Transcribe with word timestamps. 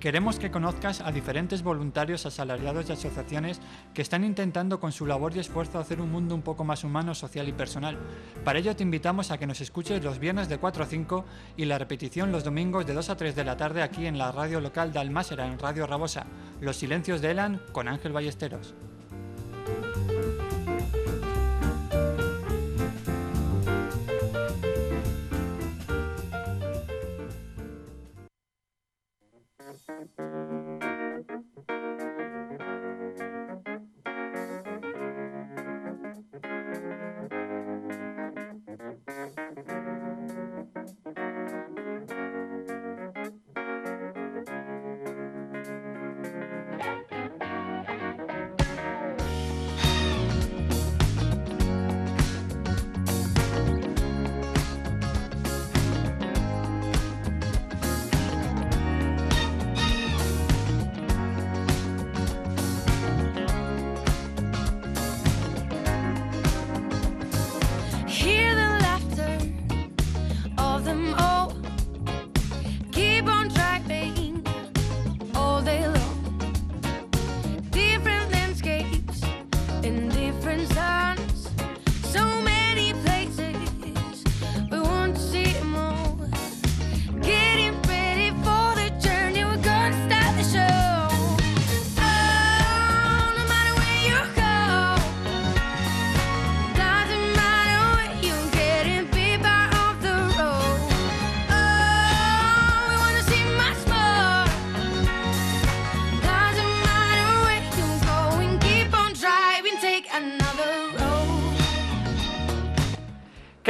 Queremos 0.00 0.38
que 0.38 0.50
conozcas 0.50 1.02
a 1.02 1.12
diferentes 1.12 1.62
voluntarios 1.62 2.24
asalariados 2.24 2.88
y 2.88 2.92
asociaciones 2.92 3.60
que 3.92 4.00
están 4.00 4.24
intentando 4.24 4.80
con 4.80 4.92
su 4.92 5.04
labor 5.04 5.36
y 5.36 5.40
esfuerzo 5.40 5.78
hacer 5.78 6.00
un 6.00 6.10
mundo 6.10 6.34
un 6.34 6.40
poco 6.40 6.64
más 6.64 6.84
humano, 6.84 7.14
social 7.14 7.46
y 7.48 7.52
personal. 7.52 7.98
Para 8.42 8.60
ello 8.60 8.74
te 8.74 8.82
invitamos 8.82 9.30
a 9.30 9.36
que 9.36 9.46
nos 9.46 9.60
escuches 9.60 10.02
los 10.02 10.18
viernes 10.18 10.48
de 10.48 10.56
4 10.56 10.84
a 10.84 10.86
5 10.86 11.24
y 11.58 11.66
la 11.66 11.76
repetición 11.76 12.32
los 12.32 12.44
domingos 12.44 12.86
de 12.86 12.94
2 12.94 13.10
a 13.10 13.16
3 13.18 13.36
de 13.36 13.44
la 13.44 13.58
tarde 13.58 13.82
aquí 13.82 14.06
en 14.06 14.16
la 14.16 14.32
radio 14.32 14.62
local 14.62 14.90
de 14.90 15.00
Almásera, 15.00 15.46
en 15.46 15.58
Radio 15.58 15.86
Rabosa, 15.86 16.24
Los 16.62 16.78
Silencios 16.78 17.20
de 17.20 17.32
Elan 17.32 17.60
con 17.72 17.86
Ángel 17.86 18.12
Ballesteros. 18.12 18.74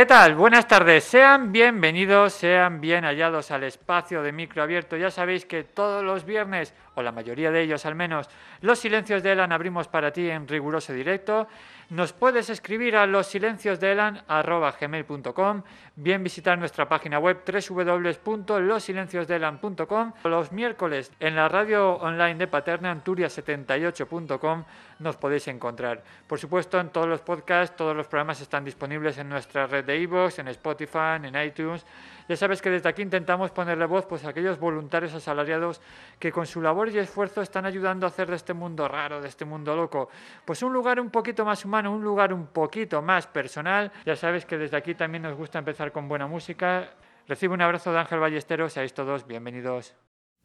¿Qué 0.00 0.06
tal? 0.06 0.34
Buenas 0.34 0.66
tardes. 0.66 1.04
Sean 1.04 1.52
bienvenidos, 1.52 2.32
sean 2.32 2.80
bien 2.80 3.04
hallados 3.04 3.50
al 3.50 3.64
espacio 3.64 4.22
de 4.22 4.32
micro 4.32 4.62
abierto. 4.62 4.96
Ya 4.96 5.10
sabéis 5.10 5.44
que 5.44 5.62
todos 5.62 6.02
los 6.02 6.24
viernes, 6.24 6.72
o 6.94 7.02
la 7.02 7.12
mayoría 7.12 7.50
de 7.50 7.60
ellos 7.60 7.84
al 7.84 7.94
menos, 7.94 8.30
los 8.62 8.78
silencios 8.78 9.22
de 9.22 9.32
Elan 9.32 9.52
abrimos 9.52 9.88
para 9.88 10.10
ti 10.10 10.30
en 10.30 10.48
riguroso 10.48 10.94
directo. 10.94 11.48
Nos 11.90 12.14
puedes 12.14 12.48
escribir 12.48 12.96
a 12.96 13.04
losilenciosdeelan.gmail.com 13.04 15.62
bien 15.96 16.24
visitar 16.24 16.56
nuestra 16.56 16.88
página 16.88 17.18
web 17.18 17.42
www.losilenciosdeelan.com 17.44 20.12
Los 20.24 20.50
miércoles 20.50 21.12
en 21.20 21.36
la 21.36 21.46
radio 21.48 21.96
online 21.96 22.36
de 22.36 22.46
Paterna, 22.46 22.94
anturia78.com, 22.94 24.64
nos 25.00 25.16
podéis 25.16 25.48
encontrar. 25.48 26.02
Por 26.26 26.38
supuesto, 26.38 26.78
en 26.78 26.90
todos 26.90 27.08
los 27.08 27.20
podcasts, 27.20 27.74
todos 27.74 27.96
los 27.96 28.06
programas 28.06 28.40
están 28.40 28.64
disponibles 28.64 29.18
en 29.18 29.28
nuestra 29.28 29.66
red 29.66 29.84
de 29.84 29.98
iVoox, 29.98 30.38
en 30.38 30.48
Spotify, 30.48 31.18
en 31.22 31.34
iTunes. 31.42 31.84
Ya 32.28 32.36
sabes 32.36 32.62
que 32.62 32.70
desde 32.70 32.88
aquí 32.88 33.02
intentamos 33.02 33.50
ponerle 33.50 33.86
voz 33.86 34.06
pues, 34.06 34.24
a 34.24 34.28
aquellos 34.28 34.60
voluntarios 34.60 35.12
asalariados 35.14 35.80
que 36.18 36.30
con 36.30 36.46
su 36.46 36.60
labor 36.60 36.88
y 36.90 36.98
esfuerzo 36.98 37.42
están 37.42 37.66
ayudando 37.66 38.06
a 38.06 38.10
hacer 38.10 38.28
de 38.28 38.36
este 38.36 38.54
mundo 38.54 38.86
raro, 38.86 39.20
de 39.20 39.28
este 39.28 39.44
mundo 39.44 39.74
loco, 39.74 40.10
pues 40.44 40.62
un 40.62 40.72
lugar 40.72 41.00
un 41.00 41.10
poquito 41.10 41.44
más 41.44 41.64
humano, 41.64 41.92
un 41.92 42.04
lugar 42.04 42.32
un 42.32 42.46
poquito 42.46 43.02
más 43.02 43.26
personal. 43.26 43.90
Ya 44.04 44.14
sabes 44.14 44.46
que 44.46 44.58
desde 44.58 44.76
aquí 44.76 44.94
también 44.94 45.22
nos 45.22 45.34
gusta 45.34 45.58
empezar 45.58 45.90
con 45.90 46.08
buena 46.08 46.26
música. 46.26 46.90
Recibe 47.26 47.54
un 47.54 47.62
abrazo 47.62 47.92
de 47.92 47.98
Ángel 47.98 48.20
Ballesteros, 48.20 48.74
seáis 48.74 48.94
todos 48.94 49.26
bienvenidos. 49.26 49.94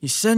You 0.01 0.09
said. 0.09 0.37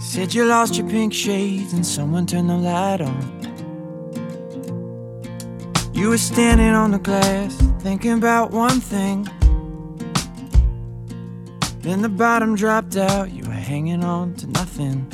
Said 0.00 0.32
you 0.32 0.46
lost 0.46 0.76
your 0.76 0.88
pink 0.88 1.12
shades 1.12 1.74
and 1.74 1.86
someone 1.86 2.24
turned 2.24 2.48
the 2.48 2.56
light 2.56 3.02
on. 3.02 3.40
You 5.92 6.08
were 6.08 6.18
standing 6.18 6.70
on 6.70 6.90
the 6.90 6.98
glass, 6.98 7.54
thinking 7.80 8.12
about 8.12 8.50
one 8.50 8.80
thing. 8.80 9.28
Then 11.80 12.00
the 12.00 12.08
bottom 12.08 12.56
dropped 12.56 12.96
out, 12.96 13.30
you 13.30 13.44
were 13.44 13.52
hanging 13.52 14.02
on 14.02 14.34
to 14.36 14.46
nothing. 14.46 15.06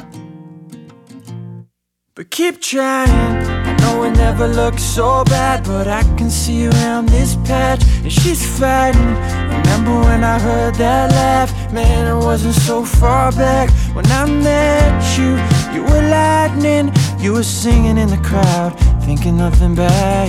But 2.14 2.30
keep 2.30 2.62
trying. 2.62 3.65
Know 3.86 4.02
it 4.02 4.16
never 4.16 4.48
looks 4.48 4.82
so 4.82 5.22
bad, 5.24 5.62
but 5.64 5.86
I 5.86 6.02
can 6.18 6.28
see 6.28 6.66
around 6.66 7.08
this 7.08 7.36
patch 7.44 7.84
and 8.02 8.12
she's 8.12 8.44
fighting. 8.58 9.14
Remember 9.58 10.00
when 10.00 10.24
I 10.24 10.40
heard 10.40 10.74
that 10.74 11.12
laugh? 11.12 11.50
Man, 11.72 12.02
it 12.12 12.18
wasn't 12.24 12.56
so 12.56 12.84
far 12.84 13.30
back 13.30 13.70
when 13.94 14.06
I 14.06 14.26
met 14.26 15.04
you. 15.16 15.30
You 15.72 15.84
were 15.84 16.02
lightning, 16.18 16.92
you 17.20 17.34
were 17.34 17.44
singing 17.44 17.96
in 17.96 18.08
the 18.08 18.20
crowd, 18.28 18.72
thinking 19.04 19.36
nothing 19.36 19.76
bad. 19.76 20.26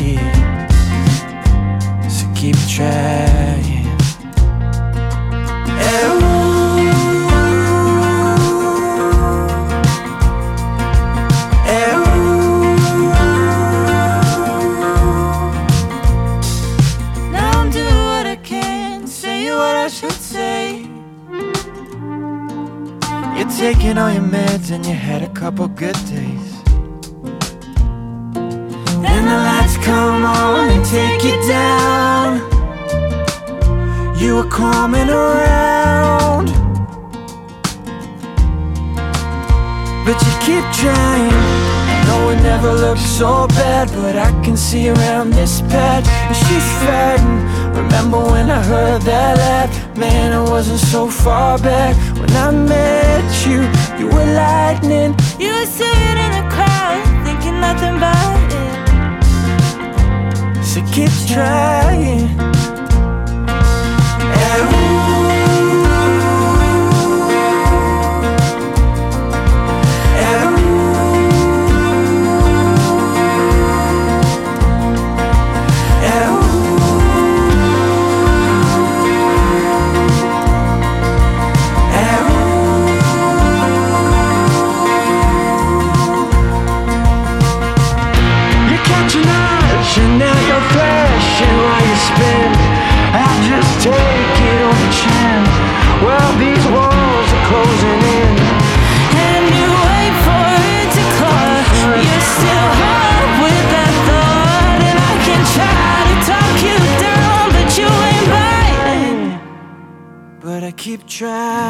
So 2.12 2.28
keep 2.36 2.58
trying. 2.70 3.77
Taking 23.98 24.04
all 24.04 24.12
your 24.12 24.32
meds 24.32 24.72
and 24.72 24.86
you 24.86 24.94
had 24.94 25.24
a 25.24 25.30
couple 25.30 25.68
good 25.68 25.96
days. 26.06 26.64
Then 29.02 29.26
the 29.26 29.38
lights 29.50 29.78
come 29.78 30.24
on 30.26 30.70
and 30.70 30.86
take 30.86 31.24
you 31.24 31.38
down. 31.48 32.42
You 34.18 34.36
were 34.36 34.50
coming 34.50 35.10
around. 35.10 36.48
But 40.06 40.18
you 40.26 40.34
keep 40.46 40.66
trying. 40.82 41.78
No, 42.08 42.30
it 42.30 42.42
never 42.42 42.74
looks 42.74 43.02
so 43.02 43.48
bad, 43.48 43.90
but 43.90 44.16
I 44.16 44.32
can 44.44 44.56
see 44.58 44.90
around 44.90 45.32
this 45.32 45.62
patch. 45.62 46.08
And 46.08 46.36
she's 46.36 46.68
fighting. 46.84 47.38
Remember 47.76 48.20
when 48.32 48.50
I 48.50 48.62
heard 48.64 49.02
that 49.04 49.38
laugh? 49.38 49.98
Man, 49.98 50.34
it 50.34 50.50
wasn't 50.50 50.80
so 50.80 51.08
far 51.08 51.58
back 51.60 51.96
when 52.18 52.32
I 52.32 52.52
met 52.52 53.48
you. 53.48 53.87
You 54.00 54.08
were 54.08 54.26
lightning. 54.26 55.16
You 55.40 55.50
were 55.54 55.66
sitting 55.66 56.18
in 56.26 56.32
a 56.42 56.50
crowd, 56.52 57.04
thinking 57.26 57.60
nothing 57.60 57.96
about 57.98 58.54
it. 58.54 58.76
So 60.64 60.82
keep 60.94 61.12
trying. 61.28 62.57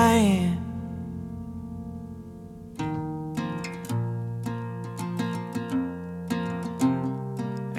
I 0.10 0.62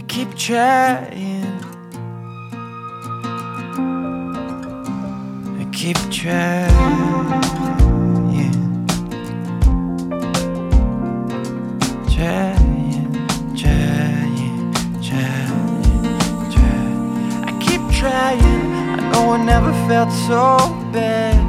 keep 0.06 0.34
trying. 0.36 1.46
I 5.58 5.64
keep 5.72 5.96
trying. 6.10 6.68
I 17.46 17.58
keep 17.58 17.80
trying. 17.90 18.42
I 18.42 19.10
know 19.12 19.32
I 19.32 19.42
never 19.42 19.72
felt 19.88 20.12
so 20.12 20.58
bad. 20.92 21.47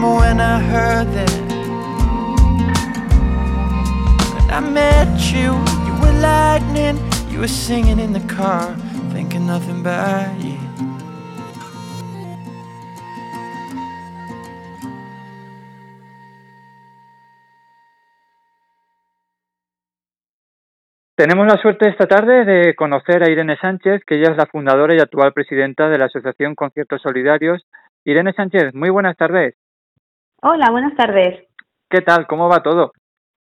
Remember 0.00 0.20
when 0.20 0.40
I 0.40 0.58
heard 0.58 1.12
that? 1.12 1.30
When 4.34 4.50
I 4.50 4.60
met 4.60 5.20
you, 5.30 5.52
you 5.84 5.92
were 6.00 6.16
lightning. 6.22 6.96
You 7.30 7.40
were 7.40 7.48
singing 7.48 8.00
in 8.00 8.14
the 8.14 8.20
car, 8.20 8.74
thinking 9.12 9.46
nothing 9.46 9.80
about 9.80 10.42
you. 10.42 10.56
Tenemos 21.14 21.46
la 21.46 21.60
suerte 21.60 21.90
esta 21.90 22.06
tarde 22.06 22.46
de 22.46 22.74
conocer 22.74 23.22
a 23.22 23.30
Irene 23.30 23.58
Sánchez, 23.58 24.00
que 24.06 24.14
ella 24.14 24.30
es 24.30 24.38
la 24.38 24.46
fundadora 24.46 24.94
y 24.94 25.00
actual 25.00 25.34
presidenta 25.34 25.90
de 25.90 25.98
la 25.98 26.06
Asociación 26.06 26.54
Conciertos 26.54 27.02
Solidarios. 27.02 27.66
Irene 28.06 28.32
Sánchez, 28.32 28.72
muy 28.72 28.88
buenas 28.88 29.18
tardes. 29.18 29.59
Hola, 30.42 30.70
buenas 30.70 30.94
tardes. 30.96 31.46
¿Qué 31.88 32.00
tal? 32.00 32.26
¿Cómo 32.26 32.48
va 32.48 32.62
todo? 32.62 32.92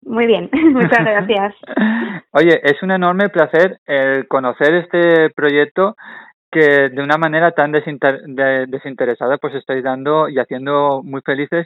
Muy 0.03 0.25
bien, 0.25 0.49
muchas 0.73 1.05
gracias. 1.05 1.55
Oye, 2.33 2.59
es 2.63 2.81
un 2.83 2.91
enorme 2.91 3.29
placer 3.29 3.79
el 3.85 4.27
conocer 4.27 4.73
este 4.75 5.29
proyecto 5.31 5.95
que 6.53 6.89
de 6.89 7.01
una 7.01 7.17
manera 7.17 7.51
tan 7.51 7.71
desinter- 7.71 8.23
de- 8.25 8.65
desinteresada 8.67 9.37
pues 9.37 9.55
estáis 9.55 9.85
dando 9.85 10.27
y 10.27 10.37
haciendo 10.37 11.01
muy 11.01 11.21
felices 11.21 11.65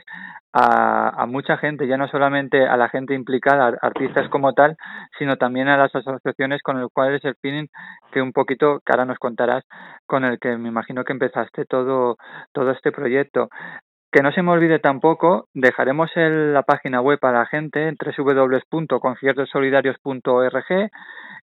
a, 0.52 1.08
a 1.22 1.26
mucha 1.26 1.56
gente, 1.56 1.88
ya 1.88 1.96
no 1.96 2.06
solamente 2.06 2.64
a 2.68 2.76
la 2.76 2.88
gente 2.88 3.12
implicada, 3.14 3.66
a- 3.66 3.86
artistas 3.86 4.28
como 4.28 4.52
tal, 4.52 4.76
sino 5.18 5.36
también 5.38 5.66
a 5.66 5.76
las 5.76 5.92
asociaciones 5.92 6.62
con 6.62 6.78
el 6.78 6.86
cual 6.94 7.16
es 7.16 7.24
el 7.24 7.34
feeling 7.42 7.66
que 8.12 8.22
un 8.22 8.32
poquito, 8.32 8.78
que 8.86 8.92
ahora 8.92 9.06
nos 9.06 9.18
contarás, 9.18 9.64
con 10.06 10.24
el 10.24 10.38
que 10.38 10.56
me 10.56 10.68
imagino 10.68 11.02
que 11.02 11.14
empezaste 11.14 11.64
todo, 11.64 12.16
todo 12.52 12.70
este 12.70 12.92
proyecto. 12.92 13.48
Que 14.12 14.22
no 14.22 14.30
se 14.32 14.42
me 14.42 14.52
olvide 14.52 14.78
tampoco, 14.78 15.48
dejaremos 15.52 16.10
el- 16.16 16.52
la 16.54 16.62
página 16.62 17.00
web 17.00 17.18
a 17.22 17.32
la 17.32 17.46
gente 17.46 17.88
en 17.88 17.96
www.conciertosolidarios.org 17.96 20.90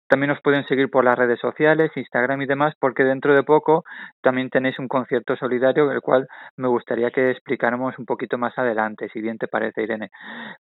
también 0.10 0.32
os 0.32 0.40
pueden 0.42 0.66
seguir 0.68 0.90
por 0.90 1.04
las 1.04 1.18
redes 1.20 1.38
sociales, 1.42 1.92
Instagram 1.94 2.42
y 2.42 2.46
demás, 2.46 2.74
porque 2.80 3.04
dentro 3.04 3.36
de 3.36 3.44
poco 3.44 3.84
también 4.22 4.50
tenéis 4.50 4.80
un 4.80 4.88
concierto 4.88 5.36
solidario, 5.36 5.92
el 5.92 6.00
cual 6.00 6.28
me 6.56 6.70
gustaría 6.70 7.12
que 7.12 7.30
explicáramos 7.30 8.00
un 8.00 8.06
poquito 8.06 8.38
más 8.38 8.58
adelante, 8.58 9.10
si 9.12 9.20
bien 9.20 9.38
te 9.38 9.50
parece, 9.50 9.84
Irene. 9.84 10.10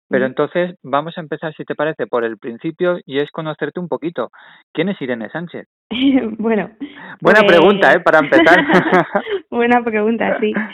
Pero 0.09 0.25
Mm. 0.25 0.27
entonces 0.27 0.75
vamos 0.83 1.17
a 1.17 1.21
empezar, 1.21 1.53
si 1.53 1.63
te 1.63 1.75
parece, 1.75 2.07
por 2.07 2.25
el 2.25 2.37
principio 2.37 2.97
y 3.05 3.19
es 3.19 3.31
conocerte 3.31 3.79
un 3.79 3.87
poquito. 3.87 4.31
¿Quién 4.73 4.89
es 4.89 5.01
Irene 5.01 5.29
Sánchez? 5.29 5.65
bueno. 6.39 6.71
Buena 7.21 7.39
pues- 7.39 7.57
pregunta, 7.57 7.93
¿eh? 7.93 8.01
Para 8.01 8.19
empezar. 8.19 8.57
Buena 9.49 9.81
pregunta, 9.81 10.37
sí. 10.41 10.53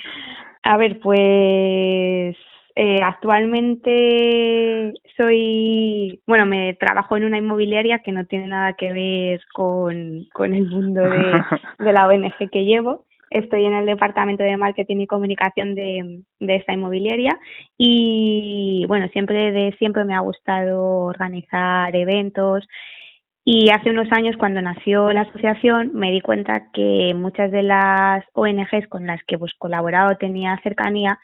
A 0.64 0.78
ver, 0.78 1.00
pues 1.00 2.38
eh, 2.76 3.02
actualmente 3.04 4.94
soy, 5.18 6.22
bueno, 6.26 6.46
me 6.46 6.74
trabajo 6.76 7.18
en 7.18 7.26
una 7.26 7.38
inmobiliaria 7.38 8.00
que 8.00 8.12
no 8.12 8.26
tiene 8.26 8.48
nada 8.48 8.74
que 8.74 8.92
ver 8.94 9.42
con, 9.54 10.26
con 10.34 10.54
el 10.54 10.68
mundo 10.68 11.02
de, 11.02 11.44
de 11.80 11.94
la 11.94 12.08
ONG 12.08 12.50
que 12.50 12.66
llevo. 12.66 13.06
Estoy 13.30 13.66
en 13.66 13.74
el 13.74 13.86
departamento 13.86 14.44
de 14.44 14.58
marketing 14.58 14.98
y 15.02 15.08
comunicación 15.08 15.76
de, 15.76 16.22
de 16.40 16.56
esta 16.56 16.74
inmobiliaria 16.74 17.38
y 17.78 18.86
bueno, 18.88 19.08
siempre 19.10 19.52
de 19.52 19.76
siempre 19.80 20.06
me 20.06 20.16
ha 20.16 20.20
gustado 20.20 21.06
organizar 21.06 21.96
eventos 21.96 22.68
y 23.46 23.70
hace 23.72 23.90
unos 23.90 24.08
años 24.12 24.38
cuando 24.38 24.62
nació 24.62 25.12
la 25.12 25.22
asociación 25.22 25.92
me 25.94 26.12
di 26.12 26.22
cuenta 26.22 26.70
que 26.74 27.14
muchas 27.16 27.52
de 27.52 27.64
las 27.64 28.24
ONGs 28.34 28.88
con 28.88 29.06
las 29.06 29.22
que 29.26 29.38
pues 29.38 29.54
colaborado 29.58 30.16
tenía 30.18 30.60
cercanía 30.64 31.20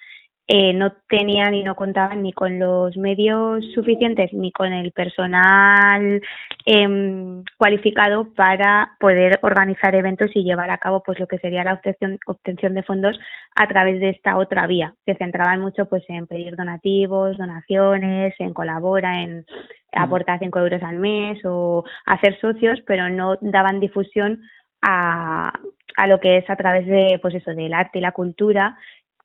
eh, 0.51 0.73
no 0.73 0.93
tenían 1.07 1.53
y 1.53 1.61
no 1.61 1.75
contaban 1.75 2.23
ni 2.23 2.33
con 2.33 2.57
los 2.57 2.97
medios 2.97 3.63
suficientes 3.75 4.33
ni 4.33 4.51
con 4.51 4.73
el 4.73 4.91
personal 4.91 6.23
em, 6.65 7.43
cualificado 7.55 8.33
para 8.33 8.95
poder 8.99 9.37
organizar 9.43 9.93
eventos 9.93 10.31
y 10.33 10.43
llevar 10.43 10.71
a 10.71 10.79
cabo 10.79 11.03
pues 11.05 11.19
lo 11.19 11.27
que 11.27 11.37
sería 11.37 11.63
la 11.63 11.73
obtención, 11.73 12.17
obtención 12.25 12.73
de 12.73 12.81
fondos 12.81 13.19
a 13.55 13.67
través 13.67 13.99
de 13.99 14.09
esta 14.09 14.37
otra 14.37 14.65
vía. 14.65 14.95
Se 15.05 15.13
centraban 15.13 15.61
mucho 15.61 15.85
pues 15.85 16.03
en 16.07 16.25
pedir 16.25 16.55
donativos, 16.55 17.37
donaciones, 17.37 18.33
en 18.39 18.55
colabora, 18.55 19.21
en 19.21 19.45
aportar 19.93 20.39
5 20.39 20.57
euros 20.57 20.81
al 20.81 20.97
mes 20.97 21.37
o 21.45 21.83
hacer 22.07 22.39
socios, 22.39 22.79
pero 22.87 23.07
no 23.07 23.37
daban 23.41 23.79
difusión 23.79 24.41
a, 24.81 25.53
a 25.95 26.07
lo 26.07 26.19
que 26.19 26.37
es 26.37 26.49
a 26.49 26.55
través 26.55 26.87
de 26.87 27.19
pues 27.21 27.35
eso 27.35 27.53
del 27.53 27.73
arte 27.73 27.99
y 27.99 28.01
la 28.01 28.13
cultura 28.13 28.77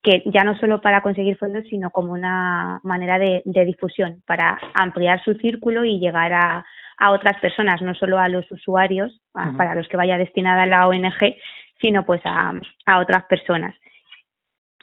que 0.05 0.23
ya 0.27 0.45
no 0.45 0.57
solo 0.59 0.83
para 0.83 1.01
conseguir 1.01 1.39
fondos, 1.39 1.65
sino 1.69 1.91
como 1.91 2.13
una 2.13 2.79
manera 2.85 3.19
de, 3.19 3.43
de 3.47 3.65
difusión, 3.65 4.23
para 4.27 4.59
ampliar 4.75 5.25
su 5.25 5.35
círculo 5.35 5.85
y 5.85 5.99
llegar 5.99 6.33
a, 6.35 6.65
a 6.99 7.11
otras 7.11 7.41
personas, 7.41 7.81
no 7.81 7.95
solo 7.95 8.19
a 8.19 8.29
los 8.29 8.49
usuarios, 8.53 9.19
para 9.33 9.75
los 9.75 9.89
que 9.89 9.97
vaya 9.97 10.19
destinada 10.19 10.67
la 10.67 10.87
ONG, 10.87 11.37
sino 11.81 12.05
pues 12.05 12.21
a, 12.25 12.53
a 12.87 13.01
otras 13.01 13.25
personas. 13.25 13.75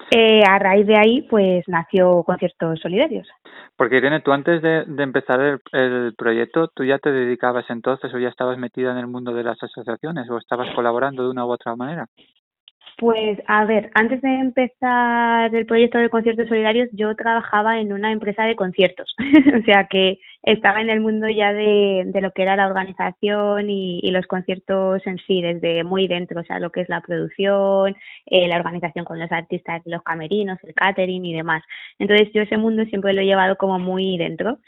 Eh, 0.10 0.42
a 0.44 0.58
raíz 0.58 0.88
de 0.88 0.98
ahí, 0.98 1.22
pues 1.30 1.64
nació 1.68 2.24
Conciertos 2.24 2.80
Solidarios. 2.80 3.28
Porque 3.78 3.98
Irene, 3.98 4.22
tú 4.22 4.32
antes 4.32 4.62
de, 4.64 4.86
de 4.86 5.04
empezar 5.04 5.40
el, 5.40 5.60
el 5.74 6.16
proyecto, 6.16 6.70
¿tú 6.74 6.84
ya 6.84 6.98
te 6.98 7.12
dedicabas 7.12 7.66
entonces 7.70 8.12
o 8.12 8.18
ya 8.18 8.30
estabas 8.30 8.58
metida 8.58 8.92
en 8.92 8.98
el 8.98 9.08
mundo 9.08 9.32
de 9.34 9.44
las 9.44 9.62
asociaciones 9.62 10.28
o 10.32 10.40
estabas 10.40 10.74
colaborando 10.74 11.24
de 11.24 11.30
una 11.30 11.46
u 11.46 11.52
otra 11.52 11.76
manera? 11.76 12.08
Pues 12.98 13.40
a 13.48 13.66
ver, 13.66 13.90
antes 13.94 14.22
de 14.22 14.30
empezar 14.40 15.54
el 15.56 15.66
proyecto 15.66 15.98
de 15.98 16.10
conciertos 16.10 16.48
solidarios, 16.48 16.90
yo 16.92 17.16
trabajaba 17.16 17.80
en 17.80 17.94
una 17.94 18.12
empresa 18.12 18.44
de 18.44 18.56
conciertos, 18.56 19.16
o 19.60 19.64
sea 19.66 19.88
que 19.90 20.20
estaba 20.44 20.82
en 20.82 20.90
el 20.90 21.02
mundo 21.02 21.30
ya 21.30 21.54
de, 21.54 22.04
de 22.06 22.22
lo 22.22 22.32
que 22.32 22.42
era 22.42 22.56
la 22.56 22.68
organización 22.68 23.70
y, 23.70 24.00
y 24.02 24.12
los 24.12 24.26
conciertos 24.26 25.06
en 25.06 25.18
sí, 25.28 25.42
desde 25.42 25.84
muy 25.84 26.08
dentro, 26.08 26.42
o 26.42 26.44
sea, 26.44 26.60
lo 26.60 26.72
que 26.72 26.82
es 26.82 26.90
la 26.90 27.02
producción, 27.02 27.96
eh, 28.26 28.48
la 28.48 28.58
organización 28.58 29.06
con 29.06 29.20
los 29.20 29.32
artistas, 29.32 29.82
los 29.86 30.02
camerinos, 30.04 30.58
el 30.64 30.74
catering 30.74 31.26
y 31.26 31.34
demás. 31.34 31.64
Entonces 32.00 32.30
yo 32.34 32.42
ese 32.42 32.58
mundo 32.58 32.86
siempre 32.86 33.14
lo 33.14 33.22
he 33.22 33.26
llevado 33.26 33.56
como 33.58 33.78
muy 33.78 34.18
dentro. 34.18 34.60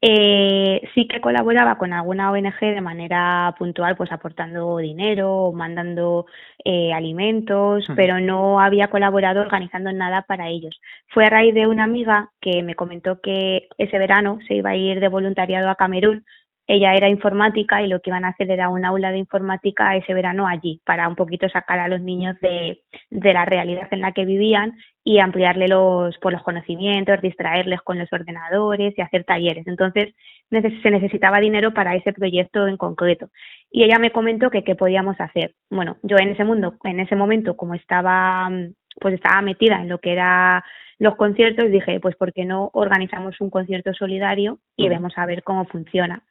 Eh, 0.00 0.82
sí 0.94 1.06
que 1.06 1.20
colaboraba 1.20 1.78
con 1.78 1.92
alguna 1.92 2.30
ONG 2.30 2.60
de 2.60 2.80
manera 2.80 3.54
puntual, 3.58 3.96
pues 3.96 4.12
aportando 4.12 4.76
dinero 4.78 5.32
o 5.32 5.52
mandando 5.52 6.26
eh, 6.64 6.92
alimentos, 6.92 7.86
pero 7.96 8.20
no 8.20 8.60
había 8.60 8.88
colaborado 8.88 9.40
organizando 9.40 9.92
nada 9.92 10.22
para 10.22 10.48
ellos. 10.48 10.78
Fue 11.08 11.26
a 11.26 11.30
raíz 11.30 11.54
de 11.54 11.66
una 11.66 11.84
amiga 11.84 12.30
que 12.40 12.62
me 12.62 12.74
comentó 12.74 13.20
que 13.20 13.68
ese 13.78 13.98
verano 13.98 14.38
se 14.46 14.54
iba 14.54 14.70
a 14.70 14.76
ir 14.76 15.00
de 15.00 15.08
voluntariado 15.22 15.70
a 15.70 15.76
Camerún. 15.76 16.24
Ella 16.66 16.94
era 16.94 17.08
informática 17.08 17.82
y 17.82 17.88
lo 17.88 18.00
que 18.00 18.10
iban 18.10 18.24
a 18.24 18.28
hacer 18.28 18.50
era 18.50 18.68
un 18.68 18.84
aula 18.84 19.10
de 19.10 19.18
informática 19.18 19.96
ese 19.96 20.14
verano 20.14 20.46
allí, 20.46 20.80
para 20.84 21.08
un 21.08 21.16
poquito 21.16 21.48
sacar 21.48 21.78
a 21.80 21.88
los 21.88 22.00
niños 22.00 22.36
de, 22.40 22.82
de 23.10 23.32
la 23.32 23.44
realidad 23.44 23.88
en 23.90 24.00
la 24.00 24.12
que 24.12 24.24
vivían 24.24 24.74
y 25.04 25.18
ampliarle 25.18 25.66
los, 25.66 26.16
pues, 26.20 26.32
los 26.32 26.42
conocimientos, 26.42 27.20
distraerles 27.20 27.80
con 27.82 27.98
los 27.98 28.12
ordenadores 28.12 28.94
y 28.96 29.00
hacer 29.00 29.24
talleres. 29.24 29.66
Entonces 29.66 30.14
se 30.50 30.90
necesitaba 30.90 31.40
dinero 31.40 31.72
para 31.74 31.96
ese 31.96 32.12
proyecto 32.12 32.68
en 32.68 32.76
concreto. 32.76 33.30
Y 33.70 33.84
ella 33.84 33.98
me 33.98 34.12
comentó 34.12 34.50
que 34.50 34.64
qué 34.64 34.76
podíamos 34.76 35.20
hacer. 35.20 35.54
Bueno, 35.70 35.96
yo 36.02 36.16
en 36.18 36.30
ese 36.30 36.44
mundo, 36.44 36.74
en 36.84 37.00
ese 37.00 37.16
momento, 37.16 37.56
como 37.56 37.74
estaba, 37.74 38.48
mm, 38.50 38.74
pues 39.00 39.14
estaba 39.14 39.42
metida 39.42 39.80
en 39.80 39.88
lo 39.88 39.98
que 39.98 40.12
era 40.12 40.64
los 40.98 41.16
conciertos, 41.16 41.70
dije, 41.70 41.98
pues 42.00 42.14
¿por 42.16 42.32
qué 42.32 42.44
no 42.44 42.70
organizamos 42.74 43.40
un 43.40 43.50
concierto 43.50 43.92
solidario 43.92 44.58
y 44.76 44.88
vemos 44.88 45.12
a 45.16 45.26
ver 45.26 45.42
cómo 45.42 45.64
funciona? 45.64 46.22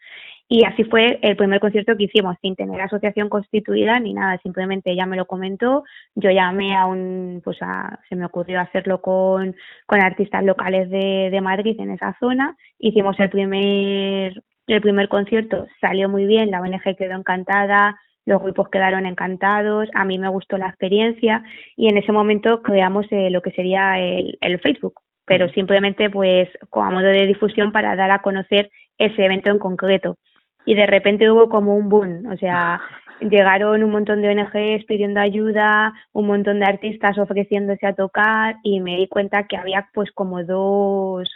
Y 0.47 0.65
así 0.65 0.83
fue 0.83 1.19
el 1.21 1.37
primer 1.37 1.59
concierto 1.61 1.95
que 1.95 2.05
hicimos, 2.05 2.35
sin 2.41 2.55
tener 2.55 2.81
asociación 2.81 3.29
constituida 3.29 3.99
ni 3.99 4.13
nada, 4.13 4.37
simplemente 4.43 4.91
ella 4.91 5.05
me 5.05 5.15
lo 5.15 5.25
comentó, 5.25 5.83
yo 6.15 6.29
llamé 6.29 6.75
a 6.75 6.85
un, 6.85 7.41
pues 7.43 7.57
a, 7.61 7.99
se 8.09 8.15
me 8.15 8.25
ocurrió 8.25 8.59
hacerlo 8.59 9.01
con, 9.01 9.55
con 9.85 10.01
artistas 10.01 10.43
locales 10.43 10.89
de, 10.89 11.29
de 11.31 11.41
Madrid 11.41 11.77
en 11.79 11.91
esa 11.91 12.17
zona, 12.19 12.57
hicimos 12.79 13.17
el 13.19 13.29
primer, 13.29 14.43
el 14.67 14.81
primer 14.81 15.07
concierto, 15.07 15.67
salió 15.79 16.09
muy 16.09 16.25
bien, 16.25 16.51
la 16.51 16.61
ONG 16.61 16.97
quedó 16.97 17.15
encantada, 17.17 17.97
los 18.25 18.41
grupos 18.41 18.69
quedaron 18.69 19.05
encantados, 19.05 19.89
a 19.93 20.05
mí 20.05 20.19
me 20.19 20.29
gustó 20.29 20.57
la 20.57 20.67
experiencia 20.67 21.43
y 21.75 21.89
en 21.89 21.97
ese 21.97 22.11
momento 22.11 22.61
creamos 22.61 23.05
eh, 23.11 23.29
lo 23.29 23.41
que 23.41 23.51
sería 23.51 23.99
el, 23.99 24.37
el 24.41 24.59
Facebook, 24.59 24.95
pero 25.25 25.49
simplemente 25.49 26.09
pues 26.09 26.49
como 26.69 26.85
a 26.85 26.91
modo 26.91 27.07
de 27.07 27.27
difusión 27.27 27.71
para 27.71 27.95
dar 27.95 28.11
a 28.11 28.21
conocer 28.21 28.69
ese 28.97 29.25
evento 29.25 29.49
en 29.49 29.59
concreto. 29.59 30.17
Y 30.65 30.75
de 30.75 30.85
repente 30.85 31.31
hubo 31.31 31.49
como 31.49 31.75
un 31.75 31.89
boom, 31.89 32.27
o 32.31 32.37
sea, 32.37 32.79
llegaron 33.21 33.83
un 33.83 33.91
montón 33.91 34.21
de 34.21 34.29
ONGs 34.29 34.85
pidiendo 34.85 35.19
ayuda, 35.19 35.93
un 36.11 36.27
montón 36.27 36.59
de 36.59 36.65
artistas 36.65 37.17
ofreciéndose 37.17 37.85
a 37.87 37.93
tocar 37.93 38.57
y 38.63 38.79
me 38.79 38.97
di 38.97 39.07
cuenta 39.07 39.47
que 39.47 39.57
había 39.57 39.87
pues 39.93 40.11
como 40.11 40.43
dos 40.43 41.29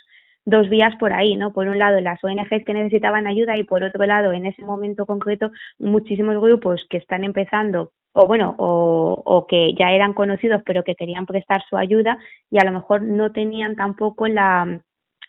dos 0.46 0.70
vías 0.70 0.96
por 0.98 1.12
ahí, 1.12 1.36
¿no? 1.36 1.52
Por 1.52 1.68
un 1.68 1.80
lado, 1.80 2.00
las 2.02 2.24
ONGs 2.24 2.64
que 2.66 2.74
necesitaban 2.74 3.28
ayuda 3.28 3.58
y 3.58 3.64
por 3.64 3.84
otro 3.84 4.06
lado, 4.06 4.32
en 4.32 4.46
ese 4.46 4.64
momento 4.64 5.06
concreto, 5.06 5.52
muchísimos 5.80 6.40
grupos 6.40 6.86
que 6.90 6.98
están 6.98 7.24
empezando 7.24 7.92
o 8.18 8.28
bueno, 8.28 8.56
o, 8.58 9.22
o 9.26 9.46
que 9.46 9.74
ya 9.74 9.92
eran 9.92 10.14
conocidos 10.14 10.62
pero 10.66 10.86
que 10.86 10.96
querían 10.96 11.26
prestar 11.26 11.62
su 11.70 11.76
ayuda 11.76 12.18
y 12.50 12.60
a 12.60 12.64
lo 12.64 12.72
mejor 12.72 13.02
no 13.02 13.34
tenían 13.34 13.76
tampoco 13.76 14.28
la, 14.28 14.80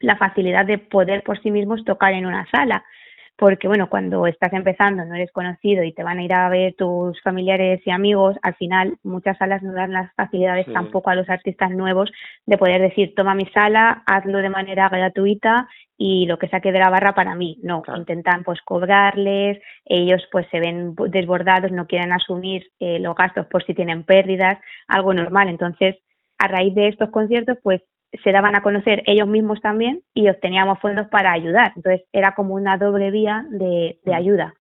la 0.01 0.17
facilidad 0.17 0.65
de 0.67 0.79
poder 0.79 1.25
por 1.25 1.43
sí 1.43 1.51
mismos 1.51 1.85
tocar 1.85 2.13
en 2.13 2.27
una 2.27 2.47
sala 2.49 2.85
porque 3.39 3.69
bueno, 3.69 3.89
cuando 3.91 4.27
estás 4.27 4.53
empezando, 4.55 5.05
no 5.05 5.15
eres 5.15 5.31
conocido 5.31 5.85
y 5.85 5.93
te 5.93 6.03
van 6.03 6.19
a 6.19 6.23
ir 6.25 6.33
a 6.33 6.49
ver 6.49 6.75
tus 6.75 7.21
familiares 7.23 7.81
y 7.85 7.91
amigos, 7.91 8.37
al 8.43 8.55
final 8.55 8.97
muchas 9.03 9.37
salas 9.39 9.63
no 9.63 9.73
dan 9.73 9.93
las 9.93 10.13
facilidades 10.15 10.67
Sí. 10.67 10.73
tampoco 10.73 11.11
a 11.11 11.15
los 11.15 11.29
artistas 11.29 11.71
nuevos 11.71 12.11
de 12.47 12.57
poder 12.57 12.81
decir, 12.81 13.15
toma 13.15 13.35
mi 13.35 13.45
sala, 13.47 14.03
hazlo 14.07 14.39
de 14.39 14.49
manera 14.49 14.89
gratuita 14.89 15.69
y 15.99 16.27
lo 16.27 16.39
que 16.39 16.49
saque 16.49 16.73
de 16.73 16.79
la 16.79 16.91
barra 16.91 17.15
para 17.15 17.35
mí. 17.35 17.59
No, 17.63 17.83
Claro. 17.83 18.01
intentan 18.01 18.43
pues 18.43 18.61
cobrarles, 18.63 19.59
ellos 19.85 20.23
pues 20.33 20.47
se 20.51 20.61
ven 20.61 20.95
desbordados, 21.09 21.73
no 21.73 21.87
quieren 21.87 22.13
asumir 22.13 22.67
eh, 22.81 22.99
los 23.01 23.15
gastos 23.15 23.47
por 23.47 23.65
si 23.65 23.75
tienen 23.75 24.05
pérdidas, 24.05 24.59
algo 24.89 25.13
normal. 25.15 25.49
Entonces, 25.49 25.97
a 26.39 26.49
raíz 26.49 26.75
de 26.75 26.89
estos 26.89 27.11
conciertos, 27.11 27.59
pues 27.63 27.83
se 28.23 28.33
daban 28.33 28.57
a 28.57 28.63
conocer 28.63 29.03
ellos 29.07 29.29
mismos 29.29 29.61
también 29.61 30.03
y 30.15 30.29
obteníamos 30.29 30.79
fondos 30.81 31.09
para 31.09 31.33
ayudar. 31.33 31.73
Entonces 31.77 32.07
era 32.13 32.35
como 32.35 32.55
una 32.55 32.77
doble 32.79 33.11
vía 33.11 33.45
de, 33.51 33.99
de 34.05 34.13
Mm. 34.13 34.15
ayuda. 34.15 34.55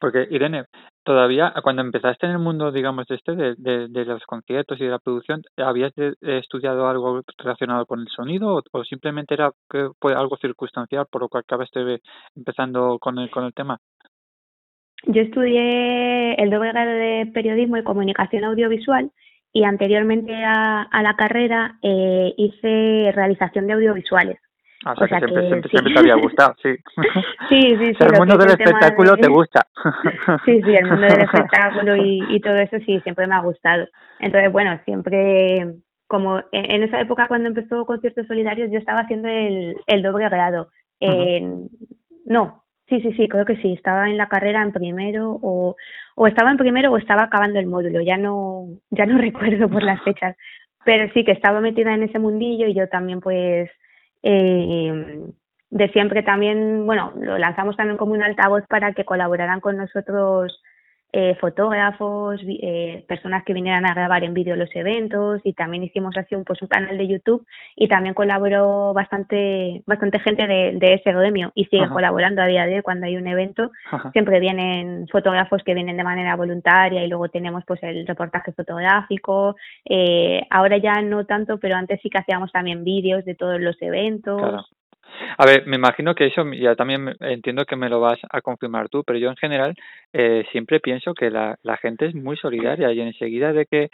Porque, 0.00 0.26
Irene, 0.30 0.64
todavía 1.04 1.52
cuando 1.62 1.82
empezaste 1.82 2.26
en 2.26 2.32
el 2.32 2.38
mundo, 2.38 2.72
digamos, 2.72 3.06
de 3.06 3.16
este, 3.16 3.36
de, 3.36 3.54
de, 3.58 3.88
de 3.88 4.04
los 4.04 4.24
conciertos 4.24 4.80
y 4.80 4.84
de 4.84 4.90
la 4.90 4.98
producción, 4.98 5.42
¿habías 5.56 5.92
estudiado 6.22 6.88
algo 6.88 7.22
relacionado 7.38 7.84
con 7.86 8.00
el 8.00 8.08
sonido 8.08 8.56
o, 8.56 8.62
o 8.72 8.84
simplemente 8.84 9.34
era 9.34 9.50
que 9.68 9.88
fue 10.00 10.14
algo 10.14 10.36
circunstancial 10.38 11.06
por 11.10 11.22
lo 11.22 11.28
que 11.28 11.38
acabaste 11.38 12.00
empezando 12.34 12.98
con 12.98 13.18
el, 13.18 13.30
con 13.30 13.44
el 13.44 13.52
tema? 13.52 13.78
Yo 15.06 15.22
estudié 15.22 16.34
el 16.34 16.50
doble 16.50 16.72
grado 16.72 16.92
de 16.92 17.30
periodismo 17.32 17.76
y 17.78 17.84
comunicación 17.84 18.44
audiovisual 18.44 19.10
y 19.52 19.64
anteriormente 19.64 20.34
a, 20.44 20.82
a 20.82 21.02
la 21.02 21.14
carrera 21.16 21.78
eh, 21.82 22.32
hice 22.36 23.12
realización 23.14 23.66
de 23.66 23.72
audiovisuales. 23.74 24.38
Ah, 24.84 24.92
o 24.92 24.96
sea, 24.96 25.04
O 25.04 25.08
sea 25.08 25.20
que 25.20 25.26
siempre, 25.26 25.42
que 25.42 25.48
siempre, 25.48 25.70
sí. 25.70 25.76
siempre 25.76 25.92
te 25.94 25.98
había 26.00 26.14
gustado, 26.22 26.54
sí. 26.62 26.70
Sí, 27.50 27.60
sí, 27.76 27.94
sí. 27.94 27.96
El 28.00 28.18
mundo 28.18 28.36
del 28.38 28.50
espectáculo 28.50 29.12
de- 29.16 29.22
te 29.22 29.28
gusta. 29.28 29.66
Sí, 30.46 30.62
sí, 30.62 30.74
el 30.74 30.86
mundo 30.86 31.06
del 31.06 31.20
espectáculo 31.24 31.96
y, 31.96 32.24
y 32.30 32.40
todo 32.40 32.54
eso 32.56 32.76
sí, 32.86 32.98
siempre 33.00 33.26
me 33.26 33.34
ha 33.34 33.40
gustado. 33.42 33.86
Entonces, 34.20 34.50
bueno, 34.52 34.78
siempre, 34.84 35.74
como 36.06 36.40
en, 36.52 36.82
esa 36.82 37.00
época 37.00 37.28
cuando 37.28 37.48
empezó 37.48 37.84
Conciertos 37.84 38.26
Solidarios, 38.26 38.70
yo 38.72 38.78
estaba 38.78 39.00
haciendo 39.00 39.28
el, 39.28 39.76
el 39.86 40.02
doble 40.02 40.28
grado. 40.28 40.68
En- 41.00 41.68
No, 42.24 42.64
sí, 42.88 43.00
sí, 43.02 43.12
sí, 43.14 43.28
creo 43.28 43.44
que 43.44 43.56
sí, 43.56 43.72
estaba 43.74 44.08
en 44.08 44.16
la 44.16 44.28
carrera 44.28 44.62
en 44.62 44.72
primero 44.72 45.38
o, 45.42 45.76
o 46.22 46.26
estaba 46.26 46.50
en 46.50 46.58
primero 46.58 46.92
o 46.92 46.98
estaba 46.98 47.22
acabando 47.22 47.58
el 47.58 47.66
módulo, 47.66 48.02
ya 48.02 48.18
no, 48.18 48.66
ya 48.90 49.06
no 49.06 49.16
recuerdo 49.26 49.70
por 49.70 49.82
las 49.82 50.02
fechas, 50.02 50.36
pero 50.84 51.10
sí 51.14 51.24
que 51.24 51.32
estaba 51.32 51.62
metida 51.62 51.94
en 51.94 52.02
ese 52.02 52.18
mundillo 52.18 52.66
y 52.66 52.74
yo 52.74 52.90
también 52.90 53.20
pues 53.20 53.70
eh, 54.22 55.18
de 55.70 55.88
siempre 55.88 56.22
también, 56.22 56.84
bueno, 56.84 57.14
lo 57.18 57.38
lanzamos 57.38 57.74
también 57.74 57.96
como 57.96 58.12
un 58.12 58.22
altavoz 58.22 58.66
para 58.68 58.92
que 58.92 59.06
colaboraran 59.06 59.60
con 59.60 59.78
nosotros 59.78 60.60
eh, 61.12 61.36
fotógrafos, 61.40 62.40
eh, 62.46 63.04
personas 63.08 63.44
que 63.44 63.52
vinieran 63.52 63.84
a 63.84 63.94
grabar 63.94 64.22
en 64.24 64.34
vídeo 64.34 64.54
los 64.56 64.68
eventos 64.74 65.40
y 65.44 65.54
también 65.54 65.82
hicimos 65.82 66.16
así 66.16 66.34
un, 66.34 66.44
pues, 66.44 66.62
un 66.62 66.68
canal 66.68 66.96
de 66.96 67.08
YouTube 67.08 67.44
y 67.74 67.88
también 67.88 68.14
colaboró 68.14 68.92
bastante 68.94 69.82
bastante 69.86 70.20
gente 70.20 70.46
de, 70.46 70.72
de 70.78 70.94
ese 70.94 71.12
gremio 71.12 71.50
y 71.54 71.64
sigue 71.64 71.84
Ajá. 71.84 71.92
colaborando 71.94 72.42
a 72.42 72.46
día 72.46 72.66
de 72.66 72.76
hoy 72.76 72.82
cuando 72.82 73.06
hay 73.06 73.16
un 73.16 73.26
evento 73.26 73.70
Ajá. 73.90 74.10
siempre 74.12 74.38
vienen 74.40 75.08
fotógrafos 75.08 75.62
que 75.64 75.74
vienen 75.74 75.96
de 75.96 76.04
manera 76.04 76.36
voluntaria 76.36 77.04
y 77.04 77.08
luego 77.08 77.28
tenemos 77.28 77.64
pues 77.66 77.82
el 77.82 78.06
reportaje 78.06 78.52
fotográfico 78.52 79.56
eh, 79.84 80.46
ahora 80.50 80.78
ya 80.78 81.02
no 81.02 81.26
tanto 81.26 81.58
pero 81.58 81.76
antes 81.76 82.00
sí 82.02 82.10
que 82.10 82.18
hacíamos 82.18 82.52
también 82.52 82.84
vídeos 82.84 83.24
de 83.24 83.34
todos 83.34 83.60
los 83.60 83.80
eventos 83.82 84.40
Claro. 84.40 84.64
A 85.38 85.46
ver, 85.46 85.66
me 85.66 85.76
imagino 85.76 86.14
que 86.14 86.26
eso 86.26 86.44
ya 86.52 86.74
también 86.74 87.14
entiendo 87.20 87.64
que 87.64 87.76
me 87.76 87.88
lo 87.88 88.00
vas 88.00 88.18
a 88.30 88.40
confirmar 88.40 88.88
tú, 88.88 89.02
pero 89.04 89.18
yo 89.18 89.30
en 89.30 89.36
general 89.36 89.74
eh, 90.12 90.44
siempre 90.52 90.80
pienso 90.80 91.14
que 91.14 91.30
la, 91.30 91.56
la 91.62 91.76
gente 91.76 92.06
es 92.06 92.14
muy 92.14 92.36
solidaria 92.36 92.92
y 92.92 93.00
enseguida 93.00 93.52
de 93.52 93.66
que 93.66 93.90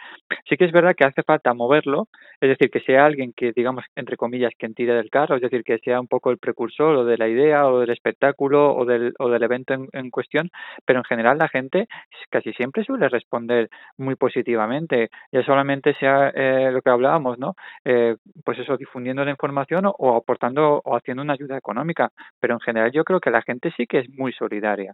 sí 0.47 0.57
que 0.57 0.65
es 0.65 0.71
verdad 0.71 0.95
que 0.95 1.05
hace 1.05 1.23
falta 1.23 1.53
moverlo, 1.53 2.07
es 2.39 2.49
decir, 2.49 2.69
que 2.69 2.81
sea 2.81 3.05
alguien 3.05 3.33
que, 3.35 3.51
digamos, 3.53 3.85
entre 3.95 4.17
comillas, 4.17 4.53
quien 4.57 4.73
tire 4.73 4.93
del 4.93 5.09
carro, 5.09 5.35
es 5.35 5.41
decir, 5.41 5.63
que 5.63 5.79
sea 5.79 5.99
un 5.99 6.07
poco 6.07 6.31
el 6.31 6.37
precursor 6.37 6.95
o 6.95 7.05
de 7.05 7.17
la 7.17 7.27
idea 7.27 7.67
o 7.67 7.79
del 7.79 7.89
espectáculo 7.89 8.75
o 8.75 8.85
del, 8.85 9.13
o 9.19 9.29
del 9.29 9.43
evento 9.43 9.73
en, 9.73 9.87
en 9.93 10.09
cuestión, 10.11 10.49
pero 10.85 10.99
en 10.99 11.05
general 11.05 11.37
la 11.37 11.49
gente 11.49 11.87
casi 12.29 12.53
siempre 12.53 12.83
suele 12.83 13.09
responder 13.09 13.69
muy 13.97 14.15
positivamente, 14.15 15.09
ya 15.31 15.43
solamente 15.43 15.93
sea 15.95 16.29
eh, 16.29 16.69
lo 16.71 16.81
que 16.81 16.89
hablábamos, 16.89 17.39
¿no? 17.39 17.55
Eh, 17.85 18.15
pues 18.43 18.59
eso, 18.59 18.77
difundiendo 18.77 19.23
la 19.25 19.31
información 19.31 19.85
o, 19.85 19.95
o 19.97 20.15
aportando 20.15 20.81
o 20.83 20.95
haciendo 20.95 21.06
una 21.13 21.33
ayuda 21.33 21.57
económica, 21.57 22.09
pero 22.39 22.53
en 22.55 22.59
general 22.59 22.91
yo 22.91 23.03
creo 23.03 23.19
que 23.19 23.31
la 23.31 23.41
gente 23.41 23.71
sí 23.77 23.85
que 23.87 23.99
es 23.99 24.09
muy 24.09 24.33
solidaria. 24.33 24.93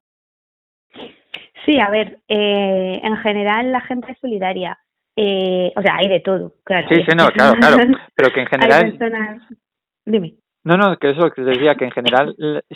sí 1.65 1.79
a 1.79 1.89
ver 1.89 2.19
eh, 2.27 2.99
en 3.03 3.17
general 3.17 3.71
la 3.71 3.81
gente 3.81 4.11
es 4.11 4.17
solidaria 4.19 4.77
eh, 5.15 5.71
o 5.75 5.81
sea 5.81 5.95
hay 5.97 6.07
de 6.07 6.19
todo 6.19 6.55
claro 6.63 6.87
Sí, 6.89 6.95
sí, 6.95 7.15
no, 7.17 7.27
claro, 7.27 7.53
claro, 7.59 7.77
pero 8.15 8.33
que 8.33 8.41
en 8.41 8.47
hay 8.47 8.59
general 8.59 8.97
personas 8.97 9.41
dime 10.05 10.35
No, 10.65 10.77
no, 10.77 10.97
que 10.97 11.09
eso 11.09 11.29
que 11.31 11.41
decía, 11.41 11.75
que 11.75 11.85
en 11.85 11.91
general 11.91 12.35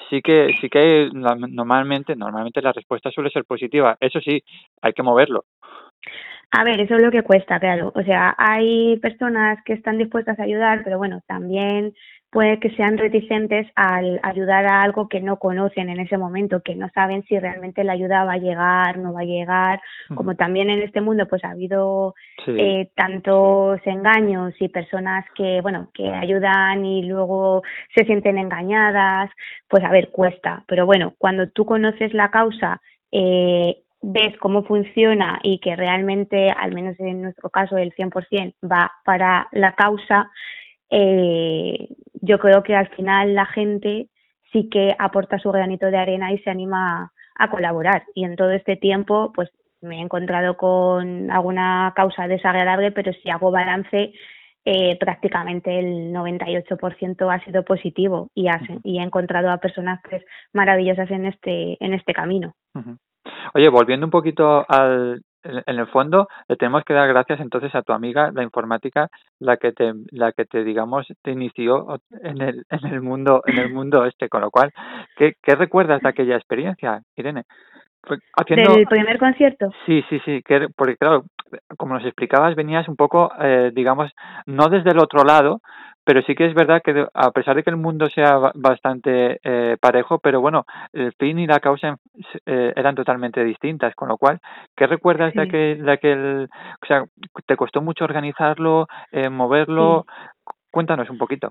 sí 0.09 0.21
que 0.21 0.53
sí 0.59 0.69
que 0.69 0.79
hay 0.79 1.09
normalmente 1.11 2.15
normalmente 2.15 2.61
la 2.61 2.73
respuesta 2.73 3.11
suele 3.11 3.29
ser 3.29 3.45
positiva. 3.45 3.95
Eso 3.99 4.19
sí, 4.19 4.43
hay 4.81 4.93
que 4.93 5.03
moverlo. 5.03 5.45
A 6.51 6.63
ver, 6.63 6.79
eso 6.79 6.95
es 6.95 7.01
lo 7.01 7.11
que 7.11 7.23
cuesta, 7.23 7.59
claro. 7.59 7.91
O 7.95 8.03
sea, 8.03 8.33
hay 8.37 8.97
personas 8.99 9.61
que 9.65 9.73
están 9.73 9.97
dispuestas 9.97 10.39
a 10.39 10.43
ayudar, 10.43 10.81
pero 10.83 10.97
bueno, 10.97 11.21
también 11.27 11.93
puede 12.37 12.59
que 12.59 12.69
sean 12.75 12.99
reticentes 12.99 13.65
al 13.73 14.19
ayudar 14.21 14.67
a 14.67 14.83
algo 14.83 15.09
que 15.09 15.21
no 15.21 15.37
conocen 15.37 15.89
en 15.89 15.99
ese 15.99 16.19
momento, 16.19 16.61
que 16.61 16.75
no 16.75 16.87
saben 16.93 17.23
si 17.23 17.39
realmente 17.39 17.83
la 17.83 17.93
ayuda 17.93 18.25
va 18.25 18.33
a 18.33 18.37
llegar, 18.37 18.99
no 18.99 19.11
va 19.11 19.21
a 19.21 19.25
llegar. 19.25 19.81
Como 20.13 20.35
también 20.35 20.69
en 20.69 20.83
este 20.83 21.01
mundo 21.01 21.27
pues 21.27 21.43
ha 21.43 21.49
habido 21.49 22.13
Sí. 22.45 22.51
eh, 22.55 22.91
tantos 22.95 23.79
engaños 23.85 24.53
y 24.59 24.69
personas 24.69 25.25
que, 25.33 25.61
bueno, 25.61 25.89
que 25.95 26.07
ayudan 26.13 26.85
y 26.85 27.07
luego 27.07 27.63
se 27.95 28.05
sienten 28.05 28.37
engañadas, 28.37 29.31
pues 29.67 29.83
a 29.83 29.89
ver, 29.89 30.11
cuesta. 30.11 30.63
Pero 30.67 30.85
bueno, 30.85 31.15
cuando 31.17 31.49
tú 31.49 31.65
conoces 31.65 32.13
la 32.13 32.29
causa, 32.29 32.79
eh, 33.11 33.77
ves 34.01 34.37
cómo 34.37 34.63
funciona 34.63 35.39
y 35.41 35.59
que 35.59 35.75
realmente, 35.75 36.51
al 36.51 36.73
menos 36.73 36.99
en 36.99 37.23
nuestro 37.23 37.49
caso, 37.49 37.77
el 37.77 37.93
100% 37.93 38.53
va 38.63 38.91
para 39.03 39.47
la 39.51 39.73
causa, 39.73 40.29
eh, 40.89 41.89
yo 42.21 42.39
creo 42.39 42.63
que 42.63 42.75
al 42.75 42.87
final 42.89 43.33
la 43.35 43.45
gente 43.45 44.09
sí 44.51 44.69
que 44.69 44.95
aporta 44.97 45.39
su 45.39 45.51
granito 45.51 45.87
de 45.87 45.97
arena 45.97 46.31
y 46.31 46.39
se 46.39 46.49
anima 46.49 47.11
a 47.35 47.49
colaborar. 47.49 48.03
Y 48.15 48.23
en 48.23 48.35
todo 48.35 48.51
este 48.51 48.75
tiempo, 48.77 49.31
pues 49.33 49.49
me 49.81 49.97
he 49.97 50.01
encontrado 50.01 50.57
con 50.57 51.29
alguna 51.31 51.93
causa 51.95 52.27
desagradable, 52.27 52.91
pero 52.91 53.11
si 53.13 53.29
hago 53.29 53.51
balance, 53.51 54.13
eh, 54.65 54.97
prácticamente 54.99 55.79
el 55.79 56.11
98% 56.11 57.29
ha 57.31 57.39
sido 57.45 57.63
positivo 57.63 58.29
y, 58.33 58.47
has- 58.47 58.61
y 58.83 58.99
he 58.99 59.01
encontrado 59.03 59.49
a 59.51 59.59
personas 59.59 59.99
pues, 60.09 60.23
maravillosas 60.53 61.09
en 61.11 61.25
este, 61.25 61.77
en 61.83 61.93
este 61.93 62.13
camino. 62.13 62.53
Oye, 63.53 63.69
volviendo 63.69 64.05
un 64.05 64.11
poquito 64.11 64.65
al 64.67 65.21
en 65.43 65.79
el 65.79 65.87
fondo, 65.87 66.27
le 66.47 66.55
tenemos 66.55 66.83
que 66.83 66.93
dar 66.93 67.07
gracias 67.07 67.39
entonces 67.39 67.73
a 67.75 67.81
tu 67.81 67.93
amiga, 67.93 68.31
la 68.33 68.43
informática, 68.43 69.09
la 69.39 69.57
que 69.57 69.71
te, 69.71 69.93
la 70.11 70.31
que 70.31 70.45
te 70.45 70.63
digamos, 70.63 71.07
te 71.21 71.31
inició 71.31 71.99
en 72.21 72.41
el, 72.41 72.65
en 72.69 72.85
el 72.93 73.01
mundo, 73.01 73.41
en 73.45 73.59
el 73.59 73.73
mundo 73.73 74.05
este, 74.05 74.29
con 74.29 74.41
lo 74.41 74.51
cual, 74.51 74.71
¿qué, 75.15 75.33
qué 75.41 75.55
recuerdas 75.55 76.01
de 76.01 76.09
aquella 76.09 76.35
experiencia, 76.35 77.01
Irene? 77.15 77.43
Haciendo, 78.37 78.73
Del 78.73 78.87
primer 78.87 79.17
concierto, 79.17 79.69
Sí, 79.85 80.03
sí, 80.09 80.19
sí, 80.23 80.41
que, 80.41 80.67
porque 80.75 80.95
claro, 80.95 81.25
como 81.77 81.95
nos 81.95 82.05
explicabas, 82.05 82.55
venías 82.55 82.87
un 82.87 82.95
poco, 82.95 83.31
eh, 83.41 83.71
digamos, 83.73 84.11
no 84.45 84.69
desde 84.69 84.91
el 84.91 84.99
otro 84.99 85.23
lado, 85.23 85.59
pero 86.07 86.21
sí 86.21 86.35
que 86.35 86.45
es 86.45 86.53
verdad 86.53 86.81
que 86.81 87.05
a 87.13 87.31
pesar 87.31 87.53
de 87.57 87.63
que 87.63 87.69
el 87.69 87.75
mundo 87.75 88.09
sea 88.09 88.37
ba- 88.37 88.53
bastante 88.55 89.41
eh, 89.43 89.75
parejo, 89.81 90.19
pero 90.19 90.39
bueno, 90.39 90.65
el 90.93 91.11
fin 91.19 91.37
y 91.37 91.45
la 91.47 91.59
causa 91.59 91.97
eh, 92.45 92.71
eran 92.77 92.95
totalmente 92.95 93.43
distintas, 93.43 93.93
con 93.93 94.07
lo 94.07 94.17
cual, 94.17 94.39
¿qué 94.77 94.87
recuerdas 94.87 95.33
de 95.33 95.41
aquel, 95.41 95.83
de 95.85 95.91
aquel, 95.91 96.49
o 96.81 96.85
sea, 96.87 97.03
te 97.45 97.57
costó 97.57 97.81
mucho 97.81 98.05
organizarlo, 98.05 98.87
eh, 99.11 99.27
moverlo? 99.29 100.05
Cuéntanos 100.71 101.09
un 101.09 101.17
poquito. 101.17 101.49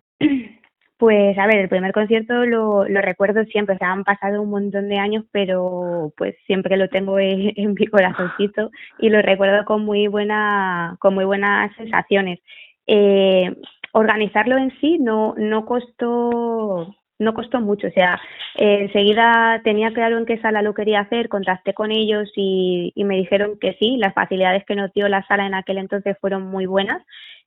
Pues 0.98 1.36
a 1.38 1.46
ver, 1.46 1.58
el 1.58 1.68
primer 1.68 1.92
concierto 1.92 2.46
lo, 2.46 2.88
lo 2.88 3.00
recuerdo 3.02 3.44
siempre, 3.44 3.74
o 3.74 3.78
sea, 3.78 3.92
han 3.92 4.04
pasado 4.04 4.40
un 4.40 4.48
montón 4.48 4.88
de 4.88 4.96
años, 4.96 5.26
pero 5.30 6.10
pues 6.16 6.34
siempre 6.46 6.78
lo 6.78 6.88
tengo 6.88 7.18
en, 7.18 7.52
en 7.56 7.74
mi 7.74 7.86
corazoncito 7.88 8.70
y 8.98 9.10
lo 9.10 9.20
recuerdo 9.20 9.66
con 9.66 9.84
muy 9.84 10.06
buena, 10.08 10.96
con 10.98 11.12
muy 11.14 11.26
buenas 11.26 11.76
sensaciones. 11.76 12.40
Eh, 12.86 13.54
organizarlo 13.96 14.58
en 14.58 14.70
sí 14.80 14.98
no, 14.98 15.34
no 15.38 15.64
costó, 15.64 16.94
no 17.18 17.34
costó 17.34 17.60
mucho, 17.60 17.88
o 17.88 17.90
sea, 17.90 18.20
eh, 18.56 18.80
enseguida 18.82 19.60
tenía 19.64 19.90
claro 19.92 20.18
en 20.18 20.26
qué 20.26 20.38
sala 20.38 20.60
lo 20.60 20.74
quería 20.74 21.00
hacer, 21.00 21.28
contacté 21.28 21.72
con 21.72 21.90
ellos 21.90 22.30
y, 22.36 22.92
y 22.94 23.04
me 23.04 23.16
dijeron 23.16 23.58
que 23.58 23.74
sí, 23.80 23.96
las 23.96 24.12
facilidades 24.12 24.64
que 24.66 24.76
nos 24.76 24.92
dio 24.92 25.08
la 25.08 25.26
sala 25.26 25.46
en 25.46 25.54
aquel 25.54 25.78
entonces 25.78 26.16
fueron 26.20 26.42
muy 26.42 26.66
buenas. 26.66 27.02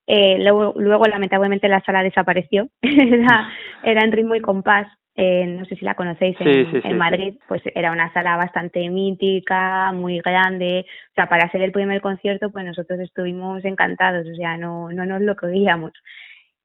Eh, 0.07 0.39
luego, 0.39 0.73
luego, 0.75 1.05
lamentablemente, 1.05 1.69
la 1.69 1.81
sala 1.81 2.01
desapareció. 2.01 2.67
era, 2.81 3.47
era 3.83 4.03
en 4.03 4.11
ritmo 4.11 4.33
y 4.33 4.41
compás. 4.41 4.87
Eh, 5.15 5.45
no 5.45 5.65
sé 5.65 5.75
si 5.75 5.83
la 5.83 5.95
conocéis 5.95 6.35
en, 6.39 6.47
Sí, 6.47 6.65
sí, 6.65 6.71
sí, 6.71 6.87
en 6.87 6.93
sí. 6.93 6.97
Madrid. 6.97 7.35
Pues 7.47 7.61
era 7.75 7.91
una 7.91 8.11
sala 8.13 8.35
bastante 8.35 8.89
mítica, 8.89 9.91
muy 9.91 10.19
grande. 10.19 10.85
O 11.11 11.13
sea, 11.13 11.29
para 11.29 11.51
ser 11.51 11.61
el 11.61 11.71
primer 11.71 12.01
concierto, 12.01 12.49
pues 12.51 12.65
nosotros 12.65 12.99
estuvimos 13.01 13.63
encantados. 13.65 14.25
O 14.27 14.35
sea, 14.35 14.57
no, 14.57 14.89
no 14.91 15.05
nos 15.05 15.21
lo 15.21 15.35
creíamos. 15.35 15.91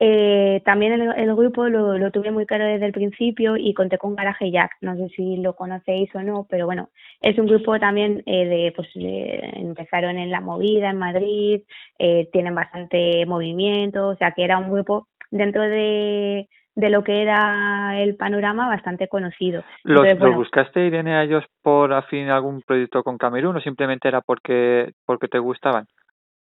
Eh, 0.00 0.60
también 0.64 0.92
el, 0.92 1.12
el 1.16 1.34
grupo 1.36 1.68
lo, 1.68 1.96
lo 1.98 2.10
tuve 2.10 2.30
muy 2.32 2.46
claro 2.46 2.66
desde 2.66 2.86
el 2.86 2.92
principio 2.92 3.56
y 3.56 3.72
conté 3.74 3.96
con 3.98 4.16
Garaje 4.16 4.50
Jack. 4.50 4.72
No 4.80 4.96
sé 4.96 5.08
si 5.10 5.36
lo 5.36 5.54
conocéis 5.54 6.14
o 6.14 6.22
no, 6.22 6.46
pero 6.50 6.66
bueno, 6.66 6.88
es 7.20 7.38
un 7.38 7.46
grupo 7.46 7.78
también 7.78 8.22
eh, 8.26 8.44
de, 8.46 8.72
pues 8.74 8.88
de- 8.94 9.50
empezaron 9.54 10.18
en 10.18 10.30
la 10.30 10.40
movida 10.40 10.90
en 10.90 10.98
Madrid, 10.98 11.62
eh, 11.98 12.28
tienen 12.32 12.54
bastante 12.54 13.24
movimiento, 13.26 14.08
o 14.08 14.16
sea 14.16 14.32
que 14.32 14.44
era 14.44 14.58
un 14.58 14.70
grupo 14.72 15.06
dentro 15.30 15.62
de, 15.62 16.48
de 16.74 16.90
lo 16.90 17.04
que 17.04 17.22
era 17.22 18.00
el 18.00 18.16
panorama 18.16 18.68
bastante 18.68 19.08
conocido. 19.08 19.62
¿Los, 19.84 19.98
Entonces, 20.04 20.12
los 20.14 20.20
bueno, 20.20 20.36
buscaste, 20.38 20.86
Irene, 20.86 21.14
a 21.14 21.22
ellos 21.22 21.44
por 21.62 21.92
afín 21.92 22.28
algún 22.30 22.62
proyecto 22.62 23.02
con 23.04 23.16
Camerún 23.16 23.56
o 23.56 23.60
simplemente 23.60 24.08
era 24.08 24.20
porque, 24.20 24.90
porque 25.06 25.28
te 25.28 25.38
gustaban? 25.38 25.86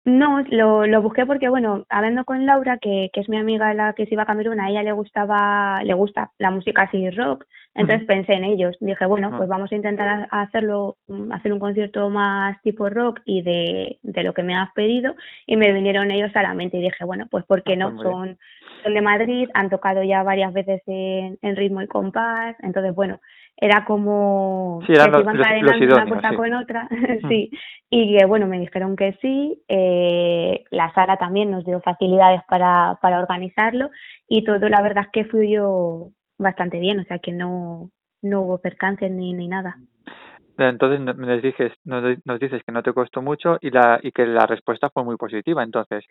No, 0.05 0.41
lo, 0.49 0.87
lo 0.87 1.03
busqué 1.03 1.27
porque, 1.27 1.51
bueno, 1.51 1.85
hablando 1.91 2.25
con 2.25 2.47
Laura, 2.47 2.79
que, 2.79 3.11
que 3.13 3.21
es 3.21 3.29
mi 3.29 3.37
amiga 3.37 3.75
la 3.75 3.93
que 3.93 4.07
se 4.07 4.15
iba 4.15 4.23
a 4.23 4.27
Camerún, 4.27 4.59
a 4.59 4.71
ella 4.71 4.83
le 4.83 4.93
gustaba, 4.93 5.83
le 5.85 5.93
gusta 5.93 6.31
la 6.39 6.51
música 6.51 6.83
así 6.83 7.11
rock, 7.11 7.45
entonces 7.75 8.07
pensé 8.07 8.33
en 8.33 8.45
ellos. 8.45 8.77
Dije, 8.81 9.05
bueno, 9.05 9.29
Ujú. 9.29 9.37
pues 9.37 9.49
vamos 9.51 9.71
a 9.71 9.75
intentar 9.75 10.09
ha- 10.31 10.41
hacerlo, 10.43 10.97
hacer 11.33 11.53
un 11.53 11.59
concierto 11.61 12.09
más 12.09 12.61
tipo 12.63 12.89
rock 12.89 13.21
y 13.27 13.43
de, 13.43 13.99
de 14.03 14.23
lo 14.23 14.33
que 14.33 14.43
me 14.43 14.57
has 14.57 14.73
pedido, 14.73 15.15
y 15.47 15.57
me 15.57 15.71
vinieron 15.73 16.11
ellos 16.11 16.35
a 16.35 16.43
la 16.43 16.55
mente 16.55 16.79
y 16.79 16.83
dije, 16.83 17.05
bueno, 17.05 17.27
pues 17.31 17.45
¿por 17.45 17.63
qué 17.63 17.75
Ah, 17.75 17.77
no? 17.77 17.91
pues. 17.97 18.03
Son, 18.09 18.39
son 18.83 18.95
de 18.95 19.03
Madrid, 19.03 19.51
han 19.53 19.69
tocado 19.69 20.03
ya 20.03 20.23
varias 20.23 20.55
veces 20.55 20.81
en, 20.87 21.39
en 21.43 21.57
ritmo 21.57 21.83
y 21.83 21.87
compás, 21.87 22.57
entonces, 22.63 22.95
bueno, 22.95 23.21
era 23.61 23.85
como 23.85 24.81
Sí, 24.87 24.93
eran 24.95 25.11
que 25.13 25.19
los- 25.19 25.19
se 25.19 25.23
iban 25.29 25.37
cadenando 25.43 25.95
una 25.95 26.07
puerta 26.07 26.31
sí. 26.31 26.37
con 26.37 26.55
otra, 26.55 26.89
sí, 27.29 27.51
y 27.91 28.19
que 28.19 28.25
bueno, 28.27 28.47
me 28.47 28.59
dijeron 28.59 28.97
que 28.97 29.13
sí, 29.21 29.63
eh, 29.69 30.65
la 30.71 30.93
sala 30.95 31.17
también 31.19 31.51
nos 31.51 31.65
dio 31.65 31.81
facilidades 31.81 32.41
para, 32.49 32.99
para 33.03 33.19
organizarlo 33.21 33.91
y 34.29 34.45
todo 34.45 34.69
la 34.69 34.81
verdad 34.83 35.05
es 35.05 35.11
que 35.13 35.25
fluyó 35.31 36.09
bastante 36.39 36.79
bien, 36.81 37.01
o 37.01 37.05
sea 37.05 37.19
que 37.19 37.33
no, 37.33 37.91
no 38.23 38.41
hubo 38.43 38.59
percances 38.59 39.11
ni, 39.11 39.33
ni 39.35 39.47
nada. 39.49 39.77
Entonces 40.59 41.01
no- 41.01 41.15
nos 41.15 41.41
dices, 41.43 41.73
nos, 41.85 42.03
di- 42.05 42.23
nos 42.25 42.39
dices 42.39 42.63
que 42.65 42.73
no 42.73 42.83
te 42.83 42.93
costó 42.93 43.23
mucho 43.23 43.57
y, 43.61 43.71
la, 43.71 43.99
y 44.03 44.13
que 44.13 44.27
la 44.27 44.47
respuesta 44.47 44.91
fue 44.91 45.05
muy 45.05 45.17
positiva, 45.17 45.63
entonces. 45.63 46.05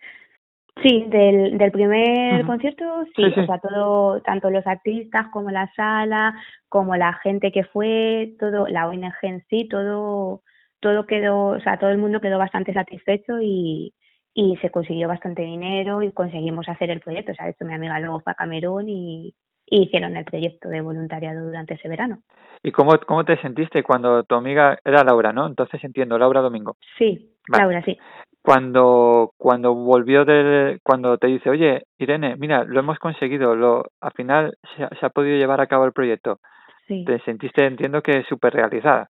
Sí, 0.81 1.05
del, 1.07 1.57
del 1.57 1.71
primer 1.71 2.45
concierto, 2.45 3.05
sí, 3.15 3.23
Sí, 3.23 3.31
sí. 3.33 3.39
o 3.41 3.45
sea, 3.45 3.59
todo, 3.59 4.21
tanto 4.21 4.49
los 4.49 4.65
artistas 4.65 5.27
como 5.31 5.51
la 5.51 5.71
sala, 5.75 6.35
como 6.69 6.95
la 6.95 7.13
gente 7.13 7.51
que 7.51 7.63
fue, 7.63 8.35
todo, 8.39 8.67
la 8.67 8.87
ONG 8.87 9.13
en 9.23 9.43
sí, 9.49 9.67
todo, 9.67 10.41
todo 10.79 11.05
quedó, 11.05 11.47
o 11.47 11.59
sea, 11.59 11.77
todo 11.77 11.89
el 11.89 11.97
mundo 11.97 12.21
quedó 12.21 12.37
bastante 12.37 12.73
satisfecho 12.73 13.39
y, 13.41 13.93
y 14.33 14.57
se 14.57 14.69
consiguió 14.69 15.07
bastante 15.07 15.41
dinero 15.41 16.01
y 16.01 16.11
conseguimos 16.11 16.69
hacer 16.69 16.89
el 16.91 17.01
proyecto. 17.01 17.31
O 17.33 17.35
sea, 17.35 17.45
de 17.45 17.51
hecho 17.51 17.65
mi 17.65 17.73
amiga 17.73 17.99
luego 17.99 18.21
fue 18.21 18.31
a 18.31 18.35
Camerún 18.35 18.87
y, 18.87 19.33
y 19.65 19.83
hicieron 19.83 20.15
el 20.15 20.25
proyecto 20.25 20.69
de 20.69 20.81
voluntariado 20.81 21.45
durante 21.45 21.73
ese 21.73 21.89
verano. 21.89 22.19
¿Y 22.63 22.71
cómo, 22.71 22.97
cómo 23.05 23.25
te 23.25 23.37
sentiste 23.41 23.83
cuando 23.83 24.23
tu 24.23 24.35
amiga 24.35 24.77
era 24.83 25.03
Laura, 25.03 25.31
no? 25.33 25.47
Entonces 25.47 25.83
entiendo, 25.83 26.17
Laura 26.17 26.41
Domingo. 26.41 26.77
Sí, 26.97 27.35
Vale. 27.47 27.63
Laura, 27.63 27.83
sí. 27.83 27.97
Cuando, 28.41 29.31
cuando 29.37 29.75
volvió 29.75 30.25
de, 30.25 30.79
cuando 30.83 31.17
te 31.17 31.27
dice, 31.27 31.49
oye, 31.49 31.83
Irene, 31.97 32.35
mira, 32.37 32.63
lo 32.63 32.79
hemos 32.79 32.97
conseguido, 32.99 33.55
lo, 33.55 33.83
al 34.01 34.11
final 34.13 34.53
se, 34.75 34.83
ha- 34.83 34.89
se 34.99 35.05
ha 35.05 35.09
podido 35.09 35.37
llevar 35.37 35.61
a 35.61 35.67
cabo 35.67 35.85
el 35.85 35.91
proyecto. 35.93 36.39
Sí. 36.87 37.03
Te 37.05 37.19
sentiste, 37.19 37.65
entiendo 37.65 38.01
que 38.01 38.23
súper 38.23 38.53
realizada. 38.53 39.09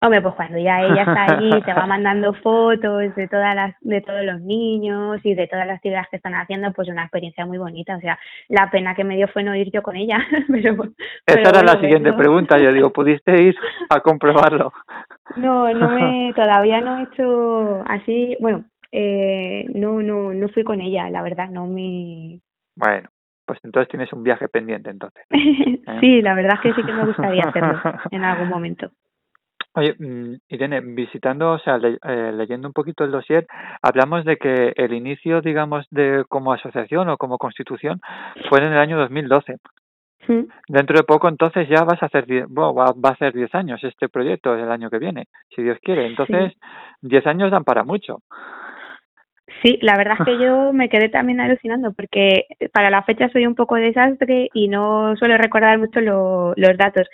Hombre, 0.00 0.22
pues 0.22 0.34
cuando 0.36 0.58
ya 0.58 0.80
ella 0.82 1.02
está 1.02 1.36
allí, 1.36 1.50
te 1.64 1.72
va 1.74 1.86
mandando 1.86 2.32
fotos 2.34 3.14
de 3.16 3.28
todas 3.28 3.54
las, 3.54 3.74
de 3.80 4.00
todos 4.00 4.24
los 4.24 4.40
niños 4.40 5.20
y 5.24 5.34
de 5.34 5.48
todas 5.48 5.66
las 5.66 5.76
actividades 5.76 6.06
que 6.10 6.16
están 6.16 6.34
haciendo, 6.34 6.72
pues 6.72 6.88
una 6.88 7.02
experiencia 7.02 7.44
muy 7.46 7.58
bonita. 7.58 7.96
O 7.96 8.00
sea, 8.00 8.18
la 8.48 8.70
pena 8.70 8.94
que 8.94 9.02
me 9.02 9.16
dio 9.16 9.26
fue 9.28 9.42
no 9.42 9.56
ir 9.56 9.70
yo 9.72 9.82
con 9.82 9.96
ella, 9.96 10.18
pero, 10.48 10.76
pero 11.24 11.40
Esa 11.40 11.50
era 11.50 11.62
la 11.62 11.80
siguiente 11.80 12.12
pregunta. 12.12 12.58
Yo 12.58 12.72
digo, 12.72 12.92
¿pudiste 12.92 13.42
ir 13.42 13.56
a 13.90 14.00
comprobarlo? 14.00 14.72
No, 15.36 15.70
no 15.74 15.90
me, 15.90 16.32
todavía 16.34 16.80
no 16.80 16.98
he 16.98 17.02
hecho 17.02 17.84
así, 17.86 18.34
bueno, 18.40 18.64
eh, 18.90 19.66
no, 19.74 20.00
no, 20.00 20.32
no 20.32 20.48
fui 20.48 20.64
con 20.64 20.80
ella, 20.80 21.10
la 21.10 21.20
verdad, 21.20 21.50
no 21.50 21.66
me, 21.66 22.40
Bueno, 22.74 23.10
pues 23.44 23.60
entonces 23.62 23.90
tienes 23.90 24.10
un 24.14 24.22
viaje 24.22 24.48
pendiente 24.48 24.88
entonces. 24.88 25.22
sí, 26.00 26.22
la 26.22 26.34
verdad 26.34 26.54
es 26.54 26.60
que 26.60 26.74
sí 26.80 26.86
que 26.86 26.92
me 26.92 27.04
gustaría 27.04 27.42
hacerlo 27.44 27.78
en 28.10 28.24
algún 28.24 28.48
momento. 28.48 28.90
Oye, 29.78 29.94
mm, 29.98 30.34
Irene, 30.48 30.80
visitando, 30.80 31.52
o 31.52 31.58
sea, 31.60 31.78
le- 31.78 31.98
eh, 32.02 32.32
leyendo 32.34 32.66
un 32.66 32.72
poquito 32.72 33.04
el 33.04 33.12
dossier, 33.12 33.46
hablamos 33.80 34.24
de 34.24 34.36
que 34.36 34.72
el 34.74 34.92
inicio, 34.92 35.40
digamos, 35.40 35.86
de 35.90 36.24
como 36.28 36.52
asociación 36.52 37.08
o 37.08 37.16
como 37.16 37.38
constitución 37.38 38.00
fue 38.48 38.58
en 38.58 38.72
el 38.72 38.78
año 38.78 38.98
2012. 38.98 39.56
Mm. 40.26 40.42
Dentro 40.68 40.96
de 40.96 41.04
poco, 41.04 41.28
entonces, 41.28 41.68
ya 41.68 41.84
vas 41.84 42.02
a 42.02 42.06
hacer, 42.06 42.24
bueno, 42.48 42.74
va, 42.74 42.86
va 42.92 43.10
a 43.10 43.12
hacer 43.12 43.32
10 43.32 43.54
años 43.54 43.82
este 43.84 44.08
proyecto 44.08 44.54
el 44.54 44.70
año 44.70 44.90
que 44.90 44.98
viene, 44.98 45.26
si 45.54 45.62
Dios 45.62 45.78
quiere. 45.80 46.06
Entonces, 46.06 46.52
10 47.00 47.24
años 47.26 47.50
dan 47.52 47.62
para 47.64 47.84
mucho. 47.84 48.18
Sí, 49.62 49.78
la 49.80 49.96
verdad 49.96 50.16
es 50.20 50.24
que 50.26 50.38
yo 50.38 50.72
me 50.72 50.88
quedé 50.88 51.08
también 51.08 51.40
alucinando 51.40 51.92
porque 51.92 52.44
para 52.72 52.90
la 52.90 53.02
fecha 53.02 53.28
soy 53.30 53.46
un 53.46 53.54
poco 53.54 53.76
desastre 53.76 54.50
y 54.52 54.68
no 54.68 55.16
suelo 55.16 55.36
recordar 55.38 55.78
mucho 55.78 56.00
lo- 56.00 56.52
los 56.56 56.76
datos. 56.76 57.08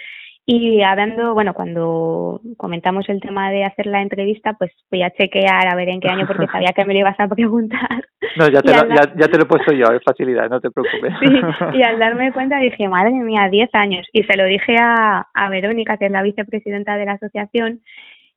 Y 0.46 0.82
hablando, 0.82 1.32
bueno, 1.32 1.54
cuando 1.54 2.40
comentamos 2.58 3.08
el 3.08 3.20
tema 3.20 3.50
de 3.50 3.64
hacer 3.64 3.86
la 3.86 4.02
entrevista, 4.02 4.52
pues 4.52 4.72
fui 4.90 5.02
a 5.02 5.10
chequear 5.10 5.68
a 5.68 5.74
ver 5.74 5.88
en 5.88 6.00
qué 6.00 6.08
año 6.10 6.26
porque 6.26 6.46
sabía 6.52 6.72
que 6.74 6.84
me 6.84 6.92
lo 6.92 7.00
ibas 7.00 7.18
a 7.18 7.28
preguntar. 7.28 8.06
No, 8.36 8.48
ya 8.48 8.60
te, 8.60 8.74
lo, 8.74 8.94
ya, 8.94 9.14
ya 9.16 9.28
te 9.28 9.38
lo 9.38 9.44
he 9.44 9.46
puesto 9.46 9.72
yo, 9.72 9.86
es 9.86 10.02
facilidad, 10.04 10.50
no 10.50 10.60
te 10.60 10.70
preocupes. 10.70 11.14
Sí, 11.20 11.78
y 11.78 11.82
al 11.82 11.98
darme 12.00 12.32
cuenta 12.32 12.58
dije, 12.58 12.88
madre 12.88 13.12
mía, 13.12 13.48
10 13.48 13.70
años. 13.72 14.06
Y 14.12 14.24
se 14.24 14.36
lo 14.36 14.44
dije 14.44 14.76
a, 14.78 15.28
a 15.32 15.48
Verónica, 15.48 15.96
que 15.96 16.06
es 16.06 16.12
la 16.12 16.22
vicepresidenta 16.22 16.96
de 16.96 17.06
la 17.06 17.12
asociación, 17.12 17.80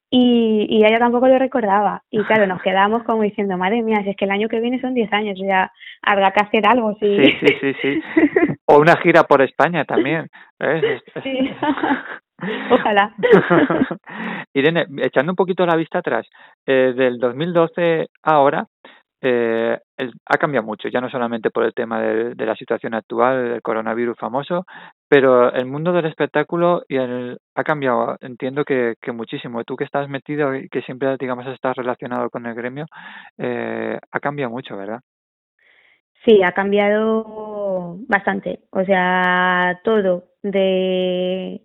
y, 0.09 0.65
y 0.69 0.85
ella 0.85 0.99
tampoco 0.99 1.27
lo 1.27 1.37
recordaba. 1.37 2.01
Y 2.09 2.23
claro, 2.23 2.47
nos 2.47 2.61
quedamos 2.61 3.03
como 3.03 3.23
diciendo, 3.23 3.57
madre 3.57 3.81
mía, 3.81 4.01
si 4.03 4.09
es 4.11 4.15
que 4.15 4.25
el 4.25 4.31
año 4.31 4.47
que 4.49 4.59
viene 4.59 4.79
son 4.81 4.93
10 4.93 5.11
años, 5.13 5.39
o 5.39 5.43
sea, 5.43 5.71
habrá 6.01 6.31
que 6.31 6.43
hacer 6.45 6.65
algo, 6.67 6.95
sí. 6.99 7.17
Sí, 7.23 7.31
sí, 7.41 7.53
sí, 7.61 7.73
sí. 7.81 8.01
O 8.65 8.79
una 8.79 8.95
gira 8.97 9.23
por 9.23 9.41
España 9.41 9.83
también. 9.85 10.27
es- 10.59 11.01
Sí. 11.23 11.51
Ojalá. 12.71 13.13
Irene, 14.53 14.85
echando 15.01 15.31
un 15.31 15.35
poquito 15.35 15.65
la 15.65 15.75
vista 15.75 15.99
atrás, 15.99 16.27
eh, 16.65 16.93
del 16.95 17.17
2012 17.17 18.07
a 18.23 18.31
ahora, 18.31 18.65
eh, 19.21 19.77
el- 19.97 20.13
ha 20.27 20.37
cambiado 20.37 20.65
mucho, 20.65 20.87
ya 20.89 21.01
no 21.01 21.09
solamente 21.09 21.49
por 21.49 21.63
el 21.63 21.73
tema 21.73 21.99
de, 21.99 22.35
de 22.35 22.45
la 22.45 22.55
situación 22.55 22.93
actual, 22.93 23.49
del 23.49 23.61
coronavirus 23.63 24.15
famoso, 24.17 24.65
pero 25.09 25.53
el 25.53 25.65
mundo 25.65 25.93
del 25.93 26.05
espectáculo 26.05 26.83
y 26.87 26.97
el, 26.97 27.39
ha 27.55 27.63
cambiado, 27.63 28.17
entiendo 28.21 28.65
que, 28.65 28.95
que 29.01 29.11
muchísimo. 29.11 29.63
Tú 29.63 29.75
que 29.75 29.85
estás 29.85 30.09
metido 30.09 30.55
y 30.55 30.69
que 30.69 30.81
siempre, 30.81 31.15
digamos, 31.17 31.47
estás 31.47 31.75
relacionado 31.75 32.29
con 32.29 32.45
el 32.45 32.55
gremio, 32.55 32.85
eh, 33.37 33.99
ha 34.11 34.19
cambiado 34.19 34.51
mucho, 34.51 34.75
¿verdad? 34.75 35.01
Sí, 36.25 36.43
ha 36.43 36.51
cambiado 36.51 37.97
bastante. 38.07 38.61
O 38.71 38.83
sea, 38.83 39.79
todo 39.83 40.25
de 40.43 41.61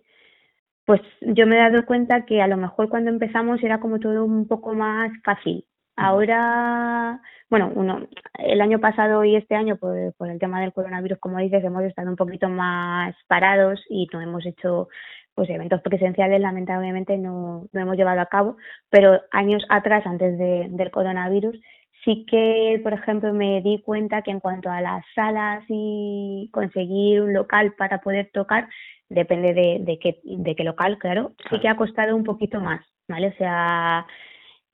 pues 0.85 1.01
yo 1.21 1.47
me 1.47 1.55
he 1.55 1.59
dado 1.59 1.85
cuenta 1.85 2.25
que 2.25 2.41
a 2.41 2.47
lo 2.47 2.57
mejor 2.57 2.89
cuando 2.89 3.09
empezamos 3.09 3.63
era 3.63 3.79
como 3.79 3.99
todo 3.99 4.25
un 4.25 4.47
poco 4.47 4.73
más 4.73 5.11
fácil. 5.23 5.65
Ahora, 5.95 7.21
bueno, 7.49 7.71
uno, 7.75 8.07
el 8.39 8.61
año 8.61 8.79
pasado 8.79 9.23
y 9.23 9.35
este 9.35 9.55
año, 9.55 9.77
por, 9.77 10.13
por 10.15 10.29
el 10.29 10.39
tema 10.39 10.61
del 10.61 10.73
coronavirus, 10.73 11.19
como 11.19 11.37
dices, 11.37 11.63
hemos 11.63 11.83
estado 11.83 12.09
un 12.09 12.15
poquito 12.15 12.49
más 12.49 13.15
parados 13.27 13.83
y 13.89 14.07
no 14.11 14.21
hemos 14.21 14.45
hecho 14.45 14.87
pues 15.35 15.49
eventos 15.49 15.81
presenciales 15.81 16.39
lamentablemente 16.39 17.17
no, 17.17 17.67
no 17.71 17.81
hemos 17.81 17.97
llevado 17.97 18.21
a 18.21 18.27
cabo, 18.27 18.57
pero 18.89 19.21
años 19.31 19.63
atrás, 19.69 20.05
antes 20.05 20.37
de, 20.37 20.67
del 20.69 20.91
coronavirus, 20.91 21.59
sí 22.03 22.25
que, 22.29 22.79
por 22.83 22.93
ejemplo, 22.93 23.33
me 23.33 23.61
di 23.61 23.81
cuenta 23.81 24.21
que 24.21 24.31
en 24.31 24.39
cuanto 24.39 24.69
a 24.69 24.81
las 24.81 25.03
salas 25.15 25.63
y 25.69 26.49
conseguir 26.53 27.21
un 27.21 27.33
local 27.33 27.73
para 27.77 27.99
poder 28.01 28.29
tocar, 28.33 28.67
depende 29.09 29.53
de, 29.53 29.79
de, 29.81 29.99
qué, 29.99 30.19
de 30.23 30.55
qué 30.55 30.63
local, 30.63 30.97
claro, 30.97 31.33
sí 31.49 31.59
que 31.59 31.67
ha 31.67 31.77
costado 31.77 32.15
un 32.15 32.23
poquito 32.23 32.59
más, 32.59 32.85
¿vale? 33.07 33.27
O 33.27 33.33
sea, 33.33 34.05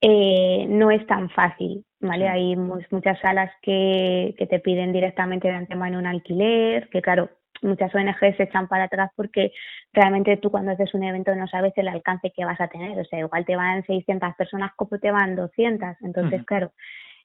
eh, 0.01 0.65
no 0.69 0.91
es 0.91 1.05
tan 1.07 1.29
fácil, 1.29 1.85
¿vale? 1.99 2.27
Hay 2.29 2.55
mu- 2.55 2.79
muchas 2.91 3.19
salas 3.19 3.51
que, 3.61 4.35
que 4.37 4.47
te 4.47 4.59
piden 4.59 4.93
directamente 4.93 5.47
de 5.49 5.55
antemano 5.55 5.99
un 5.99 6.05
alquiler, 6.07 6.89
que 6.89 7.01
claro, 7.01 7.29
muchas 7.61 7.93
ONG 7.93 8.35
se 8.37 8.43
echan 8.43 8.67
para 8.69 8.85
atrás 8.85 9.11
porque 9.15 9.51
realmente 9.93 10.37
tú 10.37 10.49
cuando 10.51 10.71
haces 10.71 10.93
un 10.93 11.03
evento 11.03 11.35
no 11.35 11.47
sabes 11.47 11.73
el 11.75 11.89
alcance 11.89 12.31
que 12.35 12.45
vas 12.45 12.59
a 12.61 12.69
tener, 12.69 12.97
o 12.99 13.03
sea, 13.05 13.19
igual 13.19 13.45
te 13.45 13.55
van 13.57 13.83
600 13.85 14.35
personas 14.35 14.71
como 14.77 14.97
te 14.99 15.11
van 15.11 15.35
200, 15.35 15.97
entonces, 16.01 16.43
claro, 16.45 16.71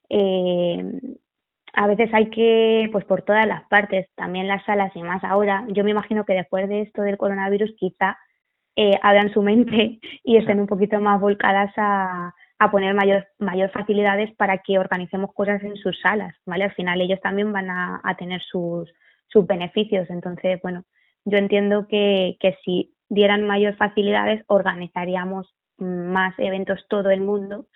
eh, 0.09 0.83
a 1.73 1.87
veces 1.87 2.09
hay 2.13 2.29
que, 2.29 2.89
pues 2.91 3.03
por 3.05 3.23
todas 3.23 3.45
las 3.47 3.63
partes, 3.67 4.07
también 4.15 4.47
las 4.47 4.63
salas 4.65 4.95
y 4.95 5.03
más 5.03 5.23
ahora, 5.23 5.65
yo 5.69 5.83
me 5.83 5.91
imagino 5.91 6.25
que 6.25 6.33
después 6.33 6.69
de 6.69 6.81
esto 6.81 7.01
del 7.01 7.17
coronavirus 7.17 7.73
quizá 7.77 8.17
eh, 8.75 8.97
abran 9.03 9.33
su 9.33 9.41
mente 9.41 9.99
y 10.23 10.37
estén 10.37 10.59
un 10.59 10.67
poquito 10.67 10.99
más 11.01 11.19
volcadas 11.19 11.73
a, 11.77 12.33
a 12.59 12.71
poner 12.71 12.93
mayor, 12.93 13.27
mayor 13.39 13.69
facilidades 13.71 14.33
para 14.35 14.59
que 14.59 14.79
organicemos 14.79 15.33
cosas 15.33 15.61
en 15.63 15.75
sus 15.75 15.99
salas, 15.99 16.35
¿vale? 16.45 16.65
Al 16.65 16.73
final 16.73 17.01
ellos 17.01 17.19
también 17.21 17.51
van 17.51 17.69
a, 17.69 18.01
a 18.03 18.15
tener 18.15 18.41
sus, 18.41 18.91
sus 19.27 19.45
beneficios, 19.45 20.09
entonces, 20.09 20.59
bueno, 20.61 20.83
yo 21.25 21.37
entiendo 21.37 21.87
que, 21.87 22.37
que 22.39 22.57
si 22.63 22.93
dieran 23.09 23.45
mayor 23.45 23.75
facilidades 23.75 24.43
organizaríamos 24.47 25.53
más 25.77 26.33
eventos 26.37 26.85
todo 26.87 27.09
el 27.09 27.21
mundo 27.21 27.67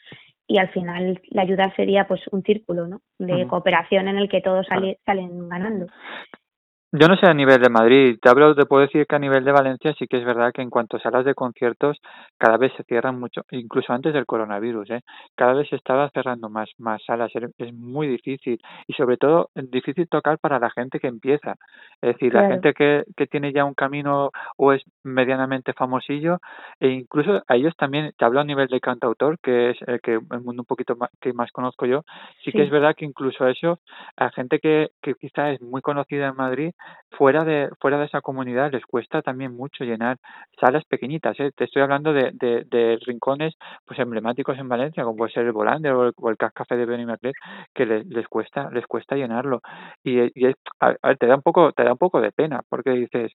y 0.48 0.58
al 0.58 0.70
final 0.70 1.22
la 1.30 1.44
ayuda 1.44 1.74
sería 1.76 2.08
pues 2.08 2.22
un 2.32 2.42
círculo, 2.42 2.88
¿no? 2.88 3.02
De 3.20 3.48
cooperación 3.48 4.08
en 4.08 4.18
el 4.18 4.30
que 4.30 4.42
todos 4.42 4.66
salen 4.68 5.50
ganando. 5.50 5.86
Yo 6.92 7.08
no 7.08 7.16
sé 7.18 7.28
a 7.28 7.36
nivel 7.36 7.62
de 7.62 7.70
Madrid, 7.70 8.18
te 8.20 8.30
hablo, 8.30 8.56
te 8.56 8.66
puedo 8.66 8.82
decir 8.82 9.06
que 9.06 9.16
a 9.16 9.20
nivel 9.20 9.46
de 9.46 9.52
Valencia 9.52 9.94
sí 9.94 10.08
que 10.08 10.18
es 10.18 10.26
verdad 10.26 10.52
que 10.52 10.64
en 10.64 10.72
cuanto 10.72 10.98
a 10.98 11.00
salas 11.00 11.24
de 11.24 11.36
conciertos 11.36 12.02
cada 12.40 12.58
vez 12.58 12.74
se 12.78 12.84
cierran 12.84 13.20
mucho, 13.20 13.44
incluso 13.52 13.94
antes 13.94 14.12
del 14.12 14.26
coronavirus, 14.26 14.90
¿eh? 14.90 15.02
Cada 15.36 15.54
vez 15.54 15.70
se 15.70 15.76
estaba 15.76 16.10
cerrando 16.10 16.50
más, 16.50 16.68
más 16.80 17.04
salas, 17.06 17.32
es 17.60 17.74
muy 17.76 18.08
difícil 18.08 18.60
y 18.88 18.94
sobre 18.94 19.18
todo 19.18 19.52
es 19.54 19.70
difícil 19.70 20.08
tocar 20.10 20.40
para 20.40 20.58
la 20.58 20.72
gente 20.72 21.00
que 21.00 21.06
empieza, 21.06 21.58
es 22.02 22.14
decir, 22.14 22.34
la 22.34 22.48
gente 22.48 22.74
que, 22.74 23.04
que 23.16 23.28
tiene 23.28 23.54
ya 23.54 23.66
un 23.66 23.76
camino 23.76 24.32
o 24.58 24.74
es 24.74 24.82
medianamente 25.04 25.74
famosillo 25.74 26.40
e 26.80 26.90
incluso 26.90 27.42
a 27.48 27.56
ellos 27.56 27.74
también, 27.78 28.12
te 28.18 28.26
hablo 28.26 28.40
a 28.42 28.44
nivel 28.44 28.68
de 28.68 28.80
cantautor, 28.82 29.38
que 29.42 29.72
es 29.72 29.78
el 29.88 30.02
que 30.02 30.14
el 30.14 30.42
mundo 30.42 30.62
un 30.64 30.66
poquito 30.66 30.96
más, 30.96 31.10
que 31.22 31.34
más 31.34 31.52
conozco 31.52 31.86
yo, 31.86 32.04
sí 32.44 32.54
que 32.54 32.64
es 32.64 32.70
Sí. 32.70 32.72
verdad 32.72 32.96
que 32.98 33.06
incluso 33.06 33.48
eso 33.48 33.80
a 34.18 34.30
gente 34.32 34.60
que, 34.60 34.90
que 35.02 35.14
quizá 35.16 35.52
es 35.52 35.62
muy 35.62 35.82
conocida 35.82 36.28
en 36.28 36.36
Madrid 36.36 36.72
fuera 37.12 37.44
de 37.44 37.70
fuera 37.80 37.98
de 38.00 38.06
esa 38.06 38.22
comunidad 38.22 38.72
les 38.72 38.86
cuesta 38.86 39.22
también 39.22 39.56
mucho 39.56 39.84
llenar 39.84 40.18
salas 40.60 40.84
pequeñitas 40.86 41.40
¿eh? 41.40 41.52
te 41.56 41.66
estoy 41.66 41.82
hablando 41.82 42.14
de, 42.14 42.32
de, 42.34 42.64
de 42.70 42.98
rincones 43.06 43.56
pues 43.86 44.00
emblemáticos 44.00 44.58
en 44.58 44.70
Valencia 44.70 45.04
como 45.04 45.18
puede 45.18 45.32
ser 45.32 45.46
el 45.46 45.52
Volander 45.54 45.94
o 45.94 46.08
el, 46.08 46.14
o 46.18 46.30
el 46.30 46.38
Café 46.38 46.76
de 46.78 46.86
Benimaclet 46.86 47.36
que 47.74 47.86
les, 47.86 48.06
les 48.08 48.28
cuesta 48.28 48.70
les 48.72 48.86
cuesta 48.88 49.16
llenarlo 49.16 49.62
y, 50.04 50.20
y 50.40 50.48
es, 50.48 50.56
a, 50.80 50.96
a 51.02 51.16
te 51.16 51.28
da 51.28 51.36
un 51.36 51.42
poco 51.42 51.72
te 51.74 51.84
da 51.84 51.92
un 51.94 51.98
poco 51.98 52.22
de 52.22 52.32
pena 52.32 52.62
porque 52.70 52.92
dices 52.92 53.32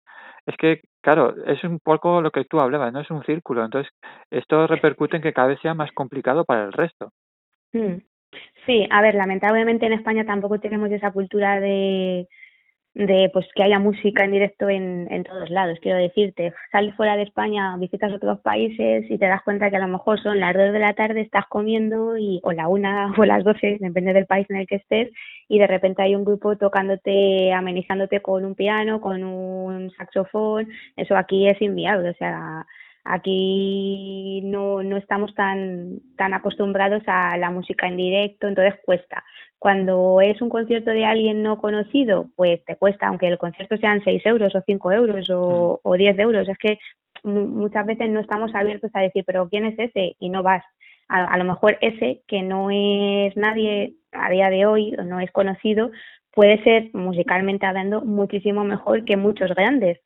es 0.46 0.56
que 0.56 0.80
claro 1.02 1.34
es 1.54 1.64
un 1.64 1.80
poco 1.80 2.20
lo 2.20 2.30
que 2.30 2.44
tú 2.44 2.60
hablabas 2.60 2.92
no 2.92 3.00
es 3.00 3.10
un 3.10 3.24
círculo 3.24 3.64
entonces 3.64 3.92
esto 4.30 4.66
repercute 4.66 5.16
en 5.16 5.22
que 5.22 5.32
cada 5.32 5.48
vez 5.48 5.60
sea 5.60 5.74
más 5.74 5.90
complicado 5.92 6.44
para 6.44 6.64
el 6.64 6.72
resto 6.72 7.12
Mm. 7.74 7.96
Sí, 8.66 8.86
a 8.90 9.02
ver, 9.02 9.14
lamentablemente 9.14 9.86
en 9.86 9.92
España 9.92 10.24
tampoco 10.24 10.58
tenemos 10.58 10.90
esa 10.90 11.12
cultura 11.12 11.60
de, 11.60 12.26
de 12.94 13.28
pues 13.32 13.46
que 13.54 13.64
haya 13.64 13.78
música 13.78 14.24
en 14.24 14.32
directo 14.32 14.68
en, 14.68 15.08
en 15.10 15.24
todos 15.24 15.50
lados. 15.50 15.78
Quiero 15.82 15.98
decirte, 15.98 16.54
sales 16.70 16.94
fuera 16.94 17.16
de 17.16 17.24
España, 17.24 17.76
visitas 17.76 18.12
otros 18.12 18.40
países 18.40 19.04
y 19.10 19.18
te 19.18 19.26
das 19.26 19.42
cuenta 19.42 19.68
que 19.70 19.76
a 19.76 19.80
lo 19.80 19.88
mejor 19.88 20.22
son 20.22 20.38
las 20.38 20.54
dos 20.54 20.72
de 20.72 20.78
la 20.78 20.94
tarde, 20.94 21.20
estás 21.20 21.46
comiendo 21.48 22.16
y 22.16 22.40
o 22.44 22.52
la 22.52 22.68
una 22.68 23.12
o 23.18 23.24
las 23.24 23.44
doce, 23.44 23.78
depende 23.80 24.12
del 24.12 24.26
país 24.26 24.46
en 24.48 24.56
el 24.56 24.66
que 24.66 24.76
estés, 24.76 25.10
y 25.48 25.58
de 25.58 25.66
repente 25.66 26.02
hay 26.02 26.14
un 26.14 26.24
grupo 26.24 26.56
tocándote, 26.56 27.52
amenizándote 27.52 28.20
con 28.22 28.44
un 28.44 28.54
piano, 28.54 29.00
con 29.00 29.24
un 29.24 29.90
saxofón. 29.92 30.68
Eso 30.96 31.16
aquí 31.16 31.48
es 31.48 31.60
inviable, 31.60 32.10
o 32.10 32.14
sea, 32.14 32.66
aquí 33.04 34.40
no, 34.44 34.82
no 34.82 34.96
estamos 34.96 35.34
tan, 35.34 36.00
tan 36.16 36.34
acostumbrados 36.34 37.02
a 37.06 37.36
la 37.36 37.50
música 37.50 37.86
en 37.86 37.96
directo, 37.96 38.48
entonces 38.48 38.74
cuesta. 38.84 39.24
Cuando 39.58 40.20
es 40.20 40.40
un 40.42 40.48
concierto 40.50 40.90
de 40.90 41.04
alguien 41.04 41.42
no 41.42 41.58
conocido, 41.58 42.28
pues 42.36 42.64
te 42.64 42.76
cuesta, 42.76 43.06
aunque 43.08 43.28
el 43.28 43.38
concierto 43.38 43.76
sean 43.78 44.02
6 44.04 44.24
euros 44.26 44.54
o 44.54 44.62
5 44.66 44.92
euros 44.92 45.30
o, 45.30 45.80
o 45.82 45.94
10 45.96 46.18
euros. 46.18 46.48
Es 46.48 46.58
que 46.58 46.78
mu- 47.22 47.46
muchas 47.46 47.86
veces 47.86 48.10
no 48.10 48.20
estamos 48.20 48.54
abiertos 48.54 48.90
a 48.94 49.00
decir, 49.00 49.24
pero 49.26 49.48
¿quién 49.48 49.64
es 49.66 49.78
ese? 49.78 50.16
Y 50.18 50.28
no 50.30 50.42
vas. 50.42 50.64
A, 51.08 51.24
a 51.24 51.36
lo 51.38 51.44
mejor 51.44 51.76
ese, 51.80 52.22
que 52.26 52.42
no 52.42 52.70
es 52.70 53.36
nadie 53.36 53.94
a 54.12 54.30
día 54.30 54.50
de 54.50 54.66
hoy, 54.66 54.94
o 54.98 55.02
no 55.04 55.20
es 55.20 55.30
conocido, 55.32 55.90
puede 56.32 56.62
ser 56.64 56.90
musicalmente 56.94 57.66
hablando 57.66 58.00
muchísimo 58.02 58.64
mejor 58.64 59.04
que 59.04 59.16
muchos 59.16 59.54
grandes 59.54 60.00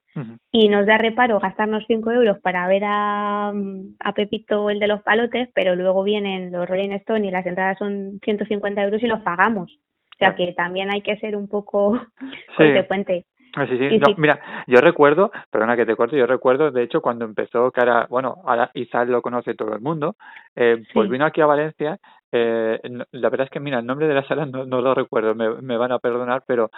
Y 0.50 0.68
nos 0.68 0.86
da 0.86 0.98
reparo 0.98 1.38
gastarnos 1.40 1.84
5 1.86 2.10
euros 2.12 2.38
para 2.40 2.66
ver 2.68 2.82
a, 2.84 3.48
a 3.50 4.12
Pepito 4.14 4.70
el 4.70 4.78
de 4.80 4.88
los 4.88 5.02
palotes, 5.02 5.48
pero 5.54 5.74
luego 5.76 6.02
vienen 6.02 6.50
los 6.52 6.68
Rolling 6.68 6.90
Stone 6.92 7.26
y 7.26 7.30
las 7.30 7.44
entradas 7.46 7.78
son 7.78 8.18
150 8.22 8.82
euros 8.82 9.02
y 9.02 9.06
los 9.06 9.20
pagamos. 9.20 9.70
O 9.70 10.16
sea 10.18 10.34
que 10.34 10.52
también 10.52 10.90
hay 10.90 11.00
que 11.02 11.16
ser 11.18 11.36
un 11.36 11.48
poco 11.48 11.98
Sí. 12.18 12.34
consecuente. 12.56 13.24
Ah, 13.56 13.66
Sí, 13.66 13.78
sí. 13.78 13.98
No, 13.98 14.08
mira, 14.18 14.38
yo 14.66 14.80
recuerdo, 14.80 15.32
perdona 15.50 15.74
que 15.76 15.86
te 15.86 15.96
corte, 15.96 16.16
yo 16.16 16.26
recuerdo, 16.26 16.70
de 16.70 16.82
hecho, 16.82 17.00
cuando 17.00 17.24
empezó, 17.24 17.70
que 17.72 17.80
ahora, 17.80 18.06
bueno, 18.10 18.36
ahora 18.44 18.70
Izal 18.74 19.10
lo 19.10 19.22
conoce 19.22 19.54
todo 19.54 19.74
el 19.74 19.80
mundo, 19.80 20.16
eh, 20.54 20.84
pues 20.92 21.06
Sí. 21.06 21.12
vino 21.12 21.24
aquí 21.24 21.40
a 21.40 21.46
Valencia, 21.46 21.98
eh, 22.30 22.78
la 23.10 23.30
verdad 23.30 23.46
es 23.46 23.50
que, 23.50 23.58
mira, 23.58 23.78
el 23.78 23.86
nombre 23.86 24.06
de 24.06 24.14
la 24.14 24.26
sala 24.28 24.44
no, 24.44 24.66
no 24.66 24.80
lo 24.82 24.94
recuerdo, 24.94 25.34
me, 25.34 25.62
me 25.62 25.76
van 25.78 25.92
a 25.92 25.98
perdonar, 25.98 26.42
pero 26.46 26.70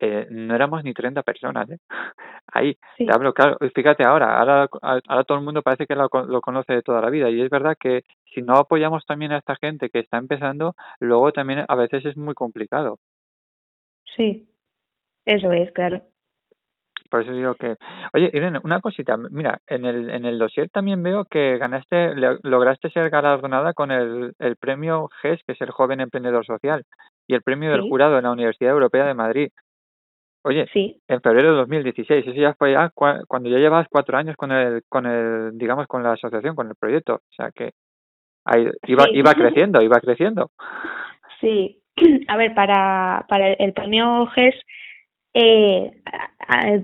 eh, 0.00 0.26
no 0.30 0.54
éramos 0.54 0.84
ni 0.84 0.92
30 0.94 1.22
personas, 1.22 1.70
¿eh? 1.70 1.78
Ahí, 2.52 2.76
Sí. 2.96 3.06
te 3.06 3.12
hablo, 3.12 3.34
claro, 3.34 3.56
fíjate 3.74 4.04
ahora, 4.04 4.38
ahora, 4.38 4.68
ahora 4.82 5.24
todo 5.24 5.38
el 5.38 5.44
mundo 5.44 5.62
parece 5.62 5.86
que 5.86 5.94
lo, 5.94 6.08
lo 6.26 6.40
conoce 6.40 6.72
de 6.72 6.82
toda 6.82 7.00
la 7.02 7.10
vida, 7.10 7.28
y 7.30 7.40
es 7.42 7.50
verdad 7.50 7.76
que 7.78 8.02
si 8.34 8.42
no 8.42 8.54
apoyamos 8.54 9.04
también 9.06 9.32
a 9.32 9.38
esta 9.38 9.56
gente 9.56 9.90
que 9.90 9.98
está 10.00 10.16
empezando, 10.18 10.74
luego 11.00 11.32
también 11.32 11.64
a 11.68 11.74
veces 11.74 12.04
es 12.06 12.16
muy 12.16 12.34
complicado. 12.34 12.98
Sí, 14.16 14.48
eso 15.26 15.52
es, 15.52 15.70
claro. 15.72 16.02
Por 17.10 17.22
eso 17.22 17.32
digo 17.32 17.54
que, 17.54 17.76
oye, 18.12 18.30
Irene, 18.34 18.60
una 18.64 18.80
cosita, 18.80 19.16
mira, 19.16 19.60
en 19.66 19.86
el, 19.86 20.10
en 20.10 20.26
el 20.26 20.38
dossier 20.38 20.68
también 20.68 21.02
veo 21.02 21.24
que 21.24 21.56
ganaste, 21.56 22.14
lograste 22.42 22.90
ser 22.90 23.08
galardonada 23.08 23.72
con 23.72 23.90
el, 23.90 24.34
el 24.38 24.56
premio 24.56 25.08
GES, 25.22 25.42
que 25.46 25.52
es 25.52 25.60
el 25.62 25.70
Joven 25.70 26.00
Emprendedor 26.00 26.44
Social, 26.44 26.84
y 27.26 27.34
el 27.34 27.42
premio 27.42 27.70
del 27.70 27.80
jurado 27.82 28.18
en 28.18 28.24
la 28.24 28.30
Universidad 28.32 28.72
Europea 28.72 29.06
de 29.06 29.14
Madrid. 29.14 29.48
Oye, 30.48 30.66
Sí, 30.72 30.98
en 31.08 31.20
febrero 31.20 31.50
de 31.50 31.56
2016, 31.58 32.26
eso 32.26 32.40
ya 32.40 32.54
fue 32.54 32.72
ya 32.72 32.90
cua- 32.94 33.22
cuando 33.28 33.50
ya 33.50 33.58
llevas 33.58 33.86
cuatro 33.90 34.16
años 34.16 34.34
con 34.34 34.50
el, 34.50 34.82
con 34.88 35.04
el, 35.04 35.58
digamos, 35.58 35.86
con 35.86 36.02
la 36.02 36.12
asociación, 36.12 36.56
con 36.56 36.68
el 36.68 36.74
proyecto, 36.74 37.16
o 37.16 37.32
sea 37.36 37.50
que 37.50 37.72
ahí 38.46 38.66
iba, 38.86 39.04
Sí. 39.04 39.10
iba 39.12 39.34
creciendo, 39.34 39.82
iba 39.82 40.00
creciendo. 40.00 40.50
Sí, 41.40 41.82
a 42.28 42.36
ver, 42.36 42.54
para, 42.54 43.26
para 43.28 43.52
el, 43.52 43.72
premio 43.72 44.26
GES, 44.34 44.54
eh, 45.34 45.92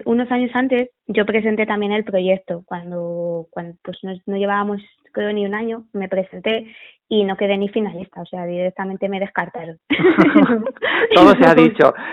unos 0.05 0.31
años 0.31 0.51
antes 0.55 0.91
yo 1.07 1.25
presenté 1.27 1.67
también 1.67 1.91
el 1.93 2.05
proyecto. 2.05 2.63
Cuando, 2.67 3.47
cuando 3.51 3.77
pues 3.83 3.99
no, 4.05 4.13
no 4.27 4.37
llevábamos, 4.37 4.81
creo, 5.13 5.33
ni 5.33 5.45
un 5.45 5.55
año, 5.55 5.87
me 5.93 6.09
presenté 6.09 6.73
y 7.09 7.25
no 7.25 7.37
quedé 7.37 7.57
ni 7.59 7.69
finalista, 7.69 8.23
o 8.23 8.27
sea, 8.27 8.45
directamente 8.47 9.09
me 9.09 9.21
descartaron. 9.21 9.79
Todo 11.15 11.31
se 11.33 11.47
ha 11.49 11.55
dicho. 11.55 11.93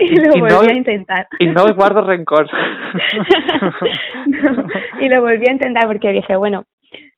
Y 0.00 0.16
lo 0.16 0.34
Y- 0.36 0.40
volví 0.40 0.52
no- 0.54 0.60
a 0.72 0.74
intentar. 0.74 1.28
Y 1.38 1.46
no 1.46 1.66
guardo 1.74 2.00
rencor. 2.02 2.48
No, 4.26 4.66
y 5.00 5.08
lo 5.08 5.20
volví 5.20 5.46
a 5.46 5.52
intentar 5.52 5.86
porque 5.86 6.12
dije, 6.12 6.34
bueno, 6.36 6.64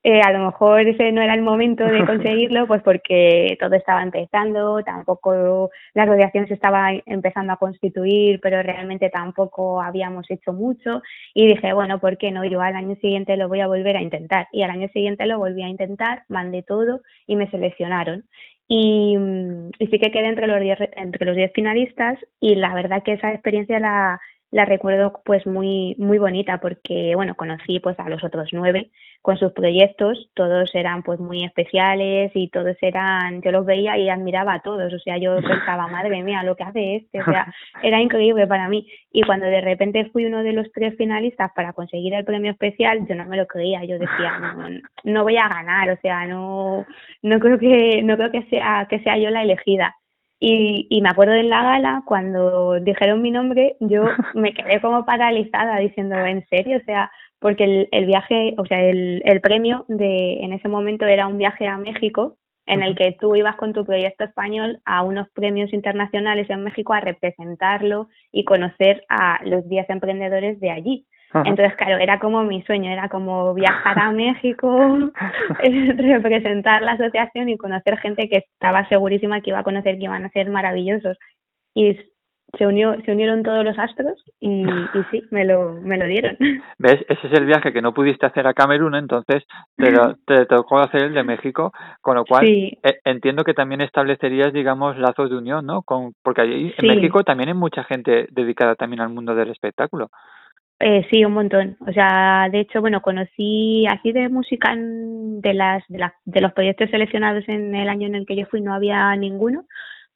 eh, 0.02 0.20
a 0.20 0.32
lo 0.32 0.46
mejor 0.46 0.86
ese 0.86 1.12
no 1.12 1.22
era 1.22 1.34
el 1.34 1.42
momento 1.42 1.84
de 1.84 2.04
conseguirlo, 2.06 2.66
pues 2.66 2.82
porque 2.82 3.56
todo 3.58 3.74
estaba 3.74 4.02
empezando, 4.02 4.82
tampoco 4.82 5.70
la 5.94 6.02
asociación 6.02 6.46
se 6.46 6.54
estaba 6.54 6.92
empezando 7.06 7.52
a 7.52 7.56
constituir, 7.56 8.40
pero 8.40 8.62
realmente 8.62 9.10
tampoco 9.10 9.80
habíamos 9.80 10.30
hecho 10.30 10.52
mucho. 10.52 11.02
Y 11.34 11.46
dije, 11.46 11.72
bueno, 11.72 12.00
¿por 12.00 12.18
qué 12.18 12.30
no? 12.30 12.44
Yo 12.44 12.60
al 12.60 12.76
año 12.76 12.96
siguiente 12.96 13.36
lo 13.36 13.48
voy 13.48 13.60
a 13.60 13.66
volver 13.66 13.96
a 13.96 14.02
intentar. 14.02 14.48
Y 14.52 14.62
al 14.62 14.70
año 14.70 14.88
siguiente 14.88 15.26
lo 15.26 15.38
volví 15.38 15.62
a 15.62 15.68
intentar, 15.68 16.24
mandé 16.28 16.62
todo 16.62 17.00
y 17.26 17.36
me 17.36 17.50
seleccionaron. 17.50 18.24
y, 18.68 19.16
mm, 19.18 19.70
y 19.78 19.86
sí 19.88 19.98
que 19.98 20.10
quedé 20.10 20.28
entre 20.28 20.46
los 20.46 20.60
10 20.60 20.78
entre 20.96 21.26
los 21.26 21.36
10 21.36 21.52
finalistas 21.54 22.18
y 22.40 22.54
la 22.54 22.74
verdad 22.74 23.02
que 23.04 23.12
esa 23.12 23.30
experiencia 23.32 23.78
la, 23.78 24.18
la 24.54 24.64
recuerdo 24.64 25.20
pues 25.24 25.44
muy 25.48 25.96
muy 25.98 26.18
bonita 26.18 26.58
porque 26.58 27.16
bueno 27.16 27.34
conocí 27.34 27.80
pues 27.80 27.98
a 27.98 28.08
los 28.08 28.22
otros 28.22 28.50
nueve 28.52 28.92
con 29.20 29.36
sus 29.36 29.50
proyectos. 29.50 30.30
Todos 30.34 30.72
eran 30.76 31.02
pues 31.02 31.18
muy 31.18 31.42
especiales 31.44 32.30
y 32.34 32.50
todos 32.50 32.76
eran 32.80 33.42
yo 33.42 33.50
los 33.50 33.66
veía 33.66 33.98
y 33.98 34.08
admiraba 34.08 34.54
a 34.54 34.62
todos. 34.62 34.92
O 34.92 34.98
sea 35.00 35.18
yo 35.18 35.34
pensaba 35.42 35.88
madre 35.88 36.22
mía 36.22 36.44
lo 36.44 36.54
que 36.54 36.62
hace 36.62 36.96
este 36.96 37.20
o 37.20 37.24
sea 37.24 37.52
era 37.82 38.00
increíble 38.00 38.46
para 38.46 38.68
mí. 38.68 38.86
Y 39.10 39.22
cuando 39.22 39.46
de 39.46 39.60
repente 39.60 40.08
fui 40.12 40.24
uno 40.24 40.44
de 40.44 40.52
los 40.52 40.70
tres 40.70 40.96
finalistas 40.96 41.50
para 41.56 41.72
conseguir 41.72 42.14
el 42.14 42.24
premio 42.24 42.52
especial 42.52 43.08
yo 43.08 43.16
no 43.16 43.24
me 43.24 43.36
lo 43.36 43.48
creía. 43.48 43.84
Yo 43.84 43.98
decía 43.98 44.38
no, 44.38 44.68
no 45.02 45.22
voy 45.24 45.36
a 45.36 45.48
ganar 45.48 45.90
o 45.90 45.96
sea 46.00 46.26
no 46.26 46.86
no 47.22 47.40
creo 47.40 47.58
que 47.58 48.02
no 48.04 48.16
creo 48.16 48.30
que 48.30 48.44
sea 48.50 48.86
que 48.88 49.00
sea 49.00 49.18
yo 49.18 49.30
la 49.30 49.42
elegida 49.42 49.96
y, 50.40 50.86
y 50.90 51.00
me 51.02 51.08
acuerdo 51.08 51.34
en 51.34 51.48
la 51.50 51.62
gala, 51.62 52.02
cuando 52.06 52.80
dijeron 52.80 53.22
mi 53.22 53.30
nombre, 53.30 53.76
yo 53.80 54.04
me 54.34 54.52
quedé 54.52 54.80
como 54.80 55.04
paralizada 55.04 55.78
diciendo, 55.78 56.16
¿en 56.16 56.46
serio? 56.48 56.78
O 56.78 56.84
sea, 56.84 57.10
porque 57.38 57.64
el, 57.64 57.88
el 57.92 58.06
viaje, 58.06 58.54
o 58.58 58.66
sea, 58.66 58.82
el, 58.82 59.22
el 59.24 59.40
premio 59.40 59.84
de 59.88 60.40
en 60.44 60.52
ese 60.52 60.68
momento 60.68 61.06
era 61.06 61.26
un 61.26 61.38
viaje 61.38 61.66
a 61.66 61.78
México 61.78 62.36
en 62.66 62.82
el 62.82 62.96
que 62.96 63.16
tú 63.20 63.36
ibas 63.36 63.56
con 63.56 63.72
tu 63.72 63.84
proyecto 63.84 64.24
español 64.24 64.80
a 64.84 65.02
unos 65.02 65.28
premios 65.34 65.72
internacionales 65.72 66.48
en 66.48 66.62
México 66.64 66.94
a 66.94 67.00
representarlo 67.00 68.08
y 68.32 68.44
conocer 68.44 69.04
a 69.08 69.40
los 69.44 69.68
10 69.68 69.90
emprendedores 69.90 70.58
de 70.60 70.70
allí. 70.70 71.06
Ajá. 71.34 71.48
Entonces, 71.48 71.76
claro, 71.76 71.98
era 71.98 72.18
como 72.20 72.44
mi 72.44 72.62
sueño, 72.62 72.90
era 72.90 73.08
como 73.08 73.52
viajar 73.54 73.98
a 73.98 74.10
México, 74.12 75.10
representar 75.98 76.82
la 76.82 76.92
asociación 76.92 77.48
y 77.48 77.56
conocer 77.56 77.98
gente 77.98 78.28
que 78.28 78.38
estaba 78.38 78.88
segurísima 78.88 79.40
que 79.40 79.50
iba 79.50 79.58
a 79.58 79.64
conocer 79.64 79.98
que 79.98 80.04
iban 80.04 80.24
a 80.24 80.30
ser 80.30 80.48
maravillosos. 80.50 81.18
Y 81.74 81.98
se 82.56 82.66
unió, 82.68 82.94
se 83.04 83.10
unieron 83.10 83.42
todos 83.42 83.64
los 83.64 83.76
astros 83.80 84.22
y, 84.38 84.62
y 84.62 85.02
sí, 85.10 85.24
me 85.32 85.44
lo, 85.44 85.72
me 85.82 85.98
lo 85.98 86.06
dieron. 86.06 86.36
¿Ves? 86.78 87.04
Ese 87.08 87.26
es 87.26 87.32
el 87.32 87.46
viaje 87.46 87.72
que 87.72 87.82
no 87.82 87.92
pudiste 87.92 88.26
hacer 88.26 88.46
a 88.46 88.54
Camerún, 88.54 88.94
entonces 88.94 89.42
te, 89.76 89.90
lo- 89.90 90.14
te 90.26 90.46
tocó 90.46 90.78
hacer 90.78 91.02
el 91.02 91.14
de 91.14 91.24
México, 91.24 91.72
con 92.00 92.14
lo 92.14 92.24
cual 92.24 92.46
Sí. 92.46 92.78
eh, 92.84 92.98
entiendo 93.04 93.42
que 93.42 93.54
también 93.54 93.80
establecerías, 93.80 94.52
digamos, 94.52 94.96
lazos 94.98 95.30
de 95.30 95.36
unión, 95.36 95.66
¿no? 95.66 95.82
Con, 95.82 96.12
porque 96.22 96.42
allí 96.42 96.66
en 96.66 96.80
Sí. 96.80 96.86
México 96.86 97.24
también 97.24 97.48
hay 97.48 97.54
mucha 97.56 97.82
gente 97.82 98.28
dedicada 98.30 98.76
también 98.76 99.00
al 99.00 99.08
mundo 99.08 99.34
del 99.34 99.50
espectáculo. 99.50 100.10
Eh, 100.80 101.06
sí, 101.10 101.24
un 101.24 101.32
montón. 101.32 101.76
O 101.86 101.92
sea, 101.92 102.48
de 102.50 102.60
hecho, 102.60 102.80
bueno, 102.80 103.00
conocí 103.00 103.86
así 103.86 104.12
de 104.12 104.28
música 104.28 104.72
en- 104.72 105.40
de 105.40 105.54
las, 105.54 105.82
de 105.88 105.98
las 105.98 106.12
de 106.24 106.40
los 106.40 106.52
proyectos 106.52 106.90
seleccionados 106.90 107.44
en 107.48 107.74
el 107.74 107.88
año 107.88 108.06
en 108.06 108.14
el 108.16 108.26
que 108.26 108.36
yo 108.36 108.46
fui 108.46 108.60
no 108.60 108.74
había 108.74 109.14
ninguno. 109.16 109.64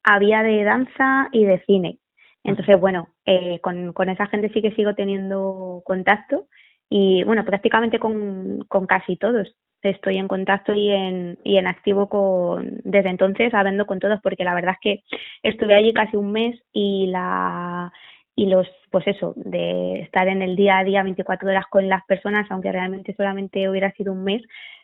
Había 0.05 0.43
de 0.45 0.65
danza 0.65 1.29
y 1.33 1.45
de 1.45 1.61
cine. 1.67 1.99
Entonces, 2.45 2.81
bueno, 2.81 3.09
eh, 3.27 3.61
con, 3.63 3.93
con 3.93 4.09
esa 4.11 4.27
gente 4.29 4.51
sí 4.55 4.63
que 4.63 4.73
sigo 4.73 4.95
teniendo 4.95 5.83
contacto 5.87 6.49
y, 6.91 7.25
bueno, 7.25 7.45
prácticamente 7.45 7.99
con, 8.01 8.61
con 8.69 8.87
casi 8.87 9.17
todos. 9.19 9.55
Estoy 9.83 10.19
en 10.19 10.29
contacto 10.29 10.75
y 10.75 10.91
en, 10.91 11.39
y 11.45 11.59
en 11.59 11.67
activo 11.69 12.09
con, 12.09 12.81
desde 12.85 13.11
entonces, 13.11 13.55
hablando 13.55 13.87
con 13.87 14.01
todos, 14.01 14.21
porque 14.23 14.45
la 14.45 14.55
verdad 14.55 14.75
es 14.75 14.81
que 14.83 15.05
estuve 15.43 15.75
allí 15.75 15.93
casi 15.95 16.17
un 16.17 16.33
mes 16.33 16.61
y 16.73 17.09
la, 17.09 17.93
y 18.39 18.47
los, 18.47 18.69
pues 18.93 19.05
eso, 19.09 19.33
de 19.35 19.99
estar 20.01 20.29
en 20.29 20.43
el 20.43 20.55
día 20.55 20.79
a 20.79 20.85
día 20.85 21.03
24 21.03 21.49
horas 21.49 21.65
con 21.69 21.89
las 21.89 22.05
personas, 22.07 22.47
aunque 22.51 22.71
realmente 22.71 23.13
solamente 23.17 23.69
hubiera 23.69 23.91
sido 23.93 24.13
un 24.13 24.23
mes, 24.23 24.43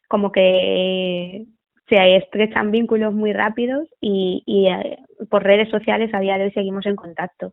como 0.09 0.33
que 0.33 1.45
se 1.89 2.17
estrechan 2.17 2.73
vínculos 2.73 3.15
muy 3.15 3.33
rápidos 3.33 3.87
y, 4.01 4.43
y 4.45 4.67
eh, 4.67 4.99
por 5.31 5.45
redes 5.45 5.69
sociales 5.71 6.13
a 6.15 6.19
día 6.19 6.37
de 6.37 6.45
hoy 6.47 6.51
seguimos 6.51 6.85
en 6.87 6.97
contacto. 6.97 7.53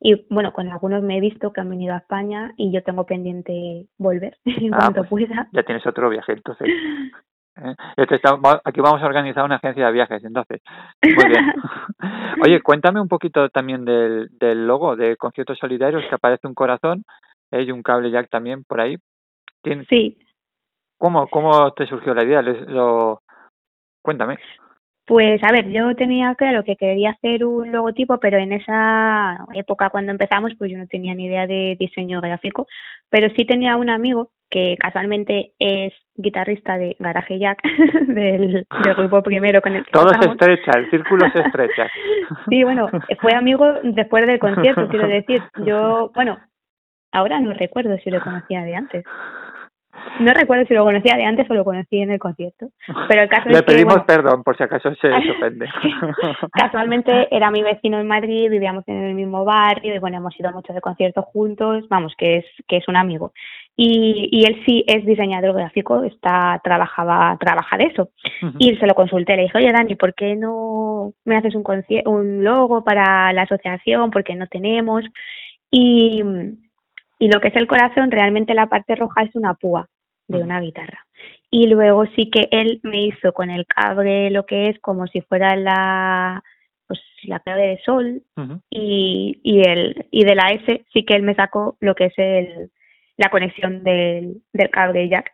Y 0.00 0.24
bueno, 0.30 0.54
con 0.54 0.68
algunos 0.70 1.02
me 1.02 1.18
he 1.18 1.20
visto 1.20 1.52
que 1.52 1.60
han 1.60 1.68
venido 1.68 1.92
a 1.92 1.98
España 1.98 2.52
y 2.56 2.72
yo 2.72 2.82
tengo 2.82 3.04
pendiente 3.04 3.86
volver 3.98 4.38
en 4.46 4.72
Ah, 4.72 4.78
cuanto 4.78 5.04
pues 5.04 5.26
pueda. 5.28 5.48
Ya 5.52 5.64
tienes 5.64 5.86
otro 5.86 6.08
viaje, 6.08 6.32
entonces. 6.32 6.66
¿eh? 7.56 7.74
Está- 7.96 8.36
va- 8.36 8.60
aquí 8.64 8.80
vamos 8.80 9.02
a 9.02 9.06
organizar 9.06 9.44
una 9.44 9.56
agencia 9.56 9.86
de 9.86 9.92
viajes, 9.92 10.24
entonces. 10.24 10.60
Muy 11.02 11.24
bien. 11.28 11.52
Oye, 12.44 12.60
cuéntame 12.62 13.00
un 13.00 13.08
poquito 13.08 13.48
también 13.50 13.84
del, 13.84 14.28
del 14.38 14.66
logo 14.66 14.96
de 14.96 15.16
Conciertos 15.16 15.58
Solidarios, 15.58 16.04
que 16.08 16.14
aparece 16.14 16.46
un 16.46 16.54
corazón 16.54 17.04
eh, 17.50 17.62
y 17.62 17.70
un 17.70 17.82
cable 17.82 18.10
jack 18.10 18.28
también 18.30 18.64
por 18.64 18.80
ahí. 18.80 18.96
¿Tien- 19.62 19.86
Sí, 19.88 20.18
¿Cómo, 20.98 21.26
cómo 21.28 21.72
te 21.72 21.86
surgió 21.86 22.14
la 22.14 22.24
idea? 22.24 22.42
Lo... 22.42 23.22
Cuéntame. 24.02 24.38
Pues 25.04 25.42
a 25.42 25.50
ver, 25.50 25.68
yo 25.68 25.94
tenía 25.96 26.34
claro 26.36 26.62
que 26.62 26.76
quería 26.76 27.10
hacer 27.10 27.44
un 27.44 27.72
logotipo, 27.72 28.18
pero 28.18 28.38
en 28.38 28.52
esa 28.52 29.44
época 29.52 29.90
cuando 29.90 30.12
empezamos, 30.12 30.52
pues 30.56 30.70
yo 30.70 30.78
no 30.78 30.86
tenía 30.86 31.12
ni 31.14 31.26
idea 31.26 31.46
de 31.48 31.76
diseño 31.78 32.20
gráfico, 32.20 32.68
pero 33.10 33.28
sí 33.36 33.44
tenía 33.44 33.76
un 33.76 33.90
amigo 33.90 34.30
que 34.48 34.76
casualmente 34.78 35.54
es 35.58 35.92
guitarrista 36.14 36.76
de 36.76 36.96
Garaje 36.98 37.38
Jack, 37.38 37.62
del, 38.06 38.66
del 38.84 38.94
grupo 38.94 39.22
primero 39.22 39.60
con 39.60 39.74
el 39.74 39.84
que 39.84 39.92
Todo 39.92 40.08
se 40.10 40.30
estrecha, 40.30 40.72
el 40.78 40.90
círculo 40.90 41.30
se 41.30 41.40
estrecha. 41.40 41.88
Sí, 42.48 42.64
bueno, 42.64 42.88
fue 43.20 43.34
amigo 43.34 43.66
después 43.82 44.26
del 44.26 44.38
concierto, 44.38 44.88
quiero 44.88 45.06
decir. 45.06 45.42
Yo, 45.66 46.10
bueno, 46.14 46.38
ahora 47.12 47.38
no 47.40 47.52
recuerdo 47.52 47.96
si 47.98 48.10
lo 48.10 48.22
conocía 48.22 48.62
de 48.62 48.74
antes. 48.74 49.04
No 50.20 50.32
recuerdo 50.32 50.64
si 50.66 50.74
lo 50.74 50.84
conocía 50.84 51.16
de 51.16 51.24
antes 51.24 51.48
o 51.50 51.54
lo 51.54 51.64
conocí 51.64 51.98
en 51.98 52.10
el 52.10 52.18
concierto. 52.18 52.68
Pero 53.08 53.22
el 53.22 53.28
caso 53.28 53.48
Le 53.48 53.56
es 53.56 53.62
que, 53.62 53.72
pedimos 53.72 53.94
bueno, 53.94 54.06
perdón 54.06 54.42
por 54.42 54.56
si 54.56 54.62
acaso 54.62 54.94
se, 54.94 55.08
ofende. 55.30 55.68
Casualmente 56.52 57.28
era 57.34 57.50
mi 57.50 57.62
vecino 57.62 57.98
en 58.00 58.06
Madrid, 58.06 58.50
vivíamos 58.50 58.84
en 58.88 59.02
el 59.02 59.14
mismo 59.14 59.44
barrio 59.44 59.94
y 59.94 59.98
bueno, 59.98 60.18
hemos 60.18 60.38
ido 60.38 60.48
a 60.48 60.52
muchos 60.52 60.74
de 60.74 60.80
conciertos 60.80 61.24
juntos, 61.26 61.88
vamos, 61.88 62.14
que 62.16 62.38
es, 62.38 62.46
que 62.66 62.78
es 62.78 62.88
un 62.88 62.96
amigo. 62.96 63.32
Y, 63.74 64.28
y 64.30 64.44
él 64.44 64.62
sí 64.66 64.84
es 64.86 65.04
diseñador 65.06 65.54
gráfico, 65.54 66.04
está, 66.04 66.60
trabajaba, 66.62 67.36
trabaja 67.40 67.78
de 67.78 67.84
eso. 67.84 68.10
Y 68.58 68.76
se 68.76 68.86
lo 68.86 68.94
consulté, 68.94 69.36
le 69.36 69.44
dije, 69.44 69.58
oye 69.58 69.72
Dani, 69.72 69.94
¿por 69.96 70.14
qué 70.14 70.36
no 70.36 71.14
me 71.24 71.36
haces 71.36 71.54
un, 71.54 71.64
un 72.06 72.44
logo 72.44 72.84
para 72.84 73.32
la 73.32 73.42
asociación? 73.42 74.10
Porque 74.10 74.34
no 74.34 74.46
tenemos. 74.46 75.04
Y, 75.70 76.22
y 77.18 77.28
lo 77.28 77.40
que 77.40 77.48
es 77.48 77.56
el 77.56 77.66
corazón, 77.66 78.10
realmente 78.10 78.54
la 78.54 78.66
parte 78.66 78.94
roja 78.94 79.22
es 79.22 79.34
una 79.34 79.54
púa 79.54 79.88
de 80.28 80.42
una 80.42 80.60
guitarra. 80.60 81.06
Y 81.50 81.66
luego 81.66 82.06
sí 82.16 82.30
que 82.30 82.48
él 82.50 82.80
me 82.82 83.06
hizo 83.06 83.32
con 83.32 83.50
el 83.50 83.66
cable 83.66 84.30
lo 84.30 84.46
que 84.46 84.68
es 84.68 84.78
como 84.80 85.06
si 85.06 85.20
fuera 85.20 85.54
la 85.56 86.42
pues 86.86 87.00
la 87.24 87.40
clave 87.40 87.68
de 87.68 87.80
sol 87.84 88.22
y, 88.70 89.40
y 89.42 89.60
el 89.68 90.06
y 90.10 90.24
de 90.24 90.34
la 90.34 90.48
S 90.48 90.84
sí 90.92 91.04
que 91.04 91.14
él 91.14 91.22
me 91.22 91.34
sacó 91.34 91.76
lo 91.80 91.94
que 91.94 92.06
es 92.06 92.14
el 92.16 92.70
la 93.16 93.30
conexión 93.30 93.82
del, 93.84 94.42
del 94.52 94.70
cable 94.70 95.08
jack. 95.08 95.32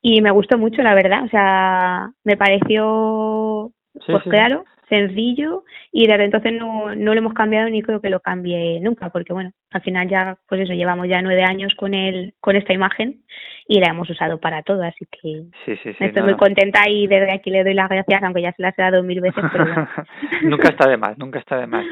Y 0.00 0.20
me 0.22 0.30
gustó 0.30 0.56
mucho 0.56 0.82
la 0.82 0.94
verdad. 0.94 1.24
O 1.24 1.28
sea 1.28 2.10
me 2.22 2.36
pareció 2.36 3.72
Sí, 3.94 4.12
pues 4.12 4.22
sí, 4.24 4.30
claro 4.30 4.64
sencillo 4.88 5.64
y 5.92 6.06
desde 6.06 6.24
entonces 6.24 6.52
no, 6.52 6.94
no 6.94 7.14
lo 7.14 7.18
hemos 7.18 7.32
cambiado 7.32 7.70
ni 7.70 7.80
creo 7.82 8.02
que 8.02 8.10
lo 8.10 8.20
cambie 8.20 8.78
nunca 8.80 9.08
porque 9.08 9.32
bueno 9.32 9.50
al 9.70 9.80
final 9.80 10.08
ya 10.08 10.36
pues 10.46 10.60
eso 10.60 10.74
llevamos 10.74 11.08
ya 11.08 11.22
nueve 11.22 11.42
años 11.42 11.74
con 11.74 11.94
el 11.94 12.34
con 12.38 12.54
esta 12.54 12.74
imagen 12.74 13.22
y 13.66 13.80
la 13.80 13.88
hemos 13.88 14.10
usado 14.10 14.38
para 14.40 14.62
todo 14.62 14.82
así 14.82 15.06
que 15.10 15.44
Sí, 15.64 15.76
sí, 15.82 15.94
sí. 15.94 15.96
estoy 16.04 16.20
no, 16.20 16.24
muy 16.24 16.32
no. 16.32 16.38
contenta 16.38 16.80
y 16.88 17.06
desde 17.06 17.32
aquí 17.32 17.50
le 17.50 17.64
doy 17.64 17.72
las 17.72 17.88
gracias 17.88 18.22
aunque 18.22 18.42
ya 18.42 18.52
se 18.52 18.62
las 18.62 18.78
he 18.78 18.82
dado 18.82 19.02
mil 19.02 19.22
veces 19.22 19.42
pero 19.50 19.64
bueno. 19.64 19.88
nunca 20.42 20.68
está 20.68 20.86
de 20.88 20.96
más, 20.98 21.16
nunca 21.16 21.38
está 21.38 21.56
de 21.56 21.66
más. 21.66 21.86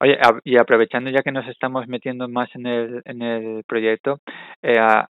Oye, 0.00 0.18
a- 0.20 0.38
y 0.44 0.58
aprovechando 0.58 1.08
ya 1.10 1.22
que 1.22 1.32
nos 1.32 1.48
estamos 1.48 1.88
metiendo 1.88 2.28
más 2.28 2.54
en 2.54 2.66
el, 2.66 3.02
en 3.06 3.22
el 3.22 3.64
proyecto, 3.66 4.20
eh, 4.62 4.78
a- 4.78 5.08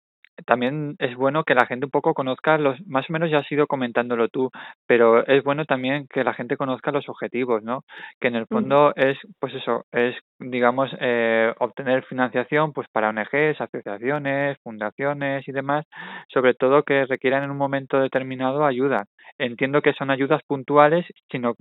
también 0.46 0.96
es 1.00 1.16
bueno 1.16 1.44
que 1.44 1.56
la 1.56 1.66
gente 1.66 1.86
un 1.86 1.92
poco 1.92 2.14
conozca 2.14 2.58
los, 2.58 2.80
más 2.88 3.10
o 3.10 3.14
menos 3.14 3.30
ya 3.32 3.40
has 3.40 3.52
ido 3.52 3.68
comentándolo 3.68 4.30
tú, 4.30 4.50
pero 4.88 5.26
es 5.28 5.44
bueno 5.44 5.66
también 5.66 6.08
que 6.10 6.24
la 6.24 6.34
gente 6.34 6.58
conozca 6.58 6.92
los 6.92 7.08
objetivos, 7.10 7.64
¿no? 7.64 7.84
Que 8.20 8.28
en 8.30 8.36
el 8.36 8.48
Ujú. 8.52 8.74
fondo 8.74 8.94
es, 8.96 9.18
pues 9.40 9.54
eso, 9.56 9.86
es, 9.92 10.16
digamos, 10.40 10.90
eh, 11.00 11.54
obtener 11.60 12.04
financiación, 12.06 12.74
pues 12.74 12.88
para 12.92 13.10
ONGs, 13.10 13.62
asociaciones, 13.62 14.58
fundaciones 14.64 15.48
y 15.48 15.52
demás, 15.52 15.86
sobre 16.30 16.54
todo 16.54 16.84
que 16.84 17.06
requieran 17.06 17.44
en 17.44 17.52
un 17.52 17.58
momento 17.58 18.00
determinado 18.00 18.66
ayuda. 18.66 19.06
Entiendo 19.38 19.82
que 19.82 19.94
son 19.94 20.12
ayudas 20.12 20.42
puntuales, 20.48 21.06
sino 21.32 21.56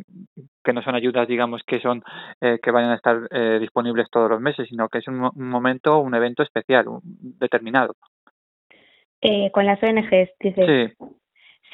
que 0.65 0.73
no 0.73 0.83
son 0.83 0.95
ayudas, 0.95 1.29
digamos, 1.29 1.63
que 1.67 1.81
son 1.81 2.03
eh, 2.41 2.59
que 2.63 2.71
vayan 2.71 2.91
a 2.91 2.97
estar 2.97 3.19
eh, 3.31 3.59
disponibles 3.61 4.09
todos 4.11 4.31
los 4.31 4.41
meses, 4.41 4.69
sino 4.69 4.89
que 4.89 4.99
es 4.99 5.09
un, 5.09 5.21
un 5.35 5.49
momento, 5.49 5.99
un 5.99 6.15
evento 6.15 6.43
especial, 6.43 6.89
un- 6.89 7.01
determinado. 7.39 7.95
Eh, 9.23 9.51
con 9.53 9.67
las 9.67 9.83
ONGs 9.83 10.31
dices. 10.41 10.93
Sí, 10.99 11.05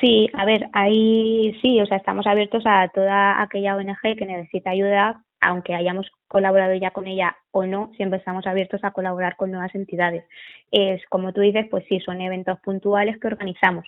Sí, 0.01 0.29
a 0.35 0.45
ver, 0.45 0.69
ahí 0.73 1.59
sí, 1.63 1.81
o 1.81 1.87
sea, 1.87 1.97
estamos 1.97 2.27
abiertos 2.27 2.63
a 2.67 2.89
toda 2.89 3.41
aquella 3.41 3.77
ONG 3.77 4.17
que 4.17 4.27
necesita 4.27 4.71
ayuda, 4.71 5.23
aunque 5.41 5.75
hayamos 5.75 6.11
colaborado 6.29 6.75
ya 6.75 6.91
con 6.91 7.07
ella 7.07 7.37
o 7.51 7.65
no, 7.65 7.93
siempre 7.97 8.19
estamos 8.19 8.47
abiertos 8.47 8.85
a 8.85 8.91
colaborar 8.91 9.37
con 9.37 9.51
nuevas 9.51 9.75
entidades. 9.75 10.25
Es 10.71 11.01
como 11.09 11.33
tú 11.33 11.41
dices, 11.41 11.67
pues 11.71 11.85
sí, 11.89 12.01
son 12.01 12.21
eventos 12.21 12.61
puntuales 12.61 13.19
que 13.19 13.29
organizamos, 13.29 13.87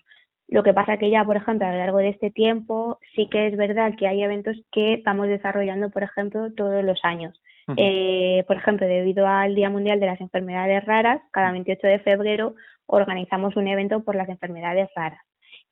Lo 0.51 0.63
que 0.63 0.73
pasa 0.73 0.97
que 0.97 1.11
ya, 1.11 1.25
por 1.25 1.37
ejemplo, 1.37 1.67
a 1.67 1.73
lo 1.73 1.79
largo 1.79 1.99
de 1.99 2.09
este 2.09 2.31
tiempo, 2.31 2.99
sí 3.15 3.29
que 3.31 3.49
es 3.49 3.57
verdad 3.59 3.93
que 3.99 4.09
hay 4.09 4.23
eventos 4.23 4.57
que 4.73 5.03
vamos 5.05 5.29
desarrollando, 5.29 5.91
por 5.91 6.03
ejemplo, 6.05 6.51
todos 6.55 6.83
los 6.83 7.01
años. 7.05 7.39
Eh, 7.77 8.45
por 8.47 8.57
ejemplo, 8.57 8.87
debido 8.87 9.27
al 9.27 9.55
Día 9.55 9.69
Mundial 9.69 10.01
de 10.01 10.07
las 10.07 10.23
Enfermedades 10.23 10.83
Raras, 10.87 11.21
cada 11.33 11.53
28 11.53 11.87
de 11.87 11.99
febrero 11.99 12.55
organizamos 12.89 13.57
un 13.57 13.69
evento 13.69 14.03
por 14.03 14.17
las 14.17 14.29
enfermedades 14.29 14.89
raras. 14.97 15.21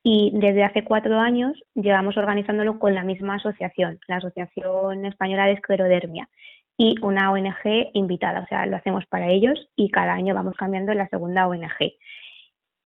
Y 0.03 0.31
desde 0.33 0.63
hace 0.63 0.85
cuatro 0.85 1.19
años 1.19 1.61
llevamos 1.75 2.15
organizándolo 2.15 2.79
con 2.79 2.95
la 2.95 3.03
misma 3.03 3.35
asociación, 3.35 3.99
la 4.07 4.17
Asociación 4.17 5.05
Española 5.05 5.47
de 5.47 5.53
Esclerodermia, 5.53 6.29
y 6.77 6.95
una 7.01 7.31
ONG 7.31 7.89
invitada. 7.93 8.41
O 8.41 8.47
sea, 8.47 8.65
lo 8.67 8.77
hacemos 8.77 9.05
para 9.07 9.27
ellos 9.29 9.67
y 9.75 9.89
cada 9.89 10.13
año 10.13 10.35
vamos 10.35 10.55
cambiando 10.55 10.93
la 10.93 11.09
segunda 11.09 11.47
ONG. 11.47 11.93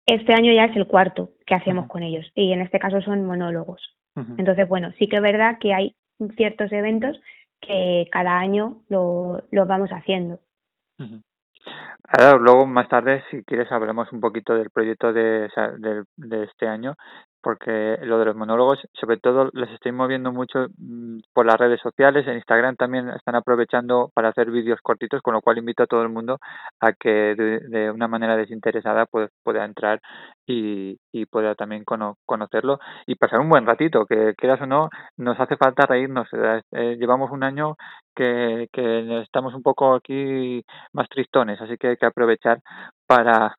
Este 0.07 0.35
año 0.35 0.53
ya 0.53 0.67
es 0.67 0.77
el 0.77 0.87
cuarto 0.87 1.31
que 1.47 1.55
hacemos 1.55 1.87
con 1.89 2.03
ellos 2.03 2.31
y 2.35 2.53
en 2.53 2.61
este 2.61 2.79
caso 2.79 3.01
son 3.01 3.25
monólogos. 3.25 3.97
Entonces, 4.37 4.69
bueno, 4.69 4.93
sí 4.99 5.09
que 5.09 5.17
es 5.17 5.23
verdad 5.23 5.57
que 5.59 5.73
hay 5.73 5.97
ciertos 6.37 6.71
eventos 6.73 7.19
que 7.61 8.07
cada 8.13 8.39
año 8.39 8.83
lo, 8.89 9.45
lo 9.51 9.65
vamos 9.65 9.91
haciendo. 9.91 10.41
Ahora, 12.13 12.39
luego 12.39 12.67
más 12.67 12.89
tarde, 12.89 13.23
si 13.31 13.45
quieres, 13.45 13.71
hablamos 13.71 14.13
un 14.13 14.21
poquito 14.21 14.55
del 14.55 14.71
proyecto 14.71 15.13
de, 15.13 15.49
de, 16.17 16.45
este 16.45 16.67
año, 16.67 16.95
porque 17.41 17.99
lo 18.03 18.19
de 18.19 18.25
los 18.25 18.37
monólogos, 18.37 18.81
sobre 18.95 19.19
todo, 19.19 19.49
los 19.53 19.71
estoy 19.71 19.93
moviendo 19.93 20.33
mucho 20.33 20.67
mm, 20.77 21.21
por 21.33 21.47
las 21.47 21.57
redes 21.57 21.81
sociales, 21.81 22.27
en 22.27 22.35
Instagram 22.35 22.77
también 22.77 23.09
están 23.11 23.37
aprovechando 23.37 24.11
para 24.13 24.31
hacer 24.31 24.51
vídeos 24.51 24.81
cortitos, 24.83 25.23
con 25.23 25.35
lo 25.35 25.41
cual 25.41 25.59
invito 25.59 25.85
a 25.85 25.87
todo 25.87 26.03
el 26.03 26.09
mundo 26.09 26.39
a 26.81 26.93
que 26.93 27.35
de, 27.37 27.91
una 27.91 28.09
manera 28.09 28.37
desinteresada 28.37 29.07
pues, 29.07 29.31
pueda 29.45 29.65
entrar 29.65 30.01
y, 30.47 30.99
pueda 31.31 31.55
también 31.55 31.85
cono- 31.85 32.17
conocerlo 32.27 32.81
y 33.07 33.15
pasar 33.15 33.39
un 33.41 33.49
buen 33.51 33.67
ratito, 33.67 34.05
que 34.07 34.35
quieras 34.37 34.61
o 34.63 34.67
no, 34.67 34.91
nos 35.17 35.39
hace 35.39 35.57
falta 35.57 35.87
reírnos. 35.87 36.27
eh, 36.73 36.97
llevamos 36.99 37.31
un 37.31 37.45
año 37.45 37.77
que, 38.21 38.69
que 38.71 39.21
estamos 39.23 39.55
un 39.55 39.63
poco 39.63 39.95
aquí 39.95 40.63
más 40.93 41.09
tristones, 41.09 41.59
así 41.61 41.79
que 41.79 41.89
hay 41.89 41.97
que 41.97 42.07
aprovechar 42.07 42.61
para 43.07 43.55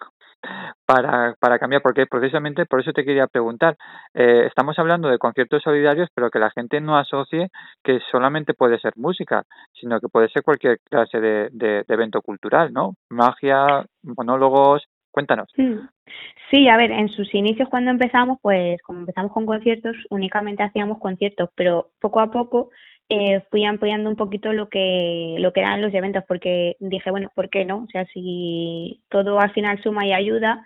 para, 0.87 1.35
para 1.39 1.59
cambiar, 1.59 1.83
porque 1.83 2.07
precisamente 2.07 2.65
por 2.65 2.81
eso 2.81 2.93
te 2.93 3.05
quería 3.05 3.27
preguntar, 3.27 3.77
eh, 4.15 4.45
estamos 4.47 4.77
hablando 4.79 5.07
de 5.07 5.19
conciertos 5.19 5.61
solidarios, 5.61 6.09
pero 6.15 6.31
que 6.31 6.39
la 6.39 6.49
gente 6.49 6.81
no 6.81 6.97
asocie 6.97 7.49
que 7.83 7.99
solamente 8.11 8.55
puede 8.55 8.79
ser 8.79 8.93
música, 8.95 9.43
sino 9.79 9.99
que 9.99 10.07
puede 10.07 10.29
ser 10.29 10.41
cualquier 10.41 10.79
clase 10.89 11.19
de, 11.19 11.49
de, 11.51 11.83
de 11.87 11.93
evento 11.93 12.23
cultural, 12.23 12.73
¿no? 12.73 12.95
Magia, 13.09 13.85
monólogos, 14.01 14.83
cuéntanos. 15.11 15.47
Mm. 15.57 15.87
Sí, 16.49 16.67
a 16.67 16.75
ver, 16.75 16.91
en 16.91 17.09
sus 17.09 17.33
inicios 17.35 17.69
cuando 17.69 17.91
empezamos, 17.91 18.39
pues 18.41 18.81
como 18.81 19.01
empezamos 19.01 19.31
con 19.31 19.45
conciertos, 19.45 19.95
únicamente 20.09 20.63
hacíamos 20.63 20.97
conciertos, 20.99 21.49
pero 21.55 21.91
poco 21.99 22.19
a 22.19 22.31
poco 22.31 22.71
eh, 23.13 23.43
fui 23.51 23.65
ampliando 23.65 24.09
un 24.09 24.15
poquito 24.15 24.53
lo 24.53 24.69
que 24.69 25.35
lo 25.37 25.51
que 25.51 25.59
eran 25.59 25.81
los 25.81 25.93
eventos, 25.93 26.23
porque 26.29 26.77
dije, 26.79 27.11
bueno, 27.11 27.29
¿por 27.35 27.49
qué 27.49 27.65
no? 27.65 27.83
O 27.83 27.87
sea, 27.87 28.05
si 28.13 29.03
todo 29.09 29.37
al 29.39 29.51
final 29.51 29.81
suma 29.83 30.05
y 30.05 30.13
ayuda, 30.13 30.65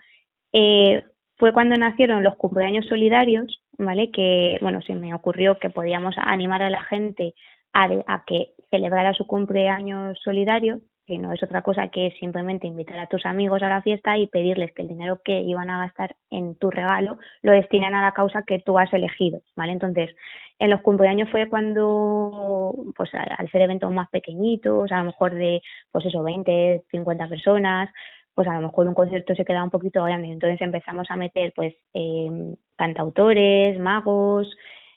eh, 0.52 1.02
fue 1.38 1.52
cuando 1.52 1.74
nacieron 1.76 2.22
los 2.22 2.36
cumpleaños 2.36 2.86
solidarios, 2.86 3.60
¿vale? 3.78 4.12
Que, 4.12 4.58
bueno, 4.62 4.80
se 4.82 4.94
me 4.94 5.12
ocurrió 5.12 5.58
que 5.58 5.70
podíamos 5.70 6.14
animar 6.18 6.62
a 6.62 6.70
la 6.70 6.84
gente 6.84 7.34
a, 7.72 7.88
a 8.06 8.24
que 8.24 8.52
celebrara 8.70 9.12
su 9.12 9.26
cumpleaños 9.26 10.16
solidario, 10.22 10.80
que 11.06 11.18
no 11.18 11.32
es 11.32 11.42
otra 11.42 11.62
cosa 11.62 11.88
que 11.88 12.14
simplemente 12.18 12.66
invitar 12.66 12.98
a 12.98 13.06
tus 13.06 13.24
amigos 13.26 13.62
a 13.62 13.68
la 13.68 13.82
fiesta 13.82 14.18
y 14.18 14.26
pedirles 14.26 14.72
que 14.72 14.82
el 14.82 14.88
dinero 14.88 15.20
que 15.24 15.40
iban 15.40 15.70
a 15.70 15.86
gastar 15.86 16.16
en 16.30 16.56
tu 16.56 16.70
regalo 16.70 17.18
lo 17.42 17.52
destinen 17.52 17.94
a 17.94 18.02
la 18.02 18.12
causa 18.12 18.42
que 18.42 18.58
tú 18.58 18.78
has 18.78 18.92
elegido, 18.92 19.40
¿vale? 19.54 19.72
Entonces, 19.72 20.10
en 20.58 20.70
los 20.70 20.80
cumpleaños 20.80 21.30
fue 21.30 21.48
cuando, 21.48 22.74
pues 22.96 23.10
al 23.14 23.50
ser 23.50 23.62
eventos 23.62 23.92
más 23.92 24.08
pequeñitos, 24.10 24.90
a 24.90 24.98
lo 24.98 25.04
mejor 25.04 25.34
de, 25.34 25.62
pues 25.92 26.04
eso, 26.06 26.22
20, 26.22 26.84
50 26.90 27.28
personas, 27.28 27.90
pues 28.34 28.48
a 28.48 28.54
lo 28.54 28.62
mejor 28.62 28.88
un 28.88 28.94
concierto 28.94 29.34
se 29.34 29.44
quedaba 29.44 29.64
un 29.64 29.70
poquito 29.70 30.02
grande. 30.04 30.28
Entonces 30.28 30.60
empezamos 30.60 31.10
a 31.10 31.16
meter, 31.16 31.52
pues, 31.54 31.74
eh, 31.94 32.54
cantautores, 32.76 33.78
magos, 33.78 34.54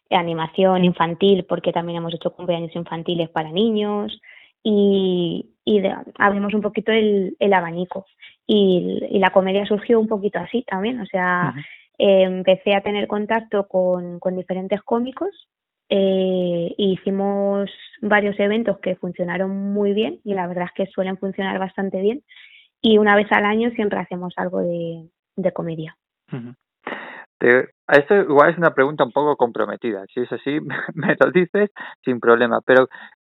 animación 0.09 0.83
infantil, 0.85 1.45
porque 1.45 1.71
también 1.71 1.97
hemos 1.97 2.13
hecho 2.13 2.31
cumpleaños 2.33 2.75
infantiles 2.75 3.29
para 3.29 3.51
niños 3.51 4.19
y, 4.63 5.51
y 5.69 5.81
de- 5.81 5.95
abrimos 6.17 6.53
un 6.53 6.61
poquito 6.61 6.91
el, 6.91 7.35
el 7.39 7.53
abanico. 7.53 8.05
Y, 8.47 8.99
y 9.11 9.19
la 9.19 9.29
comedia 9.29 9.65
surgió 9.65 9.99
un 9.99 10.07
poquito 10.07 10.39
así 10.39 10.63
también, 10.67 10.99
o 10.99 11.05
sea, 11.05 11.53
eh, 11.97 12.23
empecé 12.23 12.73
a 12.75 12.81
tener 12.81 13.07
contacto 13.07 13.67
con, 13.67 14.19
con 14.19 14.35
diferentes 14.35 14.81
cómicos 14.81 15.29
eh, 15.91 16.73
hicimos 16.77 17.69
varios 18.01 18.39
eventos 18.39 18.77
que 18.79 18.95
funcionaron 18.95 19.49
muy 19.73 19.93
bien 19.93 20.19
y 20.23 20.35
la 20.35 20.45
verdad 20.47 20.65
es 20.65 20.71
que 20.73 20.91
suelen 20.91 21.17
funcionar 21.17 21.57
bastante 21.57 21.99
bien 21.99 22.21
y 22.79 22.99
una 22.99 23.15
vez 23.15 23.31
al 23.31 23.43
año 23.45 23.71
siempre 23.71 23.99
hacemos 23.99 24.33
algo 24.37 24.59
de, 24.59 25.09
de 25.35 25.51
comedia. 25.51 25.97
Te- 27.39 27.69
a 27.87 27.97
esto 27.97 28.15
igual 28.15 28.51
es 28.51 28.57
una 28.59 28.73
pregunta 28.75 29.03
un 29.03 29.11
poco 29.11 29.35
comprometida. 29.35 30.05
Si 30.13 30.19
es 30.21 30.31
así, 30.31 30.59
me 30.93 31.15
lo 31.19 31.31
dices 31.31 31.71
sin 32.05 32.19
problema. 32.19 32.59
Pero, 32.65 32.87